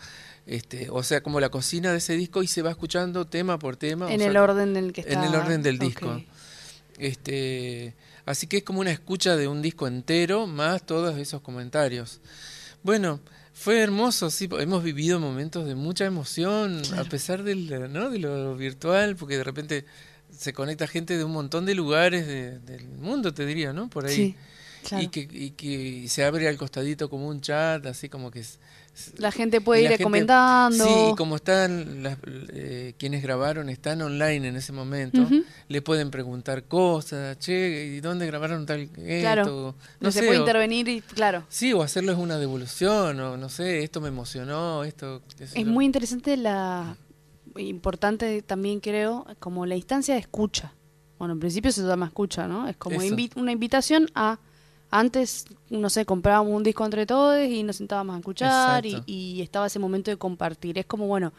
Este, 0.46 0.88
o 0.90 1.02
sea, 1.02 1.22
como 1.22 1.38
la 1.40 1.50
cocina 1.50 1.92
de 1.92 1.98
ese 1.98 2.14
disco 2.16 2.42
y 2.42 2.46
se 2.46 2.62
va 2.62 2.70
escuchando 2.70 3.26
tema 3.26 3.59
por 3.59 3.76
tema. 3.76 4.12
En 4.12 4.20
el 4.20 4.37
orden 4.37 4.76
en 4.76 4.85
el 4.85 4.92
que 4.92 5.02
está. 5.02 5.12
En 5.12 5.22
el 5.22 5.35
orden 5.35 5.62
del 5.62 5.78
disco. 5.78 6.20
Este, 6.98 7.94
así 8.26 8.46
que 8.46 8.59
es 8.59 8.62
como 8.64 8.81
una 8.81 8.90
escucha 8.90 9.37
de 9.37 9.48
un 9.48 9.62
disco 9.62 9.87
entero 9.87 10.46
más 10.46 10.85
todos 10.85 11.16
esos 11.18 11.40
comentarios. 11.40 12.20
Bueno, 12.83 13.20
fue 13.55 13.81
hermoso, 13.81 14.31
sí, 14.31 14.48
hemos 14.59 14.83
vivido 14.83 15.20
momentos 15.20 15.66
de 15.66 15.74
mucha 15.74 16.05
emoción, 16.05 16.83
a 16.96 17.05
pesar 17.05 17.44
del, 17.44 17.92
¿no? 17.92 18.11
de 18.11 18.18
lo 18.18 18.57
virtual, 18.57 19.14
porque 19.14 19.37
de 19.37 19.44
repente 19.44 19.85
se 20.37 20.52
conecta 20.52 20.87
gente 20.87 21.16
de 21.16 21.24
un 21.24 21.33
montón 21.33 21.66
de 21.66 21.74
lugares 21.74 22.26
del 22.26 22.88
mundo, 22.98 23.33
te 23.33 23.46
diría, 23.46 23.72
¿no? 23.72 23.88
Por 23.88 24.07
ahí. 24.07 24.37
Y, 24.98 25.09
que, 25.09 25.28
y 25.31 25.50
que 25.50 26.09
se 26.09 26.24
abre 26.24 26.48
al 26.48 26.57
costadito 26.57 27.09
como 27.09 27.28
un 27.28 27.40
chat, 27.40 27.87
así 27.87 28.09
como 28.09 28.33
que 28.33 28.42
la 29.16 29.33
gente 29.33 29.61
puede 29.61 29.83
ir 29.83 30.02
comentando. 30.02 30.85
Sí, 30.85 31.14
como 31.16 31.37
están 31.37 32.02
las, 32.02 32.18
eh, 32.52 32.94
quienes 32.98 33.22
grabaron, 33.22 33.68
están 33.68 34.02
online 34.02 34.48
en 34.48 34.57
ese 34.57 34.72
momento, 34.72 35.26
le 35.68 35.83
pueden 35.83 36.11
preguntar 36.11 36.64
cosas, 36.64 37.38
che, 37.38 37.87
¿y 37.87 38.00
dónde 38.00 38.26
grabaron 38.26 38.66
tal 38.66 38.88
claro, 38.88 39.74
No 40.00 40.12
se 40.12 40.22
puede 40.22 40.38
intervenir 40.38 40.88
y 40.88 41.00
claro. 41.00 41.44
Sí, 41.48 41.72
o 41.72 41.83
hacerles 41.83 42.16
una 42.16 42.38
devolución, 42.38 43.18
o 43.20 43.37
no 43.37 43.48
sé, 43.48 43.83
esto 43.83 44.00
me 44.00 44.09
emocionó, 44.09 44.85
esto... 44.85 45.22
Es 45.38 45.66
muy 45.66 45.85
interesante 45.85 46.37
la... 46.37 46.96
Importante 47.57 48.40
también 48.40 48.81
creo, 48.81 49.26
como 49.38 49.66
la 49.66 49.76
instancia 49.76 50.14
de 50.14 50.20
escucha. 50.20 50.72
Bueno, 51.18 51.35
en 51.35 51.40
principio 51.40 51.70
se 51.70 51.83
llama 51.83 52.07
escucha, 52.07 52.48
¿no? 52.48 52.66
Es 52.66 52.76
como 52.76 52.98
una 53.37 53.52
invitación 53.52 54.09
a 54.14 54.38
antes, 54.92 55.46
no 55.70 55.88
sé, 55.88 56.05
comprábamos 56.05 56.55
un 56.55 56.62
disco 56.62 56.85
entre 56.85 57.07
todos 57.07 57.42
y 57.42 57.62
nos 57.62 57.76
sentábamos 57.76 58.14
a 58.14 58.18
escuchar 58.18 58.85
y, 58.85 59.40
estaba 59.40 59.66
ese 59.66 59.78
momento 59.78 60.11
de 60.11 60.18
compartir. 60.18 60.78
Es 60.78 60.85
como, 60.85 61.07
bueno, 61.07 61.33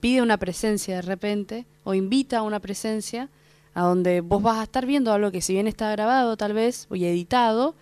pide 0.00 0.22
una 0.22 0.38
presencia 0.38 0.96
de 0.96 1.02
repente 1.02 1.66
o 1.84 1.92
invita 1.92 2.38
a 2.38 2.42
una 2.42 2.60
presencia 2.60 3.28
a 3.74 3.82
donde 3.82 4.22
vos 4.22 4.42
vas 4.42 4.58
a 4.58 4.62
estar 4.62 4.86
viendo 4.86 5.12
algo 5.12 5.30
que 5.30 5.42
si 5.42 5.52
bien 5.52 5.66
está 5.66 5.90
grabado 5.90 6.38
tal 6.38 6.54
vez 6.54 6.88
y 6.92 7.04
editado, 7.04 7.74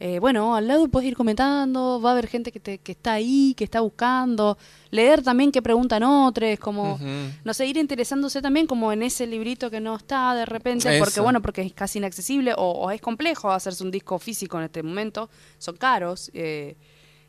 eh, 0.00 0.20
bueno, 0.20 0.54
al 0.54 0.68
lado 0.68 0.86
puedes 0.88 1.08
ir 1.08 1.16
comentando, 1.16 2.00
va 2.00 2.10
a 2.10 2.12
haber 2.12 2.28
gente 2.28 2.52
que, 2.52 2.60
te, 2.60 2.78
que 2.78 2.92
está 2.92 3.14
ahí, 3.14 3.54
que 3.56 3.64
está 3.64 3.80
buscando, 3.80 4.56
leer 4.90 5.22
también 5.22 5.50
qué 5.50 5.60
preguntan 5.60 6.04
otros, 6.04 6.58
como, 6.60 7.00
no 7.42 7.52
sé, 7.54 7.66
ir 7.66 7.76
interesándose 7.78 8.40
también 8.40 8.68
como 8.68 8.92
en 8.92 9.02
ese 9.02 9.26
librito 9.26 9.70
que 9.70 9.80
no 9.80 9.96
está 9.96 10.34
de 10.36 10.46
repente, 10.46 11.00
porque 11.00 11.20
bueno, 11.20 11.42
porque 11.42 11.62
es 11.62 11.72
casi 11.72 11.98
inaccesible 11.98 12.54
o, 12.56 12.90
es 12.92 13.00
complejo 13.00 13.50
hacerse 13.50 13.82
un 13.82 13.90
disco 13.90 14.20
físico 14.20 14.56
en 14.58 14.64
este 14.64 14.82
momento, 14.82 15.30
son 15.58 15.76
caros. 15.76 16.30
Eh, 16.32 16.76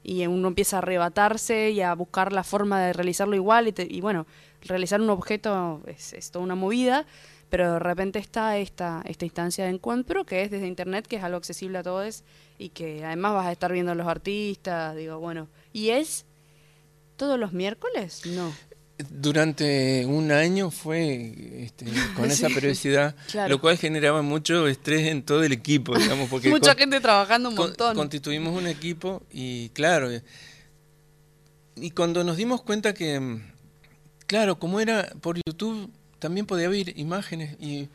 y 0.02 0.26
uno 0.26 0.48
empieza 0.48 0.78
a 0.78 0.80
arrebatarse 0.80 1.72
y 1.72 1.82
a 1.82 1.94
buscar 1.94 2.32
la 2.32 2.46
forma 2.46 2.80
de 2.82 2.94
realizarlo 2.94 3.36
igual 3.36 3.68
y, 3.68 3.74
y 3.78 4.00
bueno, 4.00 4.28
realizar 4.62 5.02
un 5.02 5.10
objeto 5.10 5.82
es, 5.88 6.14
es 6.14 6.32
toda 6.32 6.46
una 6.46 6.56
movida 6.56 7.06
pero 7.50 7.74
de 7.74 7.80
repente 7.80 8.20
está 8.20 8.58
esta, 8.58 9.04
esta 9.06 9.26
instancia 9.26 9.66
de 9.66 9.72
encuentro 9.72 10.26
que 10.26 10.44
es 10.44 10.52
desde 10.52 10.68
internet, 10.68 11.08
que 11.08 11.18
es 11.18 11.24
algo 11.24 11.38
accesible 11.38 11.80
a 11.80 11.84
todos 11.84 12.24
y 12.58 12.70
que 12.70 13.04
además 13.04 13.34
vas 13.34 13.48
a 13.48 13.52
estar 13.52 13.72
viendo 13.72 13.92
a 13.92 13.96
los 13.96 14.08
artistas, 14.08 14.96
digo, 14.96 15.20
bueno, 15.20 15.48
¿y 15.74 15.90
es 15.90 16.26
todos 17.16 17.40
los 17.40 17.54
miércoles? 17.54 18.22
No. 18.26 18.54
Durante 19.10 20.06
un 20.06 20.32
año 20.32 20.72
fue 20.72 21.64
este, 21.64 21.86
con 22.16 22.26
esa 22.32 22.50
periodicidad, 22.50 23.16
lo 23.48 23.62
cual 23.62 23.78
generaba 23.78 24.22
mucho 24.22 24.68
estrés 24.68 25.08
en 25.08 25.24
todo 25.24 25.44
el 25.44 25.54
equipo, 25.54 25.98
digamos, 25.98 26.30
porque 26.30 26.50
mucha 26.50 26.76
gente 26.76 27.00
trabajando 27.00 27.50
un 27.50 27.56
montón. 27.56 27.96
Constituimos 27.96 28.56
un 28.56 28.68
equipo 28.68 29.24
y 29.32 29.70
claro, 29.70 30.10
y 31.76 31.92
cuando 31.92 32.24
nos 32.26 32.36
dimos 32.36 32.62
cuenta 32.62 32.94
que, 32.94 33.40
claro, 34.28 34.60
como 34.60 34.82
era 34.82 35.14
por 35.22 35.38
YouTube, 35.46 35.90
también 36.20 36.46
podía 36.46 36.68
haber 36.68 36.98
imágenes 36.98 37.56
y 37.60 37.90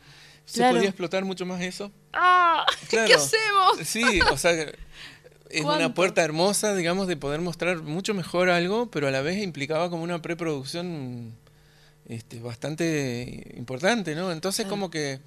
se 0.45 0.69
podía 0.69 0.89
explotar 0.89 1.25
mucho 1.25 1.45
más 1.45 1.61
eso. 1.61 1.91
¡Ah! 2.13 2.65
¿Qué 2.89 2.99
hacemos? 2.99 3.79
Sí, 3.85 4.19
o 4.31 4.37
sea, 4.37 4.51
es 5.49 5.63
una 5.63 5.93
puerta 5.93 6.23
hermosa, 6.23 6.75
digamos, 6.75 7.07
de 7.07 7.17
poder 7.17 7.41
mostrar 7.41 7.81
mucho 7.81 8.13
mejor 8.13 8.49
algo, 8.49 8.89
pero 8.91 9.07
a 9.07 9.11
la 9.11 9.21
vez 9.21 9.41
implicaba 9.41 9.89
como 9.89 10.03
una 10.03 10.21
preproducción 10.21 11.33
este, 12.07 12.39
bastante 12.39 13.53
importante, 13.57 14.15
¿no? 14.15 14.31
Entonces, 14.31 14.65
como 14.67 14.89
que 14.89 15.19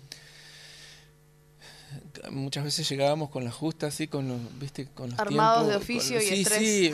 muchas 2.30 2.64
veces 2.64 2.88
llegábamos 2.88 3.30
con 3.30 3.44
la 3.44 3.50
justa 3.50 3.88
así 3.88 4.08
con 4.08 4.28
los 4.28 4.58
viste 4.58 4.86
con 4.86 5.10
los 5.10 5.18
armados 5.18 5.68
de 5.68 5.76
oficio 5.76 6.18
y 6.18 6.22
sí 6.22 6.40
estrés. 6.42 6.58
sí 6.58 6.92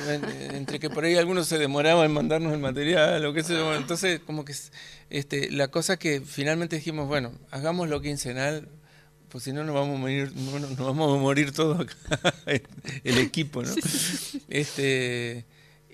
entre 0.54 0.78
que 0.78 0.90
por 0.90 1.04
ahí 1.04 1.16
algunos 1.16 1.46
se 1.46 1.58
demoraban 1.58 2.06
en 2.06 2.12
mandarnos 2.12 2.52
el 2.52 2.60
material 2.60 3.24
o 3.24 3.32
qué 3.32 3.42
sé 3.42 3.54
yo 3.54 3.74
entonces 3.74 4.20
como 4.20 4.44
que 4.44 4.54
este 5.10 5.50
la 5.50 5.68
cosa 5.68 5.98
que 5.98 6.20
finalmente 6.20 6.76
dijimos 6.76 7.08
bueno 7.08 7.32
hagamos 7.50 7.88
lo 7.88 8.00
quincenal 8.00 8.68
pues 9.28 9.44
si 9.44 9.52
no 9.52 9.64
nos 9.64 9.74
vamos 9.74 9.96
a 9.96 10.00
morir 10.00 10.32
nos 10.34 10.76
vamos 10.76 11.18
a 11.18 11.20
morir 11.20 11.52
todos 11.52 11.80
acá 11.80 12.34
el 13.04 13.18
equipo 13.18 13.62
no 13.62 13.72
este 14.48 15.44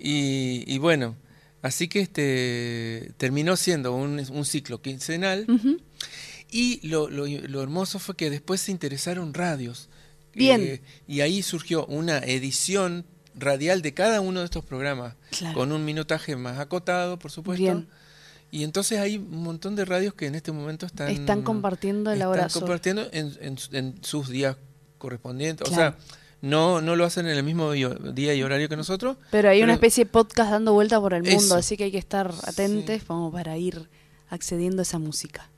y, 0.03 0.79
bueno 0.79 1.17
así 1.61 1.89
que 1.89 2.01
este 2.01 3.13
terminó 3.19 3.57
siendo 3.57 3.95
un, 3.95 4.25
un 4.33 4.45
ciclo 4.45 4.81
quincenal 4.81 5.47
y 6.51 6.87
lo, 6.87 7.09
lo, 7.09 7.63
hermoso 7.63 7.99
fue 7.99 8.17
que 8.17 8.31
después 8.31 8.61
se 8.61 8.73
interesaron 8.73 9.35
radios. 9.35 9.89
Bien. 10.35 10.61
Eh, 10.61 10.83
y 11.07 11.21
ahí 11.21 11.43
surgió 11.43 11.87
una 11.87 12.19
edición 12.19 13.05
radial 13.35 13.83
de 13.83 13.95
cada 13.95 14.21
uno 14.21 14.41
de 14.41 14.47
estos 14.47 14.65
programas, 14.65 15.15
con 15.55 15.73
un 15.73 15.85
minutaje 15.85 16.37
más 16.37 16.59
acotado, 16.59 17.19
por 17.19 17.31
supuesto. 17.31 17.63
Bien. 17.63 17.89
Y 18.53 18.65
entonces 18.65 18.99
hay 18.99 19.17
un 19.17 19.43
montón 19.43 19.77
de 19.77 19.85
radios 19.85 20.15
que 20.15 20.27
en 20.27 20.35
este 20.35 20.51
momento 20.51 20.85
están... 20.85 21.09
Están 21.09 21.43
compartiendo 21.43 22.11
el 22.11 22.21
abrazo. 22.21 22.47
Están 22.47 22.63
compartiendo 22.63 23.09
en, 23.13 23.59
en, 23.73 23.95
sus 24.03 24.29
días 24.29 24.57
correspondientes. 24.99 25.69
O 25.69 25.75
sea, 25.75 25.97
no, 26.43 26.81
no 26.81 26.97
lo 26.97 27.05
hacen 27.05 27.27
en 27.27 27.37
el 27.37 27.45
mismo 27.45 27.73
día 27.73 28.35
y 28.35 28.43
horario 28.43 28.69
que 28.69 28.77
nosotros. 28.77 29.17
Pero 29.31 29.51
hay 29.51 29.63
una 29.63 29.75
especie 29.75 30.05
de 30.05 30.11
podcast 30.11 30.51
dando 30.51 30.73
vuelta 30.73 31.01
por 31.01 31.15
el 31.15 31.23
mundo, 31.23 31.55
así 31.55 31.77
que 31.77 31.85
hay 31.85 31.93
que 31.93 31.99
estar 31.99 32.33
atentos 32.45 33.03
como 33.05 33.31
para 33.31 33.57
ir 33.57 33.89
accediendo 34.29 34.81
a 34.81 34.85
esa 34.85 34.99
música. 34.99 35.50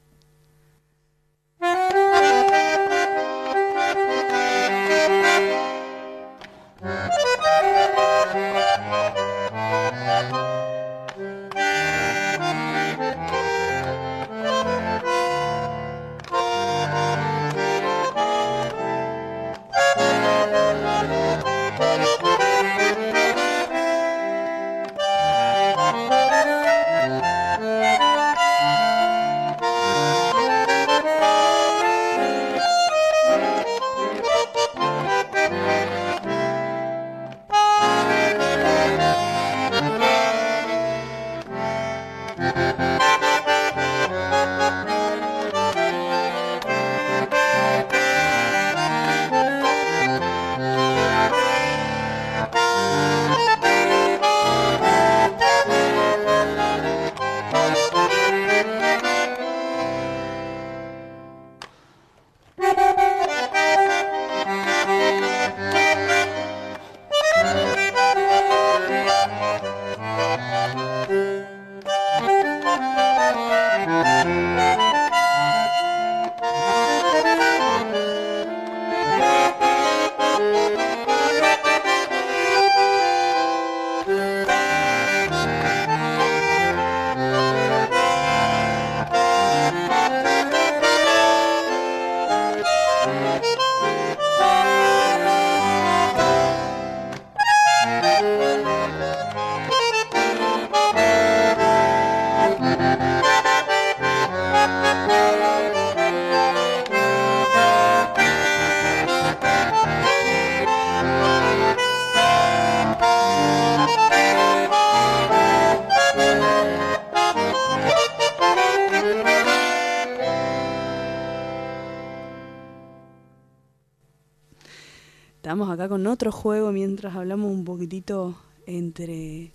Otro 126.23 126.31
juego 126.31 126.71
mientras 126.71 127.17
hablamos 127.17 127.51
un 127.51 127.65
poquitito 127.65 128.39
entre, 128.65 129.53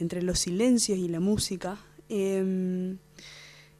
entre 0.00 0.20
los 0.20 0.40
silencios 0.40 0.98
y 0.98 1.06
la 1.06 1.20
música. 1.20 1.78
Em, 2.08 2.98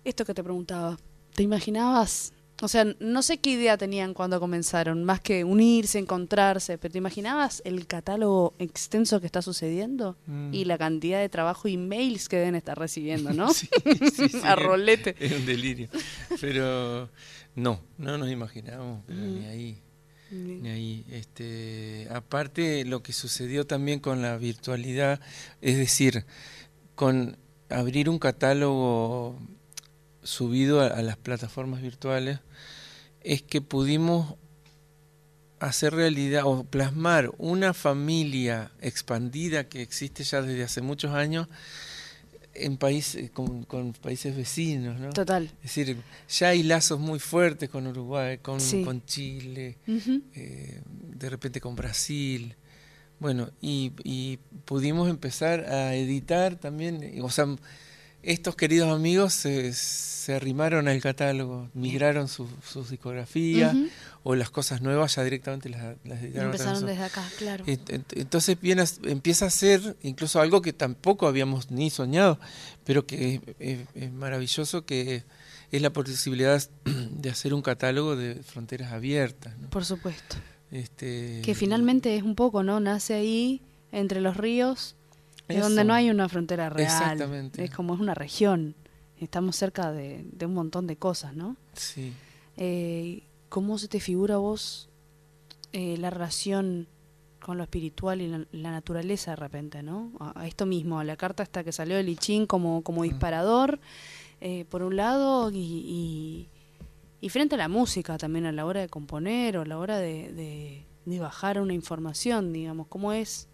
esto 0.04 0.24
que 0.24 0.32
te 0.32 0.44
preguntaba, 0.44 0.96
¿te 1.34 1.42
imaginabas? 1.42 2.32
O 2.62 2.68
sea, 2.68 2.86
no 3.00 3.22
sé 3.22 3.38
qué 3.38 3.50
idea 3.50 3.76
tenían 3.76 4.14
cuando 4.14 4.38
comenzaron, 4.38 5.02
más 5.02 5.20
que 5.20 5.42
unirse, 5.42 5.98
encontrarse, 5.98 6.78
pero 6.78 6.92
¿te 6.92 6.98
imaginabas 6.98 7.60
el 7.64 7.88
catálogo 7.88 8.54
extenso 8.60 9.18
que 9.20 9.26
está 9.26 9.42
sucediendo? 9.42 10.16
Mm. 10.26 10.54
Y 10.54 10.64
la 10.64 10.78
cantidad 10.78 11.18
de 11.18 11.28
trabajo 11.28 11.66
y 11.66 11.76
mails 11.76 12.28
que 12.28 12.36
deben 12.36 12.54
estar 12.54 12.78
recibiendo, 12.78 13.32
¿no? 13.32 13.48
sí, 13.52 13.68
sí, 14.14 14.30
A 14.44 14.54
rolete. 14.54 15.16
Es 15.18 15.32
un 15.32 15.44
delirio. 15.44 15.88
Pero 16.40 17.10
no, 17.56 17.80
no 17.98 18.16
nos 18.16 18.30
imaginábamos, 18.30 19.02
ni 19.08 19.44
ahí. 19.46 19.82
Este, 20.30 22.08
aparte 22.10 22.84
lo 22.84 23.02
que 23.02 23.12
sucedió 23.12 23.66
también 23.66 24.00
con 24.00 24.22
la 24.22 24.36
virtualidad, 24.36 25.20
es 25.60 25.76
decir, 25.76 26.24
con 26.94 27.36
abrir 27.68 28.08
un 28.08 28.18
catálogo 28.18 29.38
subido 30.22 30.80
a, 30.80 31.00
las 31.02 31.16
plataformas 31.16 31.80
virtuales, 31.80 32.40
es 33.20 33.42
que 33.42 33.60
pudimos 33.60 34.34
hacer 35.60 35.94
realidad 35.94 36.42
o 36.44 36.64
plasmar 36.64 37.32
una 37.38 37.72
familia 37.72 38.72
expandida 38.80 39.68
que 39.68 39.80
existe 39.82 40.24
ya 40.24 40.42
desde 40.42 40.64
hace 40.64 40.82
muchos 40.82 41.12
años 41.12 41.48
en 42.60 42.76
países 42.76 43.30
con, 43.30 43.64
con, 43.64 43.92
países 43.92 44.36
vecinos, 44.36 44.98
¿no? 44.98 45.10
Total. 45.10 45.44
Es 45.62 45.74
decir, 45.74 45.96
ya 46.28 46.48
hay 46.48 46.62
lazos 46.62 46.98
muy 46.98 47.18
fuertes 47.18 47.68
con 47.68 47.86
Uruguay, 47.86 48.38
con, 48.38 48.58
con 48.84 49.04
Chile, 49.04 49.78
eh, 49.86 50.80
de 50.86 51.30
repente 51.30 51.60
con 51.60 51.76
Brasil. 51.76 52.54
Bueno, 53.18 53.50
y, 53.60 53.92
y, 54.04 54.38
pudimos 54.64 55.08
empezar 55.08 55.60
a 55.72 55.94
editar 55.94 56.56
también, 56.56 57.18
o 57.22 57.30
sea, 57.30 57.46
estos 58.26 58.56
queridos 58.56 58.92
amigos 58.92 59.32
se, 59.32 59.72
se 59.72 60.34
arrimaron 60.34 60.88
al 60.88 61.00
catálogo, 61.00 61.70
migraron 61.72 62.26
sus 62.26 62.90
discografías 62.90 63.76
o 64.24 64.34
las 64.34 64.50
cosas 64.50 64.82
nuevas 64.82 65.14
ya 65.14 65.22
directamente 65.22 65.68
las, 65.68 65.96
las 66.02 66.20
editaron. 66.20 66.46
Empezaron 66.46 66.84
desde 66.84 67.04
acá, 67.04 67.24
claro. 67.38 67.64
Entonces 67.66 68.60
viene, 68.60 68.82
empieza 69.04 69.46
a 69.46 69.50
ser 69.50 69.96
incluso 70.02 70.40
algo 70.40 70.62
que 70.62 70.72
tampoco 70.72 71.28
habíamos 71.28 71.70
ni 71.70 71.90
soñado, 71.90 72.40
pero 72.82 73.06
que 73.06 73.40
es, 73.60 74.12
maravilloso 74.12 74.84
que 74.84 75.22
es 75.70 75.80
la 75.80 75.90
posibilidad 75.92 76.60
de 76.84 77.30
hacer 77.30 77.54
un 77.54 77.62
catálogo 77.62 78.16
de 78.16 78.34
fronteras 78.34 78.92
abiertas. 78.92 79.54
Por 79.70 79.84
supuesto. 79.84 80.36
Este, 80.72 81.42
que 81.44 81.54
finalmente 81.54 82.16
es 82.16 82.24
un 82.24 82.34
poco, 82.34 82.64
¿no? 82.64 82.80
Nace 82.80 83.14
ahí 83.14 83.62
entre 83.92 84.20
los 84.20 84.36
ríos 84.36 84.95
es 85.48 85.60
donde 85.60 85.84
no 85.84 85.94
hay 85.94 86.10
una 86.10 86.28
frontera 86.28 86.70
real. 86.70 86.90
Exactamente. 86.90 87.64
Es 87.64 87.70
como 87.70 87.94
es 87.94 88.00
una 88.00 88.14
región. 88.14 88.74
Estamos 89.18 89.56
cerca 89.56 89.92
de, 89.92 90.26
un 90.44 90.54
montón 90.54 90.86
de 90.86 90.96
cosas, 90.96 91.34
¿no? 91.34 91.56
Sí. 91.72 92.12
Eh, 92.56 93.22
¿Cómo 93.48 93.78
se 93.78 93.88
te 93.88 94.00
figura 94.00 94.36
vos 94.36 94.88
eh, 95.72 95.96
la 95.98 96.10
relación 96.10 96.88
con 97.40 97.58
lo 97.58 97.62
espiritual 97.62 98.20
y 98.20 98.28
la, 98.28 98.70
naturaleza 98.72 99.30
de 99.30 99.36
repente, 99.36 99.82
¿no? 99.82 100.10
A, 100.18 100.46
esto 100.48 100.66
mismo, 100.66 100.98
a 100.98 101.04
la 101.04 101.16
carta 101.16 101.44
hasta 101.44 101.62
que 101.62 101.70
salió 101.70 101.96
de 101.96 102.02
Lichín 102.02 102.46
como, 102.46 102.82
como 102.82 103.02
mm. 103.02 103.04
disparador, 103.04 103.78
eh, 104.40 104.64
por 104.68 104.82
un 104.82 104.96
lado, 104.96 105.50
y, 105.52 106.48
y, 107.20 107.28
frente 107.28 107.54
a 107.54 107.58
la 107.58 107.68
música 107.68 108.18
también 108.18 108.46
a 108.46 108.52
la 108.52 108.64
hora 108.66 108.80
de 108.80 108.88
componer 108.88 109.58
o 109.58 109.62
a 109.62 109.64
la 109.66 109.78
hora 109.78 109.98
de, 109.98 110.32
de, 110.32 110.86
de 111.04 111.18
bajar 111.20 111.60
una 111.60 111.72
información, 111.72 112.52
digamos, 112.52 112.88
¿cómo 112.88 113.12
es 113.12 113.48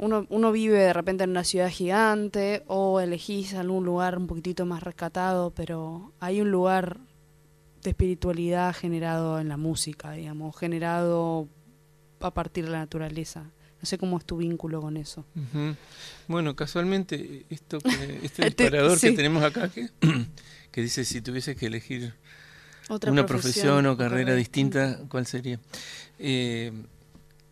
uno, 0.00 0.26
uno 0.30 0.50
vive 0.50 0.78
de 0.78 0.92
repente 0.92 1.24
en 1.24 1.30
una 1.30 1.44
ciudad 1.44 1.68
gigante 1.68 2.64
o 2.66 3.00
elegís 3.00 3.52
algún 3.54 3.84
lugar 3.84 4.16
un 4.16 4.26
poquitito 4.26 4.64
más 4.64 4.82
rescatado, 4.82 5.50
pero 5.50 6.14
hay 6.20 6.40
un 6.40 6.50
lugar 6.50 7.00
de 7.82 7.90
espiritualidad 7.90 8.74
generado 8.74 9.38
en 9.38 9.48
la 9.48 9.58
música, 9.58 10.12
digamos, 10.12 10.56
generado 10.56 11.48
a 12.20 12.32
partir 12.32 12.64
de 12.64 12.70
la 12.70 12.78
naturaleza. 12.78 13.42
No 13.80 13.86
sé 13.86 13.98
cómo 13.98 14.18
es 14.18 14.24
tu 14.24 14.38
vínculo 14.38 14.80
con 14.80 14.96
eso. 14.96 15.24
Bueno, 16.28 16.56
casualmente, 16.56 17.44
esto 17.50 17.78
que, 17.78 17.90
este, 18.22 18.46
este 18.46 18.64
disparador 18.64 18.98
que 18.98 19.12
tenemos 19.12 19.42
acá, 19.42 19.68
que, 19.68 19.88
que 20.70 20.82
dice 20.82 21.04
si 21.04 21.20
tuviese 21.20 21.56
que 21.56 21.66
elegir 21.66 22.14
una 23.06 23.26
profesión, 23.26 23.84
o 23.86 23.96
carrera, 23.98 24.34
distinta, 24.34 24.98
¿cuál 25.08 25.26
sería? 25.26 25.60
Eh, 26.18 26.72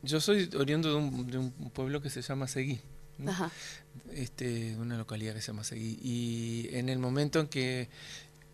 yo 0.03 0.21
soy 0.21 0.49
oriundo 0.57 0.91
de 0.91 1.39
un, 1.39 1.53
pueblo 1.73 2.01
que 2.01 2.11
se 2.11 2.23
llama 2.23 2.49
Seguí. 2.49 2.81
Este, 4.13 4.77
una 4.77 4.97
localidad 4.97 5.35
que 5.35 5.41
se 5.41 5.49
llama 5.49 5.65
Seguí. 5.65 5.99
Y 6.03 6.69
en 6.73 6.89
el 6.89 6.99
momento 6.99 7.41
en 7.41 7.49
que 7.49 7.89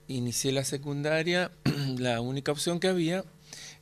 inicié 0.08 0.52
la 0.52 0.64
secundaria, 0.64 1.50
la 1.98 2.20
única 2.20 2.52
opción 2.52 2.80
que 2.80 2.88
había 2.88 3.24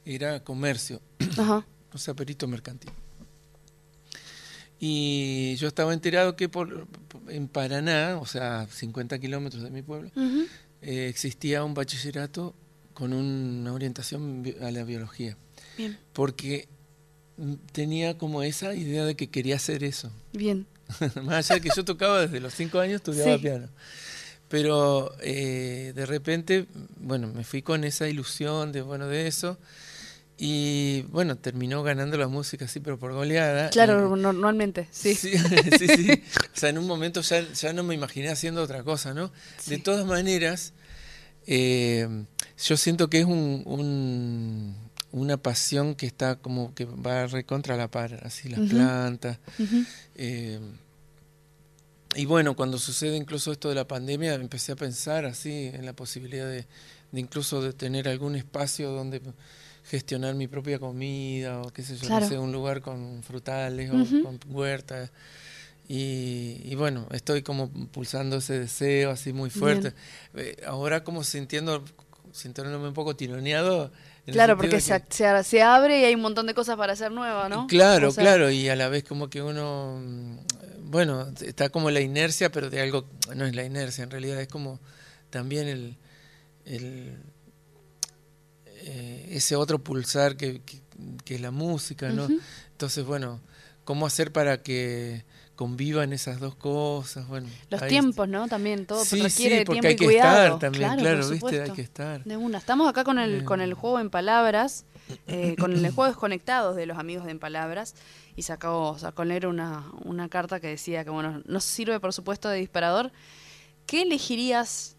era 0.04 0.42
comercio, 0.42 1.00
o 1.92 1.98
sea, 1.98 2.14
perito 2.14 2.48
mercantil. 2.48 2.90
Y 4.80 5.54
yo 5.56 5.68
estaba 5.68 5.92
enterado 5.92 6.34
que 6.34 6.48
por, 6.48 6.88
en 7.28 7.46
Paraná, 7.46 8.18
o 8.20 8.26
sea, 8.26 8.66
50 8.68 9.20
kilómetros 9.20 9.62
de 9.62 9.70
mi 9.70 9.82
pueblo, 9.82 10.10
eh, 10.80 11.06
existía 11.08 11.62
un 11.62 11.74
bachillerato 11.74 12.52
con 12.92 13.12
una 13.12 13.72
orientación 13.72 14.44
a 14.60 14.72
la 14.72 14.82
biología. 14.82 15.36
Bien. 15.76 15.96
Porque 16.12 16.68
tenía 17.72 18.18
como 18.18 18.43
esa 18.43 18.74
idea 18.74 19.05
de 19.05 19.14
que 19.14 19.28
quería 19.28 19.57
hacer 19.57 19.85
eso. 19.85 20.11
Bien. 20.33 20.66
Más 21.22 21.51
allá 21.51 21.61
de 21.61 21.68
que 21.68 21.74
yo 21.74 21.85
tocaba 21.85 22.20
desde 22.20 22.41
los 22.41 22.55
cinco 22.55 22.78
años, 22.78 22.97
estudiaba 22.97 23.39
piano. 23.39 23.68
Pero 24.49 25.14
eh, 25.22 25.93
de 25.95 26.07
repente, 26.07 26.66
bueno, 26.97 27.28
me 27.28 27.45
fui 27.45 27.62
con 27.62 27.85
esa 27.85 28.09
ilusión 28.09 28.72
de, 28.72 28.83
bueno, 28.83 29.09
de 29.09 29.26
eso. 29.26 29.59
Y 30.37 31.03
bueno, 31.03 31.37
terminó 31.37 31.83
ganando 31.83 32.16
la 32.18 32.28
música 32.28 32.64
así, 32.64 32.80
pero 32.80 32.99
por 32.99 33.12
goleada. 33.12 33.70
Claro, 33.70 34.14
normalmente, 34.16 34.89
sí. 34.91 35.14
Sí, 35.14 35.39
sí, 35.78 36.22
O 36.55 36.59
sea, 36.59 36.68
en 36.68 36.78
un 36.78 36.87
momento 36.87 37.20
ya, 37.22 37.51
ya 37.53 37.72
no 37.72 37.83
me 37.83 37.95
imaginé 37.95 38.28
haciendo 38.28 38.62
otra 38.62 38.83
cosa, 38.83 39.14
¿no? 39.14 39.33
De 39.66 39.78
todas 39.78 40.05
maneras, 40.05 40.74
eh, 41.47 42.24
yo 42.62 42.76
siento 42.76 43.09
que 43.09 43.20
es 43.20 43.24
un 43.24 44.76
una 45.12 45.36
pasión 45.36 45.94
que 45.94 46.06
está 46.06 46.36
como 46.36 46.74
que 46.74 46.86
va 46.86 47.26
recontra 47.26 47.76
la 47.76 47.90
par, 47.90 48.20
así 48.24 48.48
las 48.48 48.68
plantas. 48.68 49.38
Eh, 50.14 50.58
y 52.14 52.24
bueno, 52.26 52.56
cuando 52.56 52.78
sucede 52.78 53.16
incluso 53.16 53.52
esto 53.52 53.68
de 53.68 53.74
la 53.74 53.86
pandemia, 53.86 54.34
empecé 54.34 54.72
a 54.72 54.76
pensar 54.76 55.24
así 55.24 55.70
en 55.72 55.86
la 55.86 55.92
posibilidad 55.92 56.46
de, 56.46 56.66
incluso 57.12 57.62
de 57.62 57.72
tener 57.72 58.08
algún 58.08 58.36
espacio 58.36 58.90
donde 58.90 59.22
gestionar 59.84 60.34
mi 60.34 60.46
propia 60.46 60.78
comida 60.78 61.60
o 61.60 61.72
qué 61.72 61.82
sé 61.82 61.96
yo, 61.96 62.08
no 62.08 62.26
sé, 62.26 62.38
un 62.38 62.52
lugar 62.52 62.80
con 62.80 63.22
frutales 63.22 63.90
o 63.90 64.22
con 64.22 64.40
huertas. 64.48 65.10
Y, 65.88 66.74
bueno, 66.76 67.06
estoy 67.10 67.42
como 67.42 67.70
pulsando 67.70 68.38
ese 68.38 68.58
deseo 68.58 69.10
así 69.10 69.32
muy 69.32 69.50
fuerte. 69.50 69.92
Eh, 70.34 70.56
ahora 70.66 71.04
como 71.04 71.22
sintiendo, 71.22 71.84
sintiéndome 72.32 72.88
un 72.88 72.94
poco 72.94 73.14
tironeado, 73.14 73.92
Claro, 74.26 74.56
porque 74.56 74.80
se, 74.80 75.02
se, 75.10 75.62
abre 75.62 76.00
y 76.00 76.04
hay 76.04 76.14
un 76.14 76.20
montón 76.20 76.46
de 76.46 76.54
cosas 76.54 76.76
para 76.76 76.92
hacer 76.92 77.10
nuevas, 77.10 77.50
¿no? 77.50 77.66
Claro, 77.66 78.12
claro, 78.12 78.50
y 78.50 78.68
a 78.68 78.76
la 78.76 78.88
vez 78.88 79.02
como 79.02 79.28
que 79.28 79.42
uno, 79.42 80.00
mm, 80.00 80.36
bueno, 80.84 81.28
está 81.40 81.70
como 81.70 81.90
la 81.90 82.00
inercia, 82.00 82.52
pero 82.52 82.70
de 82.70 82.80
algo, 82.80 83.06
no 83.34 83.46
es 83.46 83.54
la 83.56 83.64
inercia, 83.64 84.04
en 84.04 84.10
realidad 84.10 84.40
es 84.40 84.46
como 84.46 84.78
también 85.30 85.66
el, 85.66 85.96
el 86.64 87.16
eh, 88.84 89.28
ese 89.30 89.56
otro 89.56 89.78
pulsar 89.78 90.36
que, 90.36 90.60
que, 91.24 91.34
es 91.34 91.40
la 91.40 91.50
música, 91.50 92.10
¿no? 92.10 92.28
Entonces, 92.72 93.04
bueno, 93.04 93.40
¿cómo 93.84 94.06
hacer 94.06 94.30
para 94.32 94.62
que 94.62 95.24
convivan 95.62 96.12
esas 96.12 96.40
dos 96.40 96.56
cosas. 96.56 97.28
Bueno, 97.28 97.46
Los 97.70 97.86
tiempos, 97.86 98.28
¿no? 98.28 98.48
También 98.48 98.84
todo 98.84 99.04
requiere 99.04 99.30
sí, 99.30 99.64
tiempo 99.64 99.86
hay 99.86 99.94
que 99.94 100.06
estar 100.06 100.58
también, 100.58 100.96
claro, 100.96 101.28
¿viste? 101.28 101.62
Hay 101.62 101.70
que 101.70 101.82
estar. 101.82 102.24
De 102.24 102.36
una. 102.36 102.58
Estamos 102.58 102.88
acá 102.88 103.04
con 103.04 103.20
el, 103.20 103.44
con 103.44 103.60
el 103.60 103.72
juego 103.74 104.00
en 104.00 104.10
palabras, 104.10 104.84
eh, 105.28 105.54
con 105.60 105.72
el 105.72 105.92
juego 105.92 106.08
desconectados 106.08 106.74
de 106.74 106.86
los 106.86 106.98
amigos 106.98 107.26
de 107.26 107.30
En 107.30 107.38
Palabras, 107.38 107.94
y 108.34 108.42
sacó, 108.42 108.98
sacó 108.98 109.24
leer 109.24 109.46
una, 109.46 109.88
una 110.02 110.28
carta 110.28 110.58
que 110.58 110.66
decía 110.66 111.04
que, 111.04 111.10
bueno, 111.10 111.42
no 111.44 111.60
sirve, 111.60 112.00
por 112.00 112.12
supuesto, 112.12 112.48
de 112.48 112.58
disparador. 112.58 113.12
¿Qué 113.86 114.02
elegirías 114.02 114.96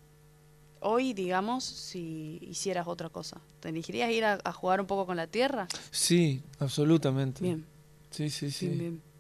hoy, 0.80 1.11
digamos, 1.11 1.66
si 1.66 2.39
hicieras 2.41 2.88
otra 2.88 3.09
cosa? 3.09 3.41
¿Te 3.59 3.68
elegirías 3.68 4.09
ir 4.11 4.24
a, 4.24 4.53
jugar 4.53 4.80
un 4.80 4.88
poco 4.88 5.05
con 5.05 5.18
la 5.18 5.28
tierra? 5.28 5.68
Sí, 5.91 6.41
absolutamente. 6.59 7.43
Bien. 7.43 7.66
Sí, 8.11 8.30
sí, 8.30 8.49
sí. 8.49 8.70
bien. 8.70 9.12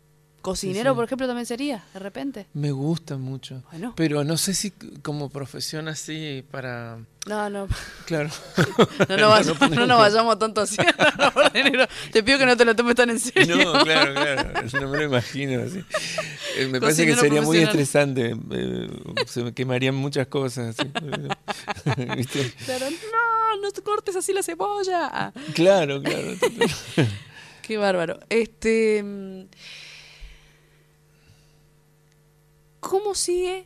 Cocinero, 0.43 0.93
por 0.93 1.05
ejemplo, 1.05 1.25
también 1.25 1.45
sería, 1.45 1.85
de 1.93 1.99
repente. 2.01 2.47
Me 2.53 2.71
gusta 2.71 3.15
mucho. 3.15 3.63
Pero 3.95 4.25
no 4.25 4.35
sé 4.35 4.53
si 4.53 4.71
como 5.01 5.29
profesión 5.29 5.87
así 5.87 6.43
para... 6.51 6.99
No, 7.25 7.49
no. 7.49 7.69
Claro. 8.05 8.29
no, 9.07 9.15
no, 9.69 9.87
nos 9.87 9.97
vayamos 9.97 10.37
tanto 10.37 10.59
así. 10.59 10.75
te 12.11 12.23
pido 12.23 12.39
que 12.39 12.45
no 12.45 12.57
te 12.57 12.65
lo 12.65 12.75
tomes 12.75 12.95
tan 12.95 13.11
en 13.11 13.21
serio. 13.21 13.55
No, 13.55 13.85
claro, 13.85 14.13
claro. 14.13 14.51
No 14.81 14.89
me 14.89 14.97
lo 14.97 15.03
imagino 15.05 15.63
así. 15.63 15.81
Eh, 16.57 16.67
me 16.67 16.81
parece 16.81 17.05
que 17.05 17.15
sería 17.15 17.41
muy 17.41 17.59
estresante. 17.59 18.35
Eh, 18.51 18.89
se 19.25 19.45
me 19.45 19.53
quemarían 19.53 19.95
muchas 19.95 20.27
cosas. 20.27 20.75
Así. 20.77 20.91
No, 21.85 23.61
no 23.61 23.71
te 23.71 23.81
cortes 23.81 24.17
así 24.17 24.33
la 24.33 24.43
cebolla. 24.43 25.31
Claro, 25.53 26.01
claro. 26.03 26.33
Qué 27.61 27.77
bárbaro. 27.77 28.19
Este... 28.27 29.47
¿Cómo 32.83 33.15
sigue 33.15 33.65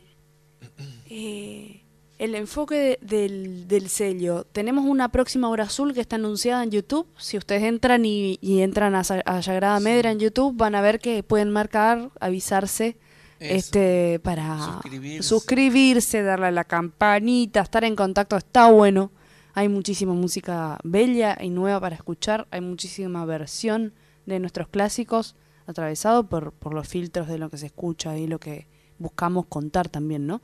eh, 1.10 1.82
el 2.18 2.34
enfoque 2.36 2.98
del, 3.02 3.66
del, 3.66 3.88
sello? 3.88 4.44
Tenemos 4.44 4.84
una 4.86 5.10
próxima 5.10 5.48
hora 5.48 5.64
azul 5.64 5.92
que 5.92 6.00
está 6.00 6.16
anunciada 6.16 6.62
en 6.62 6.70
YouTube. 6.70 7.06
Si 7.18 7.36
ustedes 7.36 7.64
entran 7.64 8.04
y, 8.04 8.38
entran 8.40 8.94
a, 8.94 9.00
a 9.00 9.42
Sagrada 9.42 9.80
Medra 9.80 10.12
en 10.12 10.20
YouTube, 10.20 10.56
van 10.56 10.76
a 10.76 10.80
ver 10.80 11.00
que 11.00 11.24
pueden 11.24 11.50
marcar, 11.50 12.10
avisarse. 12.20 12.96
este 13.40 14.20
para 14.20 14.80
suscribirse. 15.20 16.22
darle 16.22 16.46
a 16.46 16.50
la 16.52 16.64
campanita, 16.64 17.60
estar 17.60 17.82
en 17.82 17.96
contacto, 17.96 18.36
está 18.36 18.70
bueno. 18.70 19.10
Hay 19.54 19.68
muchísima 19.68 20.14
música 20.14 20.78
bella 20.84 21.36
y 21.40 21.50
nueva 21.50 21.80
para 21.80 21.96
escuchar, 21.96 22.46
hay 22.52 22.60
muchísima 22.60 23.24
versión 23.24 23.94
de 24.26 24.38
nuestros 24.38 24.68
clásicos 24.68 25.34
atravesado 25.66 26.28
por, 26.28 26.52
por 26.52 26.72
los 26.72 26.86
filtros 26.86 27.26
de 27.26 27.38
lo 27.38 27.50
que 27.50 27.58
se 27.58 27.66
escucha 27.66 28.16
y 28.16 28.28
lo 28.28 28.38
que 28.38 28.68
buscamos 28.98 29.46
contar 29.46 29.88
también, 29.88 30.26
¿no? 30.26 30.42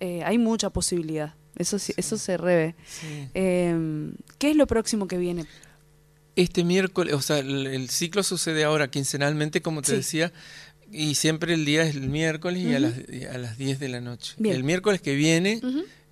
Eh, 0.00 0.22
hay 0.24 0.38
mucha 0.38 0.70
posibilidad, 0.70 1.34
eso, 1.56 1.78
sí, 1.78 1.92
eso 1.96 2.16
se 2.18 2.36
revé. 2.36 2.74
Em, 3.34 4.14
¿Qué 4.38 4.50
es 4.50 4.56
lo 4.56 4.66
próximo 4.66 5.08
que 5.08 5.18
viene? 5.18 5.46
Este 6.36 6.62
miércoles, 6.62 7.14
o 7.14 7.20
sea, 7.20 7.38
el, 7.38 7.88
ciclo 7.90 8.22
sucede 8.22 8.62
ahora 8.62 8.90
quincenalmente, 8.90 9.60
como 9.60 9.82
te 9.82 9.96
decía, 9.96 10.32
y 10.92 11.16
siempre 11.16 11.54
el 11.54 11.64
día 11.64 11.82
es 11.82 11.96
el 11.96 12.08
miércoles 12.08 12.62
y, 12.62 12.74
a 12.74 12.78
las, 12.78 12.94
a 13.34 13.38
las 13.38 13.58
10 13.58 13.80
de 13.80 13.88
la 13.88 14.00
noche. 14.00 14.36
El 14.42 14.62
miércoles 14.62 15.00
que 15.00 15.16
viene 15.16 15.60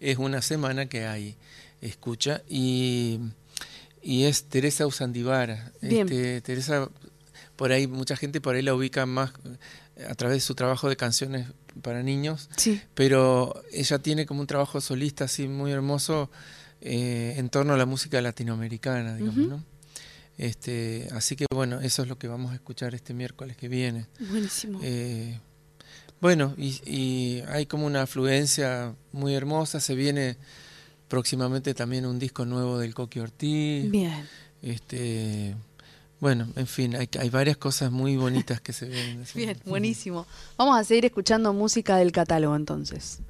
es 0.01 0.19
una 0.19 0.43
semana 0.43 0.87
que 0.87 1.07
hay 1.07 1.37
escucha 1.81 2.43
y, 2.49 3.21
y 4.03 4.25
es 4.25 4.45
Teresa 4.45 4.87
Usandivara. 4.87 5.73
Este, 5.81 6.41
Teresa, 6.41 6.89
por 7.55 7.73
ahí, 7.73 7.87
mucha 7.87 8.17
gente 8.17 8.41
por 8.41 8.57
ahí 8.57 8.63
la 8.63 8.75
ubica 8.75 9.07
más 9.07 9.33
a 10.09 10.15
través 10.15 10.37
de 10.37 10.41
su 10.41 10.55
trabajo 10.55 10.89
de 10.89 10.97
canciones 10.97 11.49
para 11.83 12.03
niños, 12.03 12.49
sí. 12.57 12.81
pero 12.95 13.63
ella 13.73 13.99
tiene 13.99 14.27
como 14.27 14.41
un 14.41 14.47
trabajo 14.47 14.81
solista 14.81 15.25
así 15.25 15.49
muy 15.49 15.73
hermoso 15.73 16.31
eh, 16.81 17.35
en 17.37 17.49
torno 17.49 17.75
a 17.75 17.77
la 17.77 17.87
música 17.87 18.21
latinoamericana, 18.21 19.17
digamos, 19.17 19.49
¿no? 19.49 19.65
Este, 20.39 21.09
así 21.13 21.35
que 21.35 21.47
bueno, 21.51 21.81
eso 21.81 22.03
es 22.03 22.09
lo 22.09 22.19
que 22.19 22.29
vamos 22.29 22.53
a 22.53 22.57
escuchar 22.57 22.95
este 22.95 23.15
miércoles 23.15 23.57
que 23.57 23.69
viene. 23.69 24.07
Buenísimo. 24.31 24.81
Eh, 24.83 25.41
bueno, 26.21 26.55
y, 26.59 26.81
y, 26.85 27.43
hay 27.49 27.67
como 27.67 27.87
una 27.87 28.03
afluencia 28.03 28.95
muy 29.13 29.35
hermosa, 29.35 29.81
se 29.81 29.95
viene 29.95 30.37
próximamente 31.09 31.75
también 31.75 32.05
un 32.07 32.19
disco 32.19 32.45
nuevo 32.45 32.79
del 32.79 32.95
Coqui 32.95 33.21
Ortiz. 33.21 33.91
Bien. 33.91 34.27
Este, 34.63 35.55
bueno, 36.27 36.49
en 36.57 36.67
fin, 36.67 36.97
hay, 36.97 37.09
hay 37.21 37.31
varias 37.31 37.57
cosas 37.57 37.93
muy 37.93 38.17
bonitas 38.17 38.61
que 38.61 38.73
se 38.73 38.89
ven. 38.89 39.25
Bien, 39.37 39.57
buenísimo. 39.65 40.27
Vamos 40.57 40.77
a 40.77 40.83
seguir 40.83 41.05
escuchando 41.05 41.53
música 41.53 41.99
del 41.99 42.11
catálogo 42.11 42.57
entonces. 42.57 43.21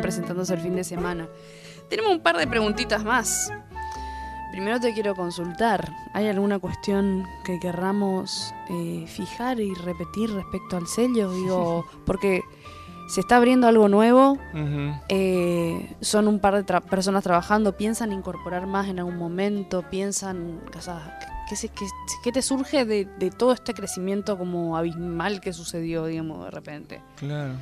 Estuvieron 0.00 0.02
presentándose 0.02 0.54
el 0.54 0.60
fin 0.60 0.76
de 0.76 0.84
semana. 0.84 1.28
Tenemos 1.88 2.12
un 2.12 2.20
par 2.20 2.36
de 2.36 2.46
preguntitas 2.46 3.04
más. 3.04 3.52
Primero 4.52 4.80
te 4.80 4.92
quiero 4.92 5.14
consultar, 5.14 5.92
¿hay 6.12 6.26
alguna 6.26 6.58
cuestión 6.58 7.24
que 7.44 7.60
querramos 7.60 8.52
eh, 8.68 9.04
fijar 9.06 9.60
y 9.60 9.72
repetir 9.74 10.28
respecto 10.30 10.76
al 10.76 10.88
sello? 10.88 11.30
Digo, 11.30 11.86
porque 12.04 12.42
se 13.08 13.20
está 13.20 13.36
abriendo 13.36 13.68
algo 13.68 13.88
nuevo, 13.88 14.38
eh, 15.08 15.96
son 16.00 16.26
un 16.26 16.40
par 16.40 16.64
de 16.64 16.80
personas 16.80 17.22
trabajando, 17.22 17.76
piensan 17.76 18.12
incorporar 18.12 18.66
más 18.66 18.88
en 18.88 18.98
algún 18.98 19.16
momento, 19.16 19.84
piensan, 19.88 20.60
o 20.76 20.80
sea, 20.80 21.18
¿qué, 22.22 22.32
te 22.32 22.42
surge 22.42 22.84
de, 22.84 23.30
todo 23.36 23.52
este 23.52 23.72
crecimiento 23.72 24.36
como 24.36 24.76
abismal 24.76 25.40
que 25.40 25.52
sucedió, 25.52 26.06
digamos, 26.06 26.44
de 26.44 26.50
repente? 26.50 27.02
Claro. 27.16 27.54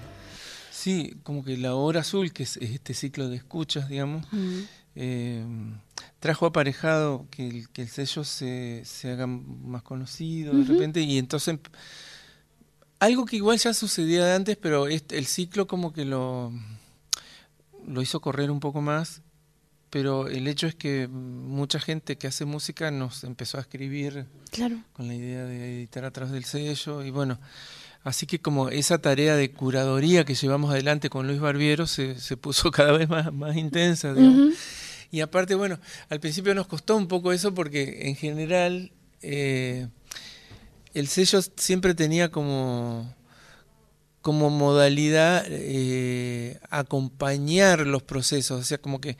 Sí, 0.79 1.17
como 1.25 1.43
que 1.43 1.57
la 1.57 1.75
hora 1.75 2.03
azul, 2.03 2.33
que 2.33 2.45
es 2.45 2.57
este 2.59 2.95
ciclo 2.95 3.29
de 3.29 3.35
escuchas, 3.35 3.89
digamos, 3.89 4.25
eh, 4.95 5.45
trajo 6.21 6.47
aparejado 6.47 7.27
que 7.33 7.49
el, 7.49 7.69
que 7.71 7.83
el 7.83 7.89
sello 7.89 8.23
se, 8.23 8.83
se, 8.85 9.11
haga 9.11 9.27
más 9.27 9.83
conocido 9.83 10.55
de 10.55 10.65
repente 10.65 11.01
y 11.01 11.19
entonces 11.19 11.59
algo 13.01 13.25
que 13.25 13.35
igual 13.35 13.59
ya 13.59 13.75
sucedía 13.75 14.37
antes, 14.37 14.57
pero 14.57 14.87
este, 14.87 15.19
el 15.19 15.27
ciclo 15.27 15.67
como 15.67 15.93
que 15.93 16.05
lo, 16.05 16.53
lo 17.85 18.01
hizo 18.01 18.21
correr 18.21 18.49
un 18.49 18.61
poco 18.61 18.81
más, 18.81 19.23
pero 19.91 20.29
el 20.29 20.47
hecho 20.47 20.69
es 20.69 20.77
que 20.77 21.09
mucha 21.09 21.81
gente 21.81 22.19
que 22.19 22.29
hace 22.29 22.45
música 22.45 22.93
nos 22.93 23.25
empezó 23.25 23.59
a 23.59 23.63
escribir 23.63 24.27
claro. 24.53 24.81
con 24.93 25.09
la 25.09 25.17
idea 25.17 25.45
de 25.45 25.75
editar 25.75 26.05
atrás 26.05 26.31
del 26.31 26.45
sello 26.45 27.03
y 27.03 27.11
bueno, 27.11 27.41
así 28.05 28.27
que 28.27 28.41
como 28.41 28.69
esa 28.69 28.99
tarea 28.99 29.37
de 29.37 29.51
curadoría 29.51 30.25
que 30.25 30.35
llevamos 30.35 30.71
adelante 30.71 31.11
con 31.11 31.27
Luis 31.27 31.41
Barbiero 31.41 31.87
se, 31.87 32.19
se 32.19 32.37
puso 32.37 32.71
cada 32.73 32.93
vez 32.93 33.09
más, 33.09 33.33
más 33.33 33.57
intensa. 33.57 34.15
Y 35.11 35.21
aparte, 35.21 35.55
bueno, 35.55 35.79
al 36.11 36.21
principio 36.21 36.55
nos 36.55 36.67
costó 36.67 36.97
un 36.97 37.09
poco 37.09 37.33
eso 37.33 37.55
porque 37.55 38.09
en 38.09 38.17
general... 38.17 38.93
Eh, 39.23 39.89
el 40.95 41.07
sello 41.09 41.41
siempre 41.57 41.95
tenía 41.95 42.31
como, 42.31 43.15
como 44.21 44.51
modalidad 44.51 45.45
eh, 45.49 46.59
acompañar 46.71 47.87
los 47.87 48.03
procesos, 48.03 48.61
o 48.61 48.65
sea, 48.65 48.79
como 48.79 49.01
que 49.01 49.17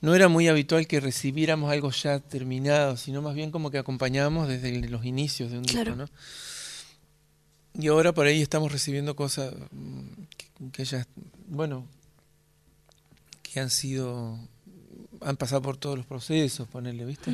no 0.00 0.14
era 0.14 0.28
muy 0.28 0.48
habitual 0.48 0.86
que 0.86 1.00
recibiéramos 1.00 1.70
algo 1.70 1.90
ya 1.90 2.18
terminado, 2.18 2.96
sino 2.96 3.22
más 3.22 3.34
bien 3.34 3.50
como 3.50 3.70
que 3.70 3.78
acompañábamos 3.78 4.48
desde 4.48 4.88
los 4.88 5.04
inicios 5.04 5.50
de 5.50 5.58
un 5.58 5.64
disco, 5.64 5.96
¿no? 5.96 6.08
Y 7.78 7.88
ahora 7.88 8.12
por 8.12 8.26
ahí 8.26 8.42
estamos 8.42 8.72
recibiendo 8.72 9.14
cosas 9.14 9.54
mm, 9.70 10.70
que, 10.72 10.84
ya, 10.84 11.06
bueno, 11.46 11.86
que 13.42 13.60
han 13.60 13.70
sido, 13.70 14.38
han 15.20 15.36
pasado 15.36 15.62
por 15.62 15.76
todos 15.76 15.96
los 15.96 16.06
procesos, 16.06 16.68
ponerle, 16.68 17.04
¿viste? 17.04 17.32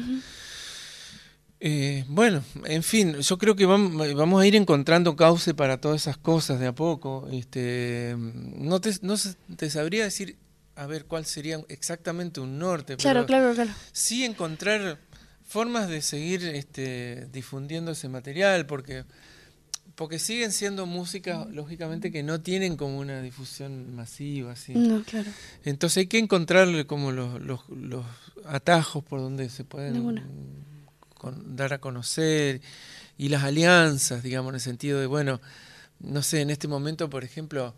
Eh, 1.58 2.04
bueno, 2.08 2.44
en 2.66 2.82
fin, 2.82 3.18
yo 3.18 3.38
creo 3.38 3.56
que 3.56 3.64
vamos, 3.64 4.40
a 4.40 4.46
ir 4.46 4.56
encontrando 4.56 5.16
cauce 5.16 5.54
para 5.54 5.80
todas 5.80 6.02
esas 6.02 6.18
cosas 6.18 6.60
de 6.60 6.66
a 6.66 6.74
poco. 6.74 7.28
Este, 7.32 8.14
no, 8.18 8.80
te, 8.80 8.92
no 9.02 9.14
te 9.56 9.70
sabría 9.70 10.04
decir, 10.04 10.36
a 10.74 10.86
ver, 10.86 11.06
cuál 11.06 11.24
sería 11.24 11.60
exactamente 11.68 12.40
un 12.40 12.58
norte. 12.58 12.96
Claro, 12.96 13.24
claro, 13.24 13.54
claro. 13.54 13.70
Sí 13.92 14.24
encontrar 14.24 14.98
formas 15.46 15.88
de 15.88 16.02
seguir 16.02 16.44
este, 16.44 17.28
difundiendo 17.32 17.92
ese 17.92 18.08
material, 18.08 18.66
porque, 18.66 19.04
porque 19.96 20.18
siguen 20.18 20.52
siendo 20.52 20.84
músicas, 20.84 21.48
lógicamente, 21.50 22.12
que 22.12 22.22
no 22.22 22.40
tienen 22.40 22.76
como 22.76 22.98
una 22.98 23.22
difusión 23.22 23.96
masiva. 23.96 24.52
Así. 24.52 24.74
No, 24.74 25.02
claro. 25.02 25.30
Entonces 25.64 25.96
hay 25.96 26.06
que 26.06 26.18
encontrarle 26.18 26.86
como 26.86 27.12
los, 27.12 27.40
los, 27.40 27.66
los 27.70 28.04
atajos 28.44 29.02
por 29.02 29.20
donde 29.20 29.48
se 29.48 29.64
pueden 29.64 30.20
dar 31.46 31.72
a 31.72 31.78
conocer 31.78 32.60
y 33.16 33.30
las 33.30 33.42
alianzas, 33.42 34.22
digamos, 34.22 34.50
en 34.50 34.56
el 34.56 34.60
sentido 34.60 35.00
de, 35.00 35.06
bueno, 35.06 35.40
no 35.98 36.22
sé, 36.22 36.42
en 36.42 36.50
este 36.50 36.68
momento, 36.68 37.08
por 37.08 37.24
ejemplo, 37.24 37.74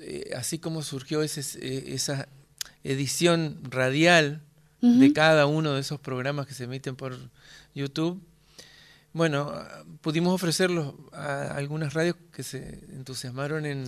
eh, 0.00 0.30
así 0.34 0.58
como 0.58 0.82
surgió 0.82 1.22
ese, 1.22 1.42
eh, 1.60 1.94
esa 1.94 2.28
edición 2.82 3.58
radial 3.64 4.40
de 4.80 5.12
cada 5.12 5.46
uno 5.46 5.74
de 5.74 5.80
esos 5.80 6.00
programas 6.00 6.44
que 6.48 6.54
se 6.54 6.64
emiten 6.64 6.96
por 6.96 7.16
YouTube, 7.72 8.20
bueno, 9.12 9.52
pudimos 10.00 10.32
ofrecerlos 10.34 10.94
a 11.12 11.54
algunas 11.54 11.94
radios 11.94 12.16
que 12.32 12.42
se 12.42 12.84
entusiasmaron 12.92 13.66
en, 13.66 13.84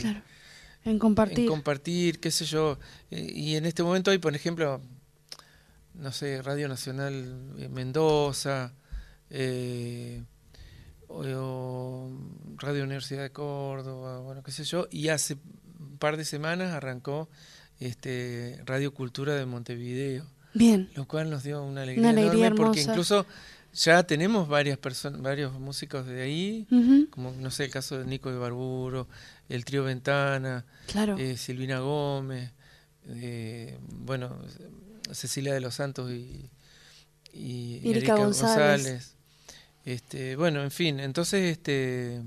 en 0.84 0.98
compartir. 0.98 1.40
En 1.40 1.46
compartir, 1.46 2.20
qué 2.20 2.30
sé 2.30 2.44
yo. 2.44 2.78
Eh, 3.10 3.32
y 3.34 3.56
en 3.56 3.66
este 3.66 3.82
momento 3.82 4.10
hay, 4.10 4.18
por 4.18 4.34
ejemplo, 4.34 4.80
no 5.94 6.12
sé, 6.12 6.42
Radio 6.42 6.68
Nacional 6.68 7.68
Mendoza, 7.70 8.72
eh, 9.30 10.22
o, 11.08 12.10
Radio 12.56 12.84
Universidad 12.84 13.22
de 13.22 13.30
Córdoba, 13.30 14.20
bueno, 14.20 14.42
qué 14.42 14.52
sé 14.52 14.64
yo, 14.64 14.88
y 14.90 15.08
hace 15.08 15.38
un 15.78 15.98
par 15.98 16.16
de 16.16 16.24
semanas 16.24 16.72
arrancó 16.72 17.28
este 17.80 18.60
Radio 18.64 18.92
Cultura 18.92 19.34
de 19.34 19.46
Montevideo. 19.46 20.26
Bien. 20.54 20.90
Lo 20.94 21.06
cual 21.06 21.30
nos 21.30 21.42
dio 21.42 21.62
una 21.62 21.82
alegría, 21.82 22.10
enorme 22.10 22.52
porque 22.52 22.82
incluso 22.82 23.26
ya 23.74 24.02
tenemos 24.04 24.48
varias 24.48 24.78
personas, 24.78 25.20
varios 25.20 25.52
músicos 25.58 26.06
de 26.06 26.22
ahí, 26.22 26.66
como 27.10 27.32
no 27.32 27.50
sé 27.50 27.64
el 27.64 27.70
caso 27.70 27.98
de 27.98 28.04
Nico 28.04 28.30
de 28.30 28.38
Barburo, 28.38 29.08
el 29.48 29.64
trío 29.64 29.84
Ventana, 29.84 30.64
claro. 30.86 31.16
Eh, 31.18 31.36
Silvina 31.36 31.80
Gómez, 31.80 32.52
eh, 33.08 33.78
bueno, 33.88 34.38
Cecilia 35.10 35.52
de 35.52 35.60
los 35.60 35.74
Santos 35.74 36.10
y, 36.12 36.50
y 37.32 37.80
Erika, 37.90 38.14
González. 38.14 39.14
Este, 39.84 40.36
bueno, 40.36 40.62
en 40.62 40.70
fin, 40.70 41.00
entonces 41.00 41.52
este 41.52 42.22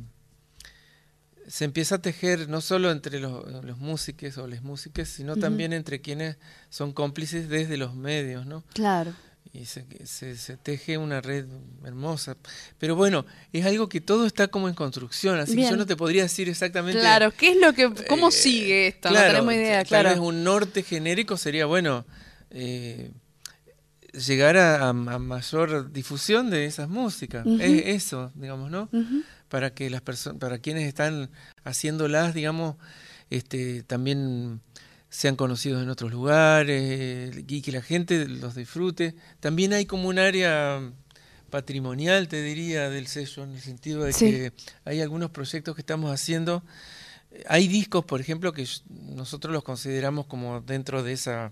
se 1.48 1.64
empieza 1.64 1.96
a 1.96 2.02
tejer 2.02 2.50
no 2.50 2.60
solo 2.60 2.92
entre 2.92 3.22
los, 3.22 3.64
los 3.64 3.78
músicos 3.78 4.38
o 4.38 4.48
las 4.48 4.64
músicas, 4.64 5.08
sino 5.08 5.38
también 5.38 5.72
entre 5.72 6.02
quienes 6.02 6.36
son 6.70 6.92
cómplices 6.92 7.48
desde 7.48 7.78
los 7.78 7.96
medios, 7.96 8.46
¿no? 8.46 8.66
Claro. 8.74 9.14
Y 9.54 9.66
se, 9.66 9.86
se, 10.06 10.58
teje 10.58 10.98
una 10.98 11.22
red 11.22 11.46
hermosa. 11.84 12.38
Pero 12.78 12.96
bueno, 12.96 13.26
es 13.54 13.66
algo 13.66 13.90
que 13.90 14.02
todo 14.02 14.26
está 14.26 14.48
como 14.48 14.68
en 14.68 14.76
construcción, 14.76 15.40
así 15.40 15.56
que 15.56 15.64
yo 15.64 15.78
no 15.78 15.86
te 15.86 15.96
podría 15.96 16.24
decir 16.24 16.50
exactamente... 16.50 17.00
Claro, 17.00 17.32
¿qué 17.32 17.52
es 17.52 17.58
lo 17.58 17.74
que... 17.74 17.92
¿Cómo 18.08 18.30
eh, 18.30 18.32
sigue 18.32 18.88
esto? 18.88 19.10
no 19.10 19.16
tenemos 19.16 19.54
idea, 19.54 19.84
claro. 19.84 20.10
Tal 20.10 20.20
vez 20.20 20.28
un 20.28 20.44
norte 20.44 20.84
genérico 20.84 21.38
sería, 21.38 21.66
bueno... 21.66 22.06
Eh, 22.52 23.12
llegar 24.26 24.58
a, 24.58 24.94
mayor 24.94 25.92
difusión 25.92 26.50
de 26.50 26.66
esas 26.66 26.90
músicas. 26.90 27.46
Es 27.60 28.04
eso, 28.04 28.32
digamos, 28.36 28.72
¿no? 28.72 28.90
Para 29.50 29.74
que 29.74 29.90
las 29.90 30.02
personas, 30.02 30.40
para 30.40 30.60
quienes 30.60 30.88
están 30.88 31.30
haciéndolas, 31.64 32.34
digamos, 32.34 32.76
este, 33.30 33.84
también 33.84 34.62
sean 35.10 35.36
conocidos 35.36 35.82
en 35.82 35.90
otros 35.90 36.12
lugares 36.12 37.36
y 37.48 37.62
que 37.62 37.72
la 37.72 37.82
gente 37.82 38.28
los 38.28 38.56
disfrute. 38.56 39.16
También 39.40 39.74
hay 39.74 39.86
como 39.86 40.10
un 40.10 40.20
área 40.20 40.82
patrimonial, 41.50 42.28
te 42.28 42.42
diría, 42.42 42.90
del 42.90 43.08
sello, 43.08 43.44
en 43.44 43.54
el 43.54 43.62
sentido 43.62 44.04
de 44.04 44.14
que 44.14 44.54
hay 44.86 45.02
algunos 45.02 45.32
proyectos 45.32 45.76
que 45.76 45.82
estamos 45.82 46.12
haciendo. 46.12 46.64
Hay 47.48 47.68
discos, 47.68 48.06
por 48.06 48.20
ejemplo, 48.20 48.52
que 48.54 48.68
nosotros 48.90 49.54
los 49.54 49.64
consideramos 49.64 50.26
como 50.26 50.62
dentro 50.62 51.04
de 51.04 51.14
esa 51.14 51.52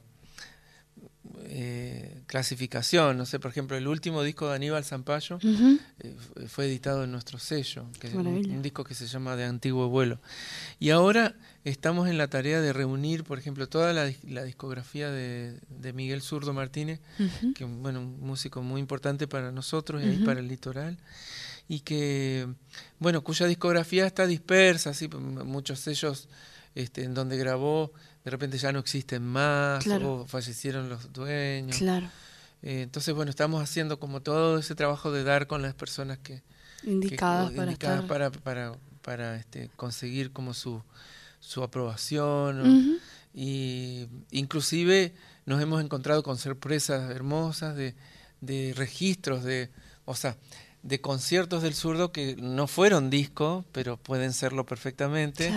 eh, 1.48 2.22
clasificación. 2.28 3.18
No 3.18 3.26
sé, 3.26 3.40
por 3.40 3.52
ejemplo, 3.52 3.78
el 3.78 3.88
último 3.88 4.24
disco 4.24 4.50
de 4.50 4.56
Aníbal 4.56 4.84
Zampayo 4.84 5.40
eh, 5.42 6.16
fue 6.48 6.66
editado 6.66 7.04
en 7.04 7.12
nuestro 7.12 7.40
sello, 7.40 7.86
que 8.00 8.08
es 8.08 8.14
un, 8.14 8.62
disco 8.62 8.84
que 8.84 8.94
se 8.94 9.08
llama 9.08 9.36
De 9.36 9.46
Antiguo 9.46 9.90
Vuelo. 9.90 10.20
Y 10.80 10.90
ahora 10.90 11.36
estamos 11.64 12.10
en 12.10 12.18
la 12.18 12.28
tarea 12.28 12.62
de 12.62 12.74
reunir, 12.74 13.24
por 13.24 13.40
ejemplo, 13.40 13.68
toda 13.68 13.94
la, 13.94 14.06
discografía 14.44 15.10
de, 15.10 15.60
Miguel 15.94 16.22
Zurdo 16.22 16.54
Martínez, 16.54 17.00
que 17.56 17.64
es 17.64 17.70
bueno, 17.70 18.02
un 18.02 18.20
músico 18.20 18.62
muy 18.62 18.82
importante 18.82 19.28
para 19.28 19.52
nosotros 19.52 20.04
y 20.04 20.24
para 20.26 20.40
el 20.40 20.48
litoral 20.48 20.98
y 21.68 21.80
que, 21.80 22.48
bueno, 23.00 23.24
cuya 23.24 23.48
discografía 23.48 24.06
está 24.06 24.28
dispersa, 24.28 24.92
así, 24.92 25.08
muchos 25.08 25.80
sellos 25.80 26.28
este, 26.76 27.04
en 27.04 27.14
donde 27.14 27.38
grabó 27.38 27.92
de 28.26 28.32
repente 28.32 28.58
ya 28.58 28.72
no 28.72 28.80
existen 28.80 29.24
más 29.24 29.86
o 29.88 30.26
fallecieron 30.28 30.90
los 30.90 31.14
dueños. 31.14 31.78
Claro. 31.78 32.08
Eh, 32.64 32.82
entonces, 32.82 33.14
bueno, 33.14 33.30
estamos 33.30 33.62
haciendo 33.62 34.00
como 34.00 34.22
todo 34.22 34.58
ese 34.58 34.74
trabajo 34.74 35.12
de 35.12 35.24
dar 35.24 35.46
con 35.46 35.62
las 35.62 35.76
personas 35.76 36.18
que 36.18 36.42
indicadas, 36.84 37.52
para, 38.08 38.32
para, 38.32 38.74
para, 39.04 39.36
este, 39.36 39.70
conseguir 39.76 40.32
como 40.32 40.56
su, 40.56 40.82
su 41.40 41.62
aprobación. 41.62 43.00
Y 43.36 44.08
inclusive 44.32 45.14
nos 45.46 45.62
hemos 45.62 45.84
encontrado 45.84 46.24
con 46.24 46.38
sorpresas 46.38 47.12
hermosas 47.12 47.76
de, 47.76 47.94
de 48.42 48.74
registros 48.76 49.44
de, 49.44 49.70
o 50.06 50.16
sea, 50.16 50.38
de 50.82 51.02
conciertos 51.02 51.62
del 51.62 51.76
zurdo 51.76 52.12
que 52.12 52.36
no 52.38 52.68
fueron 52.68 53.10
disco, 53.10 53.66
pero 53.72 53.98
pueden 53.98 54.34
serlo 54.34 54.66
perfectamente. 54.66 55.52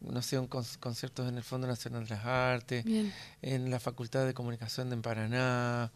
No 0.00 0.22
sé, 0.22 0.38
un 0.38 0.46
conciertos 0.46 1.28
en 1.28 1.36
el 1.36 1.42
Fondo 1.42 1.66
Nacional 1.66 2.04
de 2.04 2.14
las 2.14 2.24
Artes, 2.24 2.84
en 3.42 3.70
la 3.70 3.80
Facultad 3.80 4.26
de 4.26 4.34
Comunicación 4.34 4.90
de 4.90 4.96
Paraná. 4.98 5.90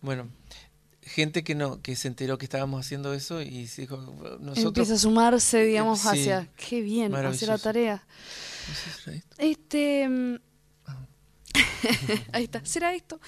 Bueno, 0.00 0.28
gente 1.02 1.42
que 1.42 1.54
no 1.54 1.82
que 1.82 1.96
se 1.96 2.08
enteró 2.08 2.38
que 2.38 2.44
estábamos 2.44 2.84
haciendo 2.84 3.12
eso 3.12 3.42
y 3.42 3.66
dijo 3.66 3.96
nosotros 4.40 4.66
empieza 4.66 4.94
a 4.94 4.98
sumarse 4.98 5.64
digamos 5.64 6.06
hacia 6.06 6.48
qué 6.56 6.80
bien 6.80 7.14
hacer 7.14 7.48
la 7.48 7.58
tarea. 7.58 8.04
Este 9.38 10.08
mm, 10.08 10.36
ah. 10.86 11.06
ahí 12.32 12.44
está. 12.44 12.64
Será 12.64 12.94
esto 12.94 13.20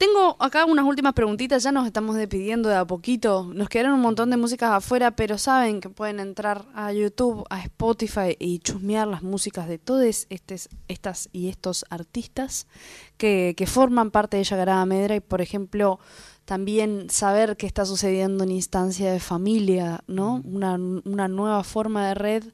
tengo 0.00 0.34
acá 0.38 0.64
unas 0.64 0.86
últimas 0.86 1.12
preguntitas, 1.12 1.62
ya 1.62 1.72
nos 1.72 1.86
estamos 1.86 2.16
despidiendo 2.16 2.70
de 2.70 2.74
a 2.74 2.86
poquito. 2.86 3.50
Nos 3.52 3.68
quedaron 3.68 3.92
un 3.92 4.00
montón 4.00 4.30
de 4.30 4.38
músicas 4.38 4.70
afuera, 4.70 5.10
pero 5.10 5.36
saben 5.36 5.82
que 5.82 5.90
pueden 5.90 6.20
entrar 6.20 6.64
a 6.74 6.90
YouTube, 6.90 7.44
a 7.50 7.60
Spotify 7.60 8.34
y 8.38 8.60
chusmear 8.60 9.06
las 9.06 9.22
músicas 9.22 9.68
de 9.68 9.76
todos 9.76 10.26
estes, 10.30 10.70
estas 10.88 11.28
y 11.32 11.50
estos 11.50 11.84
artistas 11.90 12.66
que, 13.18 13.52
que 13.58 13.66
forman 13.66 14.10
parte 14.10 14.38
de 14.38 14.44
Yagarada 14.44 14.86
Medra 14.86 15.16
y, 15.16 15.20
por 15.20 15.42
ejemplo, 15.42 16.00
también 16.46 17.10
saber 17.10 17.58
qué 17.58 17.66
está 17.66 17.84
sucediendo 17.84 18.44
en 18.44 18.52
instancia 18.52 19.12
de 19.12 19.20
familia, 19.20 20.02
¿no? 20.06 20.40
Una, 20.46 20.76
una 21.04 21.28
nueva 21.28 21.62
forma 21.62 22.08
de 22.08 22.14
red 22.14 22.44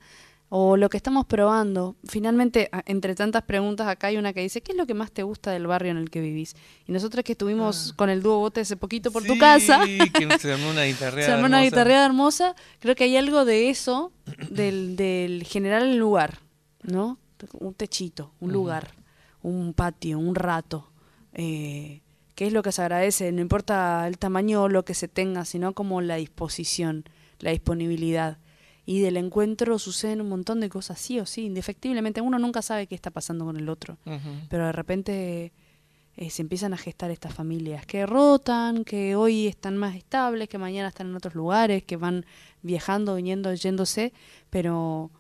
o 0.49 0.77
lo 0.77 0.89
que 0.89 0.97
estamos 0.97 1.27
probando. 1.27 1.97
Finalmente, 2.05 2.71
entre 2.87 3.15
tantas 3.15 3.43
preguntas, 3.43 3.89
acá 3.89 4.09
hay 4.09 4.17
una 4.17 4.33
que 4.33 4.41
dice, 4.41 4.61
¿qué 4.61 4.73
es 4.73 4.79
lo 4.79 4.87
que 4.87 4.95
más 4.95 5.11
te 5.11 5.23
gusta 5.23 5.51
del 5.51 5.67
barrio 5.67 5.91
en 5.91 5.97
el 5.97 6.11
que 6.11 6.21
vivís? 6.21 6.55
Y 6.87 6.93
nosotros 6.93 7.25
que 7.25 7.33
estuvimos 7.33 7.91
ah. 7.91 7.97
con 7.97 8.11
el 8.11 8.23
dúo 8.23 8.39
bote 8.39 8.61
hace 8.61 8.77
poquito 8.77 9.11
por 9.11 9.25
tu 9.25 9.37
casa, 9.39 9.81
que 9.85 10.39
se 10.39 10.53
armó 10.53 10.71
una 10.71 10.85
guitarreada 10.85 11.27
se 11.27 11.33
armó 11.33 11.47
una 11.47 11.63
guitarreada 11.63 12.07
hermosa, 12.07 12.55
creo 12.79 12.95
que 12.95 13.05
hay 13.05 13.17
algo 13.17 13.45
de 13.45 13.71
eso, 13.71 14.13
del, 14.51 14.97
del 14.97 15.45
generar 15.45 15.83
el 15.83 15.97
lugar, 15.97 16.39
¿no? 16.83 17.19
Un 17.59 17.75
techito, 17.75 18.33
un 18.41 18.53
lugar, 18.53 18.95
un 19.43 19.75
patio, 19.75 20.19
un 20.19 20.35
rato. 20.35 20.91
Eh, 21.35 22.01
que 22.35 22.47
es 22.47 22.53
lo 22.53 22.63
que 22.63 22.71
se 22.71 22.83
agradece, 22.83 23.33
no 23.33 23.41
importa 23.41 24.07
el 24.07 24.19
tamaño 24.19 24.63
o 24.63 24.69
lo 24.69 24.85
que 24.85 24.95
se 24.95 25.09
tenga, 25.09 25.45
sino 25.47 25.73
como 25.73 26.03
la 26.03 26.17
disposición, 26.17 27.05
la 27.41 27.51
disponibilidad 27.51 28.39
y 28.87 29.01
del 29.01 29.17
encuentro 29.17 29.79
suceden 29.81 30.21
un 30.21 30.29
montón 30.29 30.61
de 30.61 30.69
cosas, 30.69 31.01
sí 31.01 31.19
o 31.19 31.27
sí, 31.27 31.45
indefectiblemente. 31.45 32.21
Uno 32.21 32.39
nunca 32.39 32.63
sabe 32.63 32.87
qué 32.87 32.95
está 32.95 33.11
pasando 33.11 33.45
con 33.45 33.57
el 33.57 33.69
otro, 33.69 33.99
pero 34.49 34.67
de 34.67 34.73
repente 34.73 35.53
eh, 36.17 36.31
se 36.31 36.43
empiezan 36.43 36.73
a 36.73 36.77
gestar 36.77 37.11
estas 37.11 37.35
familias 37.35 37.85
que 37.85 38.07
rotan, 38.07 38.85
que 38.85 39.17
hoy 39.17 39.49
están 39.49 39.77
más 39.77 39.97
estables, 39.97 40.49
que 40.49 40.57
mañana 40.57 40.89
están 40.89 41.09
en 41.09 41.17
otros 41.17 41.35
lugares, 41.35 41.83
que 41.83 41.97
van 41.97 42.25
viajando, 42.63 43.17
viniendo, 43.17 43.53
yéndose, 43.53 44.13
pero 44.51 45.11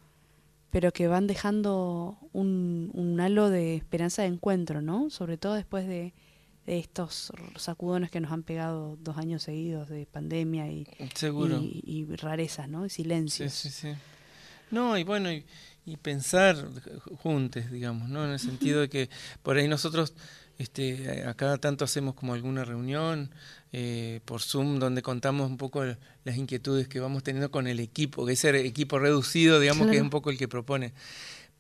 pero 0.70 0.92
que 0.92 1.08
van 1.08 1.26
dejando 1.26 2.18
un, 2.32 2.90
un 2.92 3.18
halo 3.18 3.48
de 3.48 3.76
esperanza 3.76 4.22
de 4.22 4.28
encuentro, 4.28 4.82
¿no? 4.82 5.08
Sobre 5.08 5.38
todo 5.38 5.54
después 5.54 5.86
de, 5.86 6.12
de 6.66 6.78
estos 6.78 7.32
sacudones 7.56 8.10
que 8.10 8.20
nos 8.20 8.32
han 8.32 8.42
pegado 8.42 8.96
dos 9.00 9.16
años 9.16 9.44
seguidos 9.44 9.88
de 9.88 10.04
pandemia 10.06 10.68
y, 10.68 10.86
y, 11.84 12.04
rarezas, 12.16 12.68
¿no? 12.68 12.84
Y 12.84 12.90
silencios. 12.90 13.52
Sí, 13.52 13.70
sí, 13.70 13.92
sí. 13.92 13.98
No, 14.72 14.98
y 14.98 15.04
bueno, 15.04 15.30
y, 15.30 15.44
pensar 16.02 16.56
juntos, 17.22 17.70
digamos, 17.70 18.08
¿no? 18.08 18.24
En 18.24 18.32
el 18.32 18.40
sentido 18.40 18.80
de 18.80 18.88
que 18.88 19.08
por 19.44 19.56
ahí 19.56 19.68
nosotros 19.68 20.14
este, 20.58 21.24
a 21.24 21.34
cada 21.34 21.58
tanto 21.58 21.84
hacemos 21.84 22.14
como 22.14 22.34
alguna 22.34 22.64
reunión 22.64 23.30
eh, 23.72 24.20
por 24.24 24.42
Zoom 24.42 24.80
donde 24.80 25.02
contamos 25.02 25.48
un 25.48 25.58
poco 25.58 25.84
las 25.84 26.36
inquietudes 26.36 26.88
que 26.88 26.98
vamos 26.98 27.22
teniendo 27.22 27.52
con 27.52 27.68
el 27.68 27.78
equipo, 27.78 28.26
que 28.26 28.32
ese 28.32 28.66
equipo 28.66 28.98
reducido, 28.98 29.60
digamos, 29.60 29.88
que 29.88 29.98
es 29.98 30.02
un 30.02 30.10
poco 30.10 30.30
el 30.30 30.38
que 30.38 30.48
propone. 30.48 30.92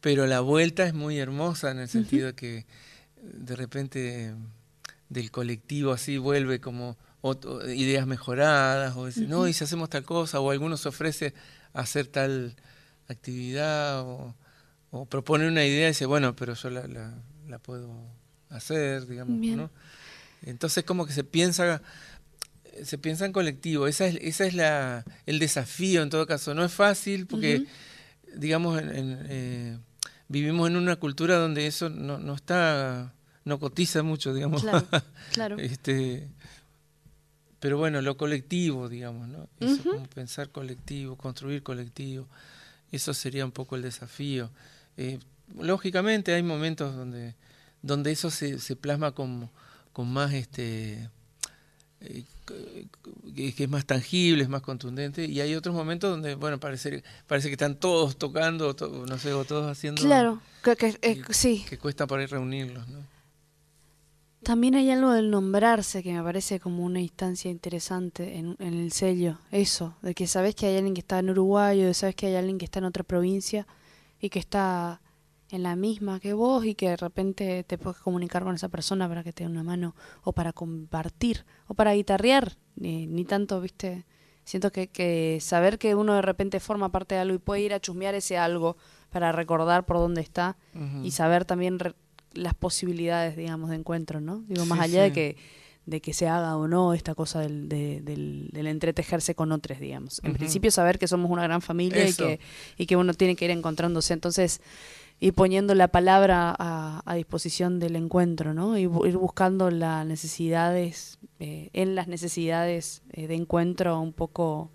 Pero 0.00 0.26
la 0.26 0.40
vuelta 0.40 0.84
es 0.84 0.94
muy 0.94 1.18
hermosa 1.18 1.70
en 1.70 1.78
el 1.78 1.88
sentido 1.88 2.26
de 2.26 2.34
que 2.34 2.66
de 3.22 3.54
repente 3.54 4.34
del 5.08 5.30
colectivo 5.30 5.92
así 5.92 6.18
vuelve 6.18 6.60
como 6.60 6.96
ideas 7.74 8.06
mejoradas, 8.06 8.96
o 8.96 9.06
decir, 9.06 9.28
no, 9.28 9.48
y 9.48 9.52
si 9.52 9.64
hacemos 9.64 9.90
tal 9.90 10.04
cosa, 10.04 10.40
o 10.40 10.50
alguno 10.50 10.76
se 10.76 10.88
ofrece 10.88 11.34
hacer 11.72 12.06
tal 12.06 12.54
actividad, 13.08 14.02
o, 14.02 14.34
propone 15.10 15.48
una 15.48 15.64
idea 15.64 15.86
y 15.86 15.90
dice, 15.90 16.06
bueno, 16.06 16.34
pero 16.36 16.54
yo 16.54 16.70
la, 16.70 16.86
la, 16.86 17.58
puedo 17.58 17.90
hacer, 18.48 19.06
digamos, 19.06 19.38
¿no? 19.38 19.70
Entonces 20.42 20.84
como 20.84 21.06
que 21.06 21.12
se 21.12 21.24
piensa 21.24 21.82
se 22.84 22.98
piensa 22.98 23.24
en 23.24 23.32
colectivo, 23.32 23.86
esa 23.86 24.06
es, 24.06 24.16
esa 24.20 24.46
es 24.46 24.54
la, 24.54 25.04
el 25.24 25.38
desafío 25.38 26.02
en 26.02 26.10
todo 26.10 26.26
caso, 26.26 26.54
no 26.54 26.64
es 26.64 26.72
fácil 26.72 27.26
porque, 27.26 27.66
digamos, 28.34 28.80
eh, 28.82 29.78
vivimos 30.28 30.68
en 30.68 30.76
una 30.76 30.96
cultura 30.96 31.36
donde 31.36 31.66
eso 31.66 31.88
no, 31.88 32.18
no 32.18 32.34
está 32.34 33.14
no 33.46 33.58
cotiza 33.58 34.02
mucho, 34.02 34.34
digamos. 34.34 34.64
Claro, 35.32 35.58
este, 35.58 36.28
pero 37.60 37.78
bueno, 37.78 38.02
lo 38.02 38.16
colectivo, 38.16 38.88
digamos, 38.88 39.28
¿no? 39.28 39.48
Eso, 39.60 39.82
como 39.82 40.06
pensar 40.06 40.50
colectivo, 40.50 41.16
construir 41.16 41.62
colectivo, 41.62 42.26
eso 42.92 43.14
sería 43.14 43.44
un 43.44 43.52
poco 43.52 43.76
el 43.76 43.82
desafío. 43.82 44.50
Eh, 44.96 45.18
lógicamente 45.58 46.34
hay 46.34 46.42
momentos 46.42 46.94
donde, 46.94 47.34
donde 47.82 48.12
eso 48.12 48.30
se, 48.30 48.58
se 48.58 48.76
plasma 48.76 49.12
con, 49.12 49.50
con 49.92 50.12
más, 50.12 50.32
este, 50.32 51.08
eh, 52.00 52.24
que, 53.34 53.64
es 53.64 53.68
más 53.68 53.84
tangible, 53.86 54.42
es 54.42 54.48
más 54.48 54.62
contundente, 54.62 55.24
y 55.24 55.40
hay 55.40 55.54
otros 55.54 55.74
momentos 55.74 56.10
donde, 56.10 56.34
bueno, 56.34 56.58
parece, 56.58 57.04
parece 57.26 57.48
que 57.48 57.54
están 57.54 57.76
todos 57.76 58.16
tocando, 58.16 58.74
no 59.06 59.18
sé, 59.18 59.32
o 59.32 59.44
todos 59.44 59.70
haciendo... 59.70 60.02
Claro, 60.02 60.40
que, 60.62 60.98
eh, 61.02 61.22
sí. 61.30 61.64
Que 61.68 61.78
cuesta 61.78 62.06
para 62.06 62.24
ir 62.24 62.30
reunirlos, 62.30 62.88
¿no? 62.88 63.15
También 64.46 64.76
hay 64.76 64.88
algo 64.92 65.10
del 65.10 65.28
nombrarse 65.28 66.04
que 66.04 66.12
me 66.12 66.22
parece 66.22 66.60
como 66.60 66.84
una 66.84 67.00
instancia 67.00 67.50
interesante 67.50 68.36
en, 68.36 68.54
el 68.60 68.92
sello. 68.92 69.38
Eso, 69.50 69.96
de 70.02 70.14
que 70.14 70.28
sabes 70.28 70.54
que 70.54 70.66
hay 70.66 70.76
alguien 70.76 70.94
que 70.94 71.00
está 71.00 71.18
en 71.18 71.30
Uruguay 71.30 71.82
o 71.82 71.86
de 71.86 71.94
sabes 71.94 72.14
que 72.14 72.28
hay 72.28 72.36
alguien 72.36 72.56
que 72.56 72.64
está 72.64 72.78
en 72.78 72.84
otra 72.84 73.02
provincia 73.02 73.66
y 74.20 74.28
que 74.30 74.38
está 74.38 75.00
en 75.50 75.64
la 75.64 75.74
misma 75.74 76.20
que 76.20 76.32
vos 76.32 76.64
y 76.64 76.76
que 76.76 76.90
de 76.90 76.96
repente 76.96 77.64
te 77.64 77.76
puedes 77.76 77.98
comunicar 77.98 78.44
con 78.44 78.54
esa 78.54 78.68
persona 78.68 79.08
para 79.08 79.24
que 79.24 79.32
te 79.32 79.42
dé 79.42 79.50
una 79.50 79.64
mano 79.64 79.96
o 80.22 80.32
para 80.32 80.52
compartir 80.52 81.44
o 81.66 81.74
para 81.74 81.94
guitarrear. 81.94 82.56
Ni, 82.76 83.08
ni 83.08 83.24
tanto, 83.24 83.60
viste, 83.60 84.06
siento 84.44 84.70
que, 84.70 84.86
que 84.86 85.38
saber 85.40 85.76
que 85.76 85.96
uno 85.96 86.14
de 86.14 86.22
repente 86.22 86.60
forma 86.60 86.92
parte 86.92 87.16
de 87.16 87.22
algo 87.22 87.34
y 87.34 87.38
puede 87.38 87.62
ir 87.62 87.74
a 87.74 87.80
chusmear 87.80 88.14
ese 88.14 88.38
algo 88.38 88.76
para 89.10 89.32
recordar 89.32 89.86
por 89.86 89.96
dónde 89.96 90.20
está 90.20 90.56
y 91.02 91.10
saber 91.10 91.44
también 91.44 91.78
las 92.36 92.54
posibilidades, 92.54 93.36
digamos, 93.36 93.70
de 93.70 93.76
encuentro, 93.76 94.20
¿no? 94.20 94.42
Digo, 94.48 94.64
más 94.66 94.80
allá 94.80 95.02
de 95.02 95.12
que 95.12 95.36
de 95.86 96.00
que 96.00 96.12
se 96.12 96.26
haga 96.26 96.56
o 96.56 96.66
no 96.66 96.94
esta 96.94 97.14
cosa 97.14 97.40
del, 97.40 97.68
del, 97.68 98.66
entretejerse 98.66 99.36
con 99.36 99.52
otros, 99.52 99.78
digamos. 99.78 100.20
En 100.24 100.34
principio 100.34 100.72
saber 100.72 100.98
que 100.98 101.06
somos 101.06 101.30
una 101.30 101.44
gran 101.44 101.62
familia 101.62 102.08
y 102.08 102.12
que, 102.12 102.40
y 102.76 102.86
que 102.86 102.96
uno 102.96 103.14
tiene 103.14 103.36
que 103.36 103.44
ir 103.44 103.52
encontrándose. 103.52 104.12
Entonces, 104.12 104.60
ir 105.20 105.32
poniendo 105.32 105.74
la 105.76 105.88
palabra 105.88 106.54
a, 106.58 107.14
disposición 107.14 107.78
del 107.78 107.94
encuentro, 107.94 108.52
¿no? 108.52 108.76
Y 108.76 108.82
ir 108.82 109.16
buscando 109.16 109.70
las 109.70 110.04
necesidades, 110.04 111.18
eh, 111.38 111.70
en 111.72 111.94
las 111.94 112.08
necesidades 112.08 113.02
eh, 113.12 113.28
de 113.28 113.36
encuentro 113.36 114.00
un 114.00 114.12
poco 114.12 114.72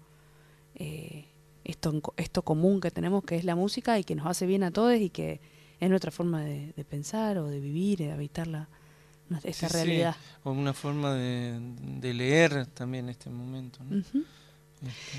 eh, 0.76 1.28
esto, 1.66 2.02
esto 2.16 2.42
común 2.42 2.80
que 2.80 2.90
tenemos, 2.90 3.26
que 3.26 3.36
es 3.36 3.44
la 3.44 3.56
música 3.56 4.00
y 4.00 4.06
que 4.06 4.16
nos 4.16 4.28
hace 4.28 4.46
bien 4.46 4.64
a 4.64 4.72
todos 4.72 4.96
y 4.96 5.10
que 5.10 5.42
es 5.82 5.90
nuestra 5.90 6.12
forma 6.12 6.42
de, 6.42 6.86
pensar 6.88 7.40
o 7.40 7.48
de 7.48 7.60
vivir, 7.60 7.98
de 7.98 8.12
habitar 8.12 8.48
la, 8.48 8.70
esta 9.44 9.68
realidad. 9.68 10.16
O 10.44 10.52
una 10.52 10.74
forma 10.74 11.16
de, 11.16 12.14
leer 12.14 12.68
también 12.68 13.10
este 13.10 13.30
momento. 13.32 13.80
Este. 13.92 15.18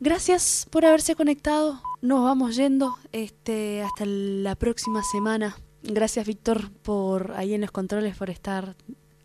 Gracias 0.00 0.66
por 0.70 0.84
haberse 0.84 1.16
conectado. 1.16 1.80
Nos 2.02 2.22
vamos 2.22 2.56
yendo 2.56 2.94
este, 3.12 3.82
hasta 3.82 4.04
la 4.04 4.54
próxima 4.54 5.02
semana. 5.02 5.56
Gracias, 5.82 6.26
Víctor, 6.26 6.70
por 6.70 7.32
ahí 7.36 7.54
en 7.54 7.62
los 7.62 7.70
controles, 7.70 8.16
por 8.16 8.28
estar 8.28 8.76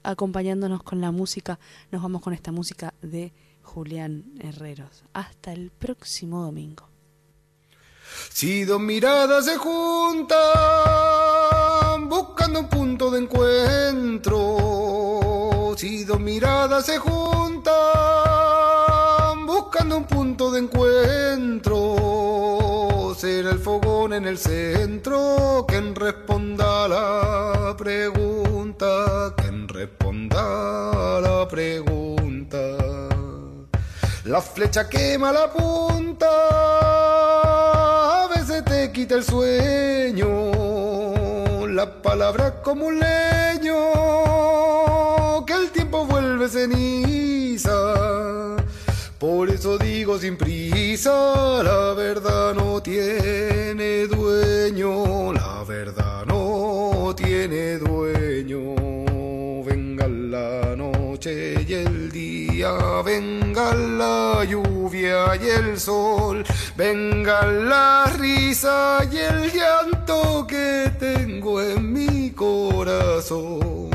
acompañándonos 0.03 0.83
con 0.83 1.01
la 1.01 1.11
música. 1.11 1.59
Nos 1.91 2.01
vamos 2.01 2.21
con 2.21 2.33
esta 2.33 2.53
música 2.53 2.93
de 3.01 3.33
Julián 3.61 4.23
Herreros. 4.39 5.03
Hasta 5.11 5.51
el 5.51 5.69
próximo 5.69 6.41
domingo. 6.43 6.88
Si 8.31 8.63
dos 8.63 8.79
miradas 8.79 9.45
se 9.45 9.57
juntan 9.57 10.37
buscando 12.07 12.61
un 12.61 12.69
punto 12.69 13.11
de 13.11 13.19
encuentro, 13.19 14.35
si 15.77 16.03
dos 16.05 16.19
miradas 16.19 16.85
se 16.85 16.97
juntan 16.97 17.73
buscando 19.45 19.97
un 19.97 20.05
punto 20.05 20.51
de 20.51 20.59
encuentro, 20.59 21.95
será 23.17 23.51
el 23.51 23.59
fogón 23.59 24.13
en 24.13 24.25
el 24.25 24.37
centro 24.37 25.65
quien 25.67 25.93
responda 25.95 26.87
la 26.87 27.75
pregunta, 27.77 29.33
quien 29.37 29.67
responda 29.67 31.19
la 31.19 31.47
pregunta. 31.47 33.08
La 34.29 34.41
flecha 34.41 34.87
quema 34.87 35.31
la 35.31 35.51
punta 35.51 36.29
quita 38.91 39.15
el 39.15 39.23
sueño, 39.23 40.27
la 41.67 42.01
palabra 42.01 42.61
como 42.61 42.87
un 42.87 42.99
leño, 42.99 43.75
que 45.45 45.53
el 45.53 45.69
tiempo 45.71 46.05
vuelve 46.05 46.47
ceniza. 46.49 47.77
Por 49.17 49.49
eso 49.49 49.77
digo 49.77 50.17
sin 50.17 50.37
prisa, 50.37 51.61
la 51.63 51.93
verdad 51.93 52.53
no 52.53 52.81
tiene 52.81 54.07
dueño, 54.07 55.33
la 55.33 55.63
verdad 55.67 56.25
no 56.25 57.13
tiene 57.15 57.77
dueño. 57.77 58.75
Venga 59.65 60.07
la 60.07 60.75
noche 60.75 61.58
venga 63.03 63.73
la 63.73 64.43
lluvia 64.43 65.35
y 65.35 65.47
el 65.47 65.79
sol, 65.79 66.43
venga 66.75 67.45
la 67.45 68.05
risa 68.17 68.99
y 69.09 69.17
el 69.17 69.51
llanto 69.51 70.45
que 70.45 70.91
tengo 70.99 71.61
en 71.61 71.93
mi 71.93 72.31
corazón. 72.31 73.89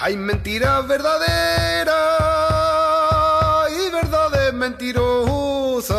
Hay 0.00 0.16
mentiras 0.18 0.86
verdaderas 0.86 1.94
y 3.70 3.90
verdades 3.90 4.52
mentirosas. 4.52 5.94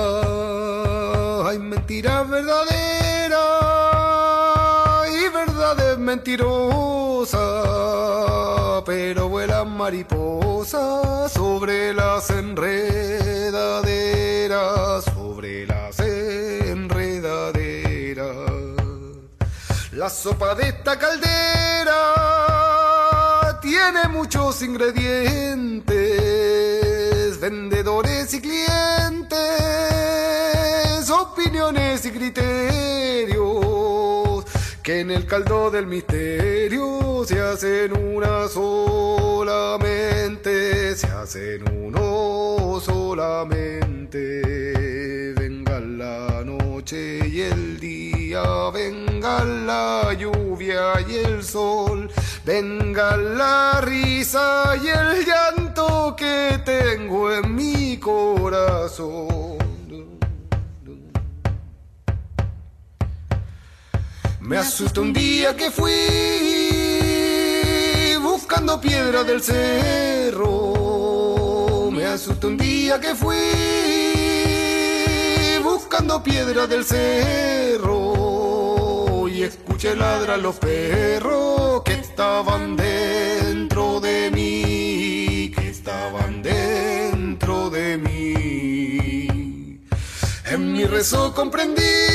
Hay 1.48 1.58
mentiras 1.58 2.30
verdaderas 2.30 3.40
y 5.10 5.30
verdades 5.30 5.98
mentirosas. 5.98 7.65
Mariposas 9.86 11.30
sobre 11.32 11.94
las 11.94 12.32
enredaderas, 12.32 15.06
sobre 15.14 15.68
las 15.68 16.00
enredaderas. 16.00 18.26
La 19.92 20.10
sopa 20.10 20.56
de 20.56 20.70
esta 20.70 20.98
caldera 20.98 21.94
tiene 23.62 24.08
muchos 24.10 24.64
ingredientes, 24.64 27.40
vendedores 27.40 28.34
y 28.34 28.42
clientes, 28.42 29.38
opiniones 31.12 32.04
y 32.08 32.12
criterios, 32.12 33.35
que 34.86 35.00
en 35.00 35.10
el 35.10 35.26
caldo 35.26 35.72
del 35.72 35.88
misterio 35.88 37.24
se 37.26 37.42
hacen 37.42 37.92
una 37.98 38.48
solamente, 38.48 39.74
se 40.96 41.08
hacen 41.08 41.64
uno 41.76 42.80
solamente. 42.80 44.14
Venga 45.34 45.80
la 45.80 46.44
noche 46.46 47.28
y 47.28 47.42
el 47.42 47.80
día, 47.80 48.44
venga 48.72 49.44
la 49.44 50.14
lluvia 50.14 51.02
y 51.02 51.16
el 51.16 51.44
sol, 51.44 52.12
venga 52.46 53.18
la 53.18 53.82
risa 53.82 54.76
y 54.84 54.90
el 54.90 55.26
llanto 55.26 56.16
que 56.16 56.62
tengo 56.64 57.34
en 57.34 57.56
mi 57.56 57.98
corazón. 57.98 59.65
Me 64.46 64.58
asusta 64.58 65.02
un 65.02 65.12
día 65.12 65.56
que 65.56 65.72
fui 65.72 65.92
buscando 68.22 68.80
piedra 68.80 69.24
del 69.24 69.42
cerro. 69.42 70.44
Me 71.92 72.06
asusta 72.06 72.46
un 72.46 72.56
día 72.56 73.00
que 73.02 73.16
fui 73.16 73.36
buscando 75.64 76.22
piedra 76.22 76.68
del 76.68 76.86
cerro. 76.86 78.08
Y 79.28 79.42
escuché 79.42 79.96
ladrar 79.96 80.38
los 80.38 80.58
perros 80.58 81.82
que 81.84 81.94
estaban 81.94 82.76
dentro 82.76 84.00
de 84.00 84.30
mí, 84.30 85.52
que 85.56 85.70
estaban 85.70 86.44
dentro 86.44 87.72
de 87.72 87.98
mí. 87.98 89.80
En 90.46 90.72
mi 90.72 90.86
rezo 90.86 91.34
comprendí 91.34 92.15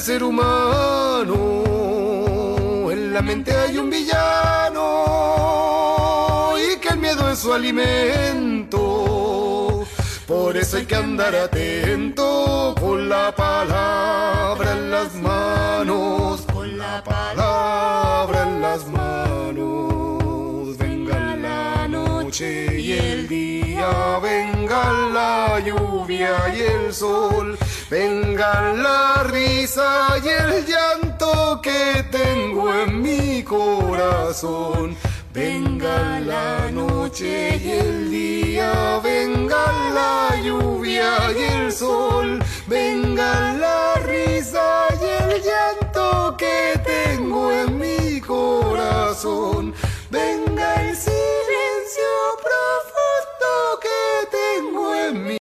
ser 0.00 0.22
humano, 0.22 1.34
en 2.90 3.12
la 3.12 3.20
mente 3.20 3.52
hay 3.52 3.78
un 3.78 3.90
villano 3.90 4.84
y 6.56 6.76
que 6.78 6.88
el 6.90 6.98
miedo 6.98 7.28
es 7.30 7.40
su 7.40 7.52
alimento. 7.52 8.88
Por 10.26 10.56
eso 10.56 10.76
hay 10.76 10.86
que 10.86 10.94
andar 10.94 11.34
atento 11.34 12.74
con 12.78 13.08
la 13.08 13.34
palabra 13.34 14.72
en 14.72 14.90
las 14.90 15.14
manos, 15.14 16.42
con 16.52 16.78
la 16.78 17.02
palabra 17.02 18.42
en 18.44 18.60
las 18.60 18.86
manos. 18.86 20.76
Venga 20.78 21.34
la 21.36 21.88
noche 21.88 22.80
y 22.80 22.92
el 22.92 23.26
día, 23.26 24.18
venga 24.22 24.92
la 25.12 25.58
lluvia 25.60 26.54
y 26.54 26.60
el 26.60 26.94
sol, 26.94 27.58
Vengan 27.90 28.82
la 28.82 29.22
risa 29.24 30.18
y 30.22 30.28
el 30.28 30.66
llanto 30.66 31.58
que 31.62 32.04
tengo 32.10 32.70
en 32.74 33.00
mi 33.00 33.42
corazón. 33.42 34.94
Venga 35.32 36.20
la 36.20 36.70
noche 36.70 37.56
y 37.56 37.70
el 37.70 38.10
día, 38.10 39.00
venga 39.02 39.90
la 39.94 40.38
lluvia 40.42 41.32
y 41.32 41.42
el 41.54 41.72
sol, 41.72 42.38
venga 42.66 43.54
la 43.54 43.94
risa 44.04 44.88
y 45.00 45.04
el 45.22 45.42
llanto 45.42 46.36
que 46.36 46.78
tengo 46.84 47.50
en 47.52 47.78
mi 47.78 48.20
corazón, 48.20 49.72
venga 50.10 50.74
el 50.82 50.94
silencio 50.94 52.12
profundo 52.46 53.80
que 53.80 54.36
tengo 54.36 54.94
en 54.94 55.14
mi 55.14 55.16
corazón. 55.16 55.28